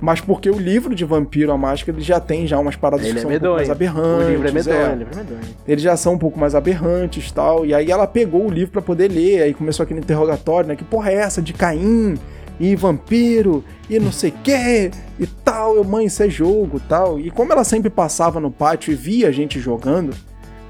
Mas 0.00 0.20
porque 0.20 0.50
o 0.50 0.58
livro 0.58 0.94
de 0.94 1.04
Vampiro, 1.04 1.52
a 1.52 1.58
Máscara, 1.58 1.96
ele 1.96 2.04
já 2.04 2.18
tem 2.18 2.46
já 2.46 2.58
umas 2.58 2.74
paradas 2.74 3.06
Ele 3.06 3.14
que 3.14 3.18
é 3.18 3.22
são 3.22 3.30
um 3.30 3.38
pouco 3.38 3.54
mais 3.54 3.68
medonho. 3.68 3.72
aberrantes. 3.72 4.26
O 4.26 4.30
livro 4.30 4.48
é 4.48 4.52
medonho, 4.52 4.76
é. 4.76 4.92
o 4.92 4.96
livro 4.96 5.14
é 5.14 5.16
medonho. 5.16 5.40
Eles 5.68 5.82
já 5.82 5.96
são 5.96 6.14
um 6.14 6.18
pouco 6.18 6.38
mais 6.38 6.54
aberrantes 6.54 7.28
e 7.28 7.32
tal. 7.34 7.64
E 7.64 7.74
aí 7.74 7.90
ela 7.90 8.06
pegou 8.06 8.46
o 8.46 8.50
livro 8.50 8.72
pra 8.72 8.82
poder 8.82 9.10
ler. 9.10 9.42
Aí 9.42 9.54
começou 9.54 9.84
aquele 9.84 10.00
interrogatório, 10.00 10.68
né? 10.68 10.76
Que 10.76 10.84
porra 10.84 11.10
é 11.10 11.14
essa 11.14 11.40
de 11.40 11.52
Caim 11.52 12.18
e 12.58 12.76
vampiro 12.76 13.64
e 13.88 13.98
não 13.98 14.12
sei 14.12 14.30
o 14.30 14.34
que 14.42 14.90
e 15.18 15.26
tal. 15.44 15.76
Eu, 15.76 15.84
mãe, 15.84 16.06
isso 16.06 16.22
é 16.22 16.28
jogo 16.28 16.80
tal. 16.88 17.18
E 17.20 17.30
como 17.30 17.52
ela 17.52 17.64
sempre 17.64 17.90
passava 17.90 18.40
no 18.40 18.50
pátio 18.50 18.92
e 18.92 18.96
via 18.96 19.28
a 19.28 19.32
gente 19.32 19.60
jogando, 19.60 20.14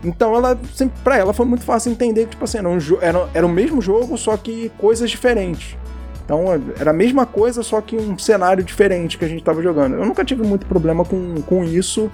então 0.04 0.34
ela 0.34 0.58
sempre, 0.74 0.98
pra 1.02 1.16
ela 1.16 1.32
foi 1.32 1.46
muito 1.46 1.64
fácil 1.64 1.92
entender 1.92 2.24
que, 2.24 2.30
tipo 2.30 2.44
assim, 2.44 2.58
era, 2.58 2.68
um 2.68 2.78
era, 3.00 3.28
era 3.34 3.46
o 3.46 3.48
mesmo 3.48 3.80
jogo, 3.80 4.16
só 4.18 4.36
que 4.36 4.70
coisas 4.78 5.10
diferentes. 5.10 5.76
Então 6.24 6.44
era 6.78 6.90
a 6.90 6.94
mesma 6.94 7.26
coisa, 7.26 7.62
só 7.62 7.80
que 7.80 7.96
um 7.96 8.18
cenário 8.18 8.62
diferente 8.62 9.18
que 9.18 9.24
a 9.24 9.28
gente 9.28 9.42
tava 9.42 9.62
jogando. 9.62 9.96
Eu 9.96 10.04
nunca 10.04 10.24
tive 10.24 10.42
muito 10.42 10.66
problema 10.66 11.04
com, 11.04 11.42
com 11.42 11.64
isso. 11.64 12.10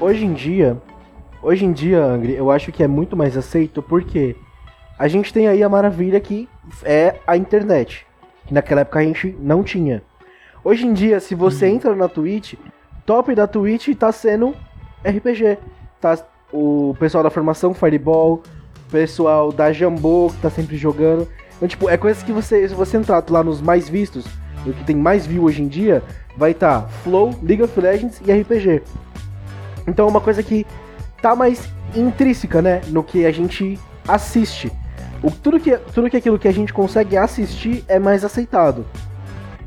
Hoje 0.00 0.24
em 0.24 0.32
dia, 0.32 0.80
hoje 1.42 1.64
em 1.64 1.72
dia, 1.72 2.02
Angry, 2.02 2.34
eu 2.34 2.50
acho 2.50 2.72
que 2.72 2.82
é 2.82 2.88
muito 2.88 3.16
mais 3.16 3.36
aceito 3.36 3.82
porque 3.82 4.36
a 4.98 5.08
gente 5.08 5.32
tem 5.32 5.48
aí 5.48 5.62
a 5.62 5.68
maravilha 5.68 6.20
que 6.20 6.48
é 6.84 7.16
a 7.26 7.36
internet. 7.36 8.06
Que 8.46 8.54
naquela 8.54 8.82
época 8.82 9.00
a 9.00 9.02
gente 9.02 9.36
não 9.40 9.62
tinha. 9.62 10.02
Hoje 10.62 10.86
em 10.86 10.92
dia, 10.92 11.20
se 11.20 11.34
você 11.34 11.66
entra 11.66 11.94
na 11.94 12.08
Twitch, 12.08 12.54
top 13.04 13.34
da 13.34 13.46
Twitch 13.46 13.94
tá 13.96 14.12
sendo 14.12 14.54
RPG. 15.04 15.58
Tá 16.00 16.18
o 16.52 16.94
pessoal 16.98 17.22
da 17.22 17.30
formação 17.30 17.72
Fireball, 17.72 18.42
o 18.88 18.90
pessoal 18.90 19.52
da 19.52 19.72
Jambô 19.72 20.30
que 20.30 20.40
tá 20.42 20.50
sempre 20.50 20.76
jogando. 20.76 21.28
Então, 21.60 21.68
tipo, 21.68 21.90
é 21.90 21.98
coisa 21.98 22.24
que 22.24 22.32
você, 22.32 22.66
se 22.66 22.74
você 22.74 22.96
entrar 22.96 23.22
lá 23.28 23.44
nos 23.44 23.60
mais 23.60 23.86
vistos, 23.86 24.24
o 24.64 24.72
que 24.72 24.82
tem 24.82 24.96
mais 24.96 25.26
view 25.26 25.44
hoje 25.44 25.62
em 25.62 25.68
dia, 25.68 26.02
vai 26.34 26.52
estar 26.52 26.88
Flow, 27.02 27.38
League 27.42 27.62
of 27.62 27.78
Legends 27.78 28.18
e 28.24 28.32
RPG. 28.32 28.82
Então 29.86 30.06
é 30.06 30.10
uma 30.10 30.22
coisa 30.22 30.42
que 30.42 30.66
tá 31.20 31.36
mais 31.36 31.68
intrínseca, 31.94 32.62
né, 32.62 32.80
no 32.88 33.04
que 33.04 33.26
a 33.26 33.30
gente 33.30 33.78
assiste. 34.08 34.72
O, 35.22 35.30
tudo, 35.30 35.60
que, 35.60 35.76
tudo 35.92 36.08
que 36.08 36.16
aquilo 36.16 36.38
que 36.38 36.48
a 36.48 36.52
gente 36.52 36.72
consegue 36.72 37.18
assistir 37.18 37.84
é 37.86 37.98
mais 37.98 38.24
aceitado. 38.24 38.86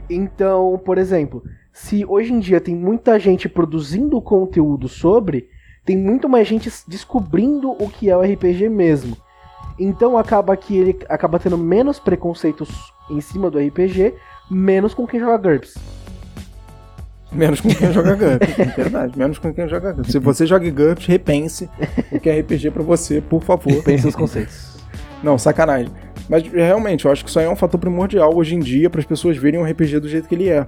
Então, 0.09 0.81
por 0.83 0.97
exemplo, 0.97 1.43
se 1.71 2.03
hoje 2.05 2.33
em 2.33 2.39
dia 2.39 2.59
tem 2.59 2.75
muita 2.75 3.19
gente 3.19 3.47
produzindo 3.47 4.19
conteúdo 4.19 4.87
sobre, 4.87 5.47
tem 5.85 5.95
muito 5.95 6.27
mais 6.27 6.47
gente 6.47 6.71
descobrindo 6.87 7.71
o 7.71 7.87
que 7.87 8.09
é 8.09 8.17
o 8.17 8.21
RPG 8.21 8.67
mesmo. 8.67 9.15
Então 9.79 10.17
acaba 10.17 10.55
que 10.55 10.77
ele 10.77 10.99
acaba 11.09 11.39
tendo 11.39 11.57
menos 11.57 11.99
preconceitos 11.99 12.69
em 13.09 13.19
cima 13.19 13.49
do 13.49 13.59
RPG, 13.59 14.13
menos 14.49 14.93
com 14.93 15.07
quem 15.07 15.19
joga 15.19 15.37
GURPS. 15.37 15.75
Menos 17.31 17.61
com 17.61 17.69
quem 17.69 17.91
joga 17.91 18.15
GURPS, 18.15 18.59
é 18.59 18.65
verdade. 18.65 19.17
Menos 19.17 19.39
com 19.39 19.53
quem 19.53 19.67
joga 19.67 19.91
GURPS. 19.91 20.11
Se 20.11 20.19
você 20.19 20.45
joga 20.45 20.69
GURPS, 20.69 21.05
repense 21.07 21.69
o 22.11 22.19
que 22.19 22.29
é 22.29 22.39
RPG 22.39 22.71
pra 22.71 22.83
você, 22.83 23.21
por 23.21 23.43
favor. 23.43 23.83
Pense 23.83 24.07
os 24.07 24.15
conceitos. 24.15 24.77
Não, 25.23 25.37
sacanagem. 25.37 25.91
Mas 26.29 26.43
realmente, 26.43 27.05
eu 27.05 27.11
acho 27.11 27.23
que 27.23 27.29
isso 27.29 27.39
aí 27.39 27.45
é 27.45 27.49
um 27.49 27.55
fator 27.55 27.79
primordial 27.79 28.35
hoje 28.35 28.55
em 28.55 28.59
dia 28.59 28.89
para 28.89 28.99
as 28.99 29.05
pessoas 29.05 29.37
verem 29.37 29.59
o 29.59 29.63
RPG 29.63 29.99
do 29.99 30.07
jeito 30.07 30.27
que 30.27 30.35
ele 30.35 30.49
é. 30.49 30.67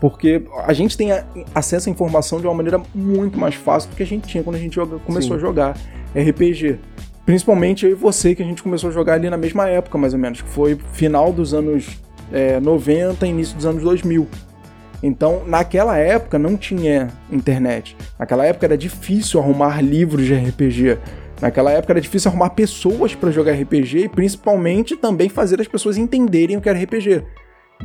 Porque 0.00 0.42
a 0.64 0.72
gente 0.72 0.96
tem 0.96 1.10
acesso 1.54 1.88
à 1.88 1.92
informação 1.92 2.40
de 2.40 2.46
uma 2.46 2.54
maneira 2.54 2.80
muito 2.94 3.38
mais 3.38 3.54
fácil 3.54 3.90
do 3.90 3.96
que 3.96 4.02
a 4.02 4.06
gente 4.06 4.26
tinha 4.26 4.42
quando 4.42 4.56
a 4.56 4.58
gente 4.58 4.74
joga, 4.74 4.98
começou 5.00 5.32
Sim. 5.32 5.36
a 5.36 5.38
jogar 5.38 5.76
RPG. 6.14 6.78
Principalmente 7.30 7.86
eu 7.86 7.92
e 7.92 7.94
você, 7.94 8.34
que 8.34 8.42
a 8.42 8.44
gente 8.44 8.60
começou 8.60 8.90
a 8.90 8.92
jogar 8.92 9.14
ali 9.14 9.30
na 9.30 9.36
mesma 9.36 9.68
época, 9.68 9.96
mais 9.96 10.12
ou 10.12 10.18
menos, 10.18 10.40
que 10.42 10.48
foi 10.48 10.76
final 10.92 11.32
dos 11.32 11.54
anos 11.54 12.00
é, 12.32 12.58
90, 12.58 13.24
início 13.24 13.54
dos 13.54 13.64
anos 13.64 13.84
2000. 13.84 14.26
Então, 15.00 15.44
naquela 15.46 15.96
época 15.96 16.40
não 16.40 16.56
tinha 16.56 17.06
internet. 17.30 17.96
Naquela 18.18 18.44
época 18.44 18.66
era 18.66 18.76
difícil 18.76 19.38
arrumar 19.38 19.80
livros 19.80 20.26
de 20.26 20.34
RPG. 20.34 20.98
Naquela 21.40 21.70
época 21.70 21.92
era 21.92 22.00
difícil 22.00 22.32
arrumar 22.32 22.50
pessoas 22.50 23.14
para 23.14 23.30
jogar 23.30 23.52
RPG 23.52 23.98
e 23.98 24.08
principalmente 24.08 24.96
também 24.96 25.28
fazer 25.28 25.60
as 25.60 25.68
pessoas 25.68 25.96
entenderem 25.96 26.56
o 26.56 26.60
que 26.60 26.68
era 26.68 26.82
RPG. 26.82 27.22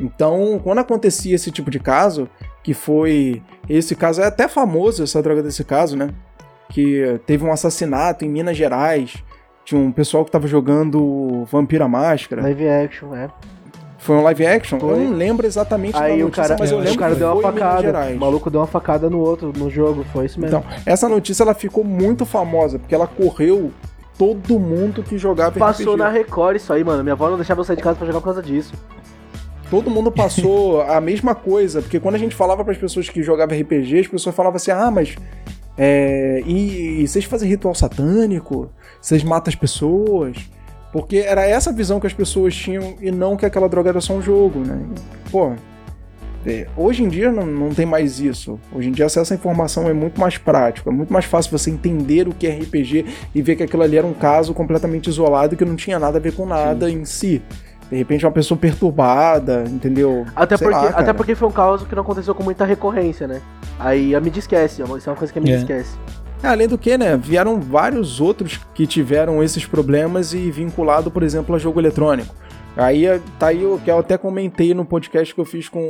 Então, 0.00 0.60
quando 0.60 0.80
acontecia 0.80 1.36
esse 1.36 1.52
tipo 1.52 1.70
de 1.70 1.78
caso, 1.78 2.28
que 2.64 2.74
foi. 2.74 3.40
Esse 3.68 3.94
caso 3.94 4.22
é 4.22 4.24
até 4.24 4.48
famoso, 4.48 5.04
essa 5.04 5.22
droga 5.22 5.40
desse 5.40 5.62
caso, 5.62 5.96
né? 5.96 6.08
Que 6.68 7.20
teve 7.26 7.44
um 7.44 7.52
assassinato 7.52 8.24
em 8.24 8.28
Minas 8.28 8.56
Gerais. 8.56 9.24
Tinha 9.66 9.80
um 9.80 9.90
pessoal 9.90 10.24
que 10.24 10.30
tava 10.30 10.46
jogando 10.46 11.44
Vampira 11.50 11.88
Máscara. 11.88 12.40
Live 12.40 12.68
action, 12.68 13.12
é. 13.16 13.28
Foi 13.98 14.14
um 14.14 14.22
live 14.22 14.46
action? 14.46 14.78
Foi. 14.78 14.92
Eu 14.92 14.96
não 14.98 15.12
lembro 15.12 15.44
exatamente 15.44 15.96
Aí 15.96 16.22
notícia, 16.22 16.26
o 16.26 16.30
cara, 16.30 16.56
mas 16.60 16.70
eu 16.70 16.78
lembro 16.78 16.94
o 16.94 16.98
cara 16.98 17.14
deu 17.16 17.32
uma 17.32 17.42
facada. 17.42 18.08
O 18.14 18.16
maluco 18.20 18.48
deu 18.48 18.60
uma 18.60 18.66
facada 18.68 19.10
no 19.10 19.18
outro, 19.18 19.52
no 19.56 19.68
jogo, 19.68 20.04
foi 20.12 20.26
isso 20.26 20.40
mesmo. 20.40 20.58
Então, 20.58 20.70
essa 20.86 21.08
notícia 21.08 21.42
ela 21.42 21.52
ficou 21.52 21.82
muito 21.82 22.24
famosa, 22.24 22.78
porque 22.78 22.94
ela 22.94 23.08
correu 23.08 23.72
todo 24.16 24.56
mundo 24.60 25.02
que 25.02 25.18
jogava 25.18 25.58
Passou 25.58 25.94
RPG. 25.94 25.98
na 25.98 26.08
Record 26.10 26.56
isso 26.58 26.72
aí, 26.72 26.84
mano. 26.84 27.02
Minha 27.02 27.14
avó 27.14 27.28
não 27.28 27.36
deixava 27.36 27.58
eu 27.60 27.64
sair 27.64 27.74
de 27.74 27.82
casa 27.82 27.96
pra 27.96 28.06
jogar 28.06 28.20
por 28.20 28.26
causa 28.26 28.40
disso 28.40 28.72
todo 29.70 29.90
mundo 29.90 30.10
passou 30.10 30.82
a 30.82 31.00
mesma 31.00 31.34
coisa, 31.34 31.82
porque 31.82 31.98
quando 31.98 32.14
a 32.14 32.18
gente 32.18 32.34
falava 32.34 32.64
para 32.64 32.72
as 32.72 32.78
pessoas 32.78 33.08
que 33.08 33.22
jogavam 33.22 33.58
RPG, 33.58 34.00
as 34.00 34.06
pessoas 34.06 34.34
falavam 34.34 34.56
assim: 34.56 34.70
ah, 34.70 34.90
mas. 34.90 35.16
É, 35.78 36.42
e, 36.46 37.02
e 37.02 37.08
vocês 37.08 37.24
fazem 37.24 37.48
ritual 37.48 37.74
satânico? 37.74 38.70
Vocês 39.00 39.22
matam 39.22 39.50
as 39.50 39.54
pessoas? 39.54 40.36
Porque 40.92 41.18
era 41.18 41.44
essa 41.46 41.72
visão 41.72 42.00
que 42.00 42.06
as 42.06 42.14
pessoas 42.14 42.54
tinham 42.54 42.96
e 43.00 43.10
não 43.10 43.36
que 43.36 43.44
aquela 43.44 43.68
droga 43.68 43.90
era 43.90 44.00
só 44.00 44.14
um 44.14 44.22
jogo, 44.22 44.60
né? 44.60 44.80
Pô, 45.30 45.52
é, 46.46 46.68
hoje 46.76 47.02
em 47.02 47.08
dia 47.08 47.32
não, 47.32 47.44
não 47.44 47.74
tem 47.74 47.84
mais 47.84 48.20
isso. 48.20 48.58
Hoje 48.72 48.88
em 48.88 48.92
dia 48.92 49.04
acesso 49.04 49.32
à 49.32 49.36
informação 49.36 49.88
é 49.88 49.92
muito 49.92 50.20
mais 50.20 50.38
prático, 50.38 50.88
é 50.88 50.92
muito 50.92 51.12
mais 51.12 51.24
fácil 51.24 51.50
você 51.50 51.70
entender 51.70 52.28
o 52.28 52.32
que 52.32 52.46
é 52.46 52.50
RPG 52.50 53.04
e 53.34 53.42
ver 53.42 53.56
que 53.56 53.64
aquilo 53.64 53.82
ali 53.82 53.98
era 53.98 54.06
um 54.06 54.14
caso 54.14 54.54
completamente 54.54 55.08
isolado 55.08 55.56
que 55.56 55.64
não 55.64 55.74
tinha 55.74 55.98
nada 55.98 56.18
a 56.18 56.20
ver 56.20 56.32
com 56.34 56.46
nada 56.46 56.88
Sim. 56.88 57.00
em 57.00 57.04
si. 57.04 57.42
De 57.90 57.96
repente 57.96 58.26
uma 58.26 58.32
pessoa 58.32 58.58
perturbada, 58.58 59.64
entendeu? 59.68 60.26
Até 60.34 60.56
porque, 60.56 60.74
lá, 60.74 60.88
até 60.88 61.12
porque 61.12 61.34
foi 61.34 61.48
um 61.48 61.52
caso 61.52 61.86
que 61.86 61.94
não 61.94 62.02
aconteceu 62.02 62.34
com 62.34 62.42
muita 62.42 62.64
recorrência, 62.64 63.28
né? 63.28 63.40
Aí 63.78 64.14
a 64.14 64.20
mídia 64.20 64.40
esquece, 64.40 64.82
isso 64.82 65.08
é 65.08 65.12
uma 65.12 65.16
coisa 65.16 65.32
que 65.32 65.38
a 65.38 65.42
mídia. 65.42 65.56
É. 65.56 65.58
esquece. 65.58 65.96
É, 66.42 66.48
além 66.48 66.68
do 66.68 66.76
que, 66.76 66.98
né? 66.98 67.16
Vieram 67.16 67.60
vários 67.60 68.20
outros 68.20 68.60
que 68.74 68.86
tiveram 68.86 69.42
esses 69.42 69.64
problemas 69.64 70.34
e 70.34 70.50
vinculado, 70.50 71.10
por 71.10 71.22
exemplo, 71.22 71.54
a 71.54 71.58
jogo 71.58 71.80
eletrônico. 71.80 72.34
Aí 72.76 73.04
tá 73.38 73.48
aí 73.48 73.64
o 73.64 73.78
que 73.78 73.90
eu 73.90 73.98
até 73.98 74.18
comentei 74.18 74.74
no 74.74 74.84
podcast 74.84 75.34
que 75.34 75.40
eu 75.40 75.46
fiz 75.46 75.68
com 75.68 75.80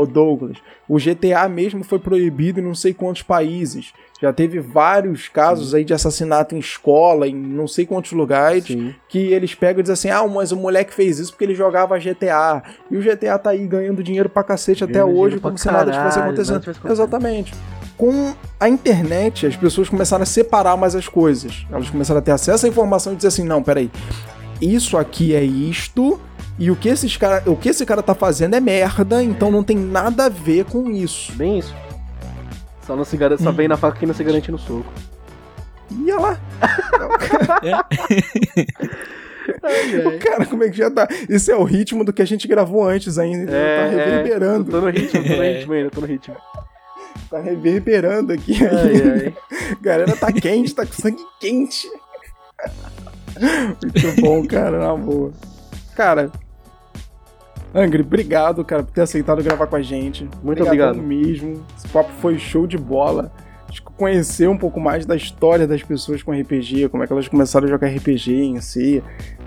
o 0.00 0.04
Douglas. 0.04 0.58
O 0.88 0.98
GTA 0.98 1.48
mesmo 1.48 1.84
foi 1.84 2.00
proibido 2.00 2.58
em 2.58 2.62
não 2.62 2.74
sei 2.74 2.92
quantos 2.92 3.22
países. 3.22 3.92
Já 4.20 4.32
teve 4.32 4.58
vários 4.58 5.28
casos 5.28 5.70
Sim. 5.70 5.76
aí 5.76 5.84
de 5.84 5.94
assassinato 5.94 6.56
em 6.56 6.58
escola, 6.58 7.28
em 7.28 7.34
não 7.34 7.68
sei 7.68 7.86
quantos 7.86 8.12
lugares, 8.12 8.64
Sim. 8.64 8.94
que 9.08 9.18
eles 9.18 9.54
pegam 9.54 9.80
e 9.80 9.82
dizem 9.82 9.92
assim: 9.92 10.10
ah, 10.10 10.26
mas 10.26 10.50
o 10.50 10.56
moleque 10.56 10.92
fez 10.92 11.20
isso 11.20 11.30
porque 11.30 11.44
ele 11.44 11.54
jogava 11.54 11.98
GTA. 11.98 12.62
E 12.90 12.96
o 12.96 13.00
GTA 13.00 13.38
tá 13.38 13.50
aí 13.50 13.66
ganhando 13.66 14.02
dinheiro 14.02 14.28
pra 14.28 14.42
cacete 14.42 14.82
até 14.82 15.04
hoje, 15.04 15.38
como 15.38 15.56
se 15.56 15.66
nada 15.66 15.92
tivesse 15.92 16.18
acontecendo. 16.18 16.62
Exatamente 16.90 17.54
com 17.96 18.34
a 18.58 18.68
internet, 18.68 19.46
as 19.46 19.56
pessoas 19.56 19.88
começaram 19.88 20.22
a 20.22 20.26
separar 20.26 20.76
mais 20.76 20.94
as 20.94 21.08
coisas. 21.08 21.66
Elas 21.70 21.88
começaram 21.88 22.18
a 22.18 22.22
ter 22.22 22.32
acesso 22.32 22.66
à 22.66 22.68
informação 22.68 23.12
e 23.12 23.16
dizer 23.16 23.28
assim: 23.28 23.44
não, 23.44 23.62
peraí, 23.62 23.90
isso 24.60 24.96
aqui 24.96 25.34
é 25.34 25.42
isto 25.42 26.20
e 26.58 26.70
o 26.70 26.76
que, 26.76 26.88
esses 26.88 27.16
cara, 27.16 27.42
o 27.46 27.56
que 27.56 27.68
esse 27.68 27.84
cara 27.84 28.02
tá 28.02 28.14
fazendo 28.14 28.54
é 28.54 28.60
merda, 28.60 29.22
então 29.22 29.50
não 29.50 29.62
tem 29.62 29.76
nada 29.76 30.26
a 30.26 30.28
ver 30.28 30.64
com 30.64 30.90
isso. 30.90 31.32
Bem 31.32 31.58
isso. 31.58 31.74
Só, 32.86 32.94
não 32.94 33.04
se 33.04 33.16
garante, 33.16 33.42
só 33.42 33.50
vem 33.50 33.66
na 33.66 33.76
faca 33.76 33.98
que 33.98 34.06
não 34.06 34.14
se 34.14 34.22
garante 34.22 34.52
no 34.52 34.58
soco. 34.58 34.92
Ia 36.04 36.18
lá. 36.18 36.40
Ai. 39.62 40.06
O 40.06 40.18
cara, 40.22 40.46
como 40.46 40.64
é 40.64 40.70
que 40.70 40.76
já 40.76 40.90
tá? 40.90 41.08
Isso 41.28 41.50
é 41.50 41.56
o 41.56 41.64
ritmo 41.64 42.04
do 42.04 42.12
que 42.12 42.22
a 42.22 42.26
gente 42.26 42.46
gravou 42.46 42.86
antes 42.86 43.18
ainda. 43.18 43.50
É, 43.50 43.78
tá 43.78 43.90
reverberando. 43.90 44.68
É. 44.68 44.72
Tô 44.72 44.80
no 44.80 44.90
ritmo, 44.90 45.22
tô 45.22 45.36
no 45.36 45.42
ritmo 45.42 45.72
ainda, 45.72 45.90
tô 45.90 46.00
no 46.00 46.06
ritmo. 46.06 46.36
Tá 47.30 47.40
reverberando 47.40 48.32
aqui. 48.32 48.54
Ai, 48.64 49.24
ai. 49.26 49.34
Galera 49.80 50.16
tá 50.16 50.32
quente, 50.32 50.74
tá 50.74 50.86
com 50.86 50.92
sangue 50.92 51.24
quente. 51.40 51.88
Muito 53.40 54.20
bom, 54.20 54.46
cara, 54.46 54.78
na 54.78 54.94
boa. 54.94 55.32
Cara, 55.94 56.30
Angry, 57.74 58.02
obrigado, 58.02 58.64
cara, 58.64 58.84
por 58.84 58.92
ter 58.92 59.00
aceitado 59.00 59.42
gravar 59.42 59.66
com 59.66 59.74
a 59.74 59.82
gente. 59.82 60.28
Muito 60.42 60.62
obrigado. 60.62 60.96
mesmo. 61.02 61.64
Esse 61.76 61.88
papo 61.88 62.10
foi 62.20 62.38
show 62.38 62.68
de 62.68 62.78
bola. 62.78 63.32
Acho 63.68 63.82
que 63.82 63.92
conhecer 63.92 64.48
um 64.48 64.56
pouco 64.56 64.78
mais 64.78 65.04
da 65.04 65.16
história 65.16 65.66
das 65.66 65.82
pessoas 65.82 66.22
com 66.22 66.30
RPG, 66.30 66.88
como 66.88 67.02
é 67.02 67.06
que 67.08 67.12
elas 67.12 67.26
começaram 67.26 67.66
a 67.66 67.68
jogar 67.68 67.88
RPG 67.88 68.32
em 68.32 68.60
si, 68.60 69.02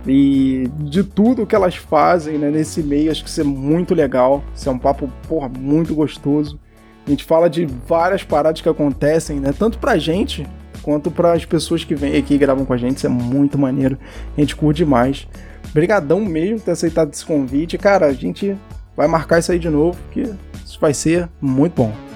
e 0.06 0.70
de 0.80 1.02
tudo 1.02 1.46
que 1.46 1.56
elas 1.56 1.78
fazem 1.78 2.38
né, 2.38 2.52
nesse 2.52 2.84
meio, 2.84 3.10
acho 3.10 3.24
que 3.24 3.30
isso 3.30 3.40
é 3.40 3.46
muito 3.46 3.96
legal. 3.96 4.44
Isso 4.54 4.68
é 4.68 4.72
um 4.74 4.78
papo, 4.78 5.10
porra, 5.30 5.48
muito 5.48 5.96
gostoso. 5.96 6.60
A 7.06 7.10
gente 7.10 7.24
fala 7.24 7.50
de 7.50 7.66
várias 7.66 8.24
paradas 8.26 8.60
que 8.60 8.68
acontecem, 8.68 9.40
né? 9.40 9.54
Tanto 9.58 9.78
pra 9.78 9.98
gente 9.98 10.46
quanto 10.88 11.12
para 11.12 11.34
as 11.34 11.44
pessoas 11.44 11.84
que 11.84 11.94
vêm 11.94 12.16
aqui 12.16 12.36
e 12.36 12.38
gravam 12.38 12.64
com 12.64 12.72
a 12.72 12.78
gente. 12.78 12.96
Isso 12.96 13.08
é 13.08 13.10
muito 13.10 13.58
maneiro. 13.58 13.98
A 14.38 14.40
gente 14.40 14.56
curte 14.56 14.78
demais. 14.78 15.28
Obrigadão 15.70 16.22
mesmo 16.22 16.60
por 16.60 16.64
ter 16.64 16.72
aceitado 16.72 17.12
esse 17.12 17.26
convite. 17.26 17.78
Cara, 17.78 18.06
a 18.06 18.14
gente 18.14 18.56
vai 18.96 19.06
marcar 19.06 19.40
isso 19.40 19.52
aí 19.52 19.60
de 19.60 19.70
novo, 19.70 20.00
porque 20.04 20.34
isso 20.66 20.80
vai 20.80 20.94
ser 20.94 21.28
muito 21.42 21.74
bom. 21.74 22.07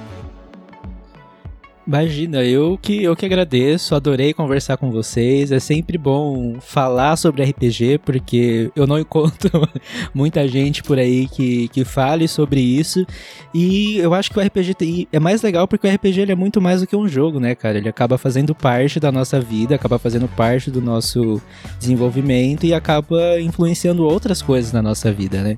Imagina, 1.92 2.42
eu 2.42 2.80
que, 2.82 3.04
eu 3.04 3.14
que 3.18 3.26
agradeço, 3.26 3.94
adorei 3.94 4.34
conversar 4.34 4.78
com 4.78 4.89
vocês. 4.89 5.52
É 5.52 5.60
sempre 5.60 5.98
bom 5.98 6.56
falar 6.62 7.18
sobre 7.18 7.44
RPG, 7.44 7.98
porque 8.06 8.72
eu 8.78 8.88
não 8.88 8.98
encontro 8.98 9.68
muita 10.14 10.48
gente 10.48 10.82
por 10.84 10.98
aí 10.98 11.28
que, 11.28 11.68
que 11.68 11.84
fale 11.84 12.30
sobre 12.30 12.62
isso. 12.62 13.06
E 13.54 13.98
eu 13.98 14.14
acho 14.14 14.32
que 14.32 14.39
o 14.39 14.42
RPG 14.42 14.74
tem, 14.74 15.08
é 15.12 15.20
mais 15.20 15.42
legal 15.42 15.68
porque 15.68 15.86
o 15.86 15.94
RPG 15.94 16.22
ele 16.22 16.32
é 16.32 16.36
muito 16.36 16.62
mais 16.62 16.80
do 16.80 16.88
que 16.88 16.96
um 16.96 17.10
jogo, 17.10 17.42
né, 17.42 17.56
cara? 17.56 17.78
Ele 17.78 17.89
acaba 17.89 18.18
fazendo 18.18 18.56
parte 18.56 18.98
da 18.98 19.12
nossa 19.12 19.42
vida, 19.42 19.76
acaba 19.76 20.00
fazendo 20.00 20.30
parte 20.30 20.72
do 20.72 20.82
nosso 20.82 21.42
desenvolvimento 21.78 22.66
e 22.66 22.74
acaba 22.74 23.38
influenciando 23.42 24.06
outras 24.06 24.42
coisas 24.42 24.72
na 24.72 24.82
nossa 24.82 25.12
vida, 25.12 25.42
né? 25.42 25.58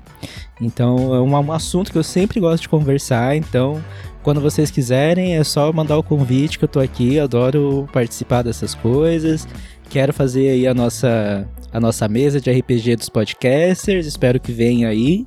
Então 0.60 1.14
é 1.14 1.20
um, 1.20 1.52
assunto 1.52 1.90
que 1.90 1.98
eu 1.98 2.02
sempre 2.02 2.38
gosto 2.40 2.62
de 2.62 2.68
conversar, 2.68 3.36
então 3.36 3.82
quando 4.22 4.40
vocês 4.40 4.70
quiserem, 4.70 5.36
é 5.36 5.44
só 5.44 5.72
mandar 5.72 5.98
o 5.98 6.02
convite 6.02 6.58
que 6.58 6.64
eu 6.64 6.68
tô 6.68 6.80
aqui, 6.80 7.18
adoro 7.18 7.88
participar 7.92 8.42
dessas 8.42 8.74
coisas. 8.74 9.46
Quero 9.90 10.12
fazer 10.12 10.48
aí 10.48 10.66
a 10.66 10.72
nossa, 10.72 11.46
a 11.72 11.78
nossa 11.78 12.08
mesa 12.08 12.40
de 12.40 12.50
RPG 12.50 12.96
dos 12.96 13.08
podcasters, 13.08 14.06
espero 14.06 14.40
que 14.40 14.52
venha 14.52 14.88
aí. 14.88 15.26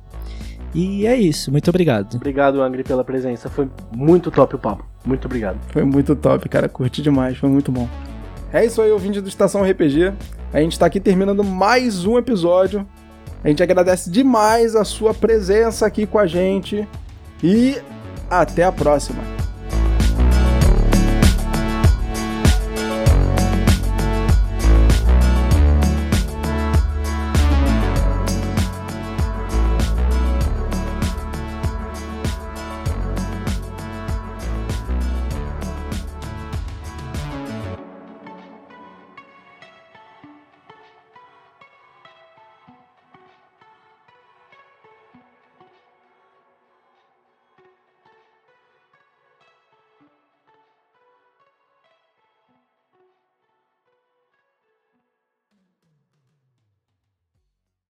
E 0.74 1.06
é 1.06 1.16
isso, 1.16 1.50
muito 1.50 1.68
obrigado. 1.68 2.16
Obrigado, 2.16 2.60
Angry, 2.60 2.82
pela 2.82 3.04
presença. 3.04 3.48
Foi 3.48 3.68
muito 3.94 4.30
top 4.30 4.56
o 4.56 4.58
papo. 4.58 4.84
Muito 5.04 5.24
obrigado. 5.26 5.58
Foi 5.68 5.84
muito 5.84 6.14
top, 6.14 6.48
cara. 6.48 6.68
Curti 6.68 7.00
demais, 7.00 7.38
foi 7.38 7.48
muito 7.48 7.72
bom. 7.72 7.88
É 8.52 8.64
isso 8.64 8.82
aí, 8.82 8.90
ouvinte 8.90 9.20
do 9.20 9.28
Estação 9.28 9.62
RPG. 9.62 10.12
A 10.52 10.60
gente 10.60 10.78
tá 10.78 10.86
aqui 10.86 11.00
terminando 11.00 11.44
mais 11.44 12.04
um 12.04 12.18
episódio. 12.18 12.86
A 13.42 13.48
gente 13.48 13.62
agradece 13.62 14.10
demais 14.10 14.74
a 14.74 14.84
sua 14.84 15.14
presença 15.14 15.86
aqui 15.86 16.06
com 16.06 16.18
a 16.18 16.26
gente. 16.26 16.86
E 17.42 17.76
até 18.28 18.64
a 18.64 18.72
próxima! 18.72 19.22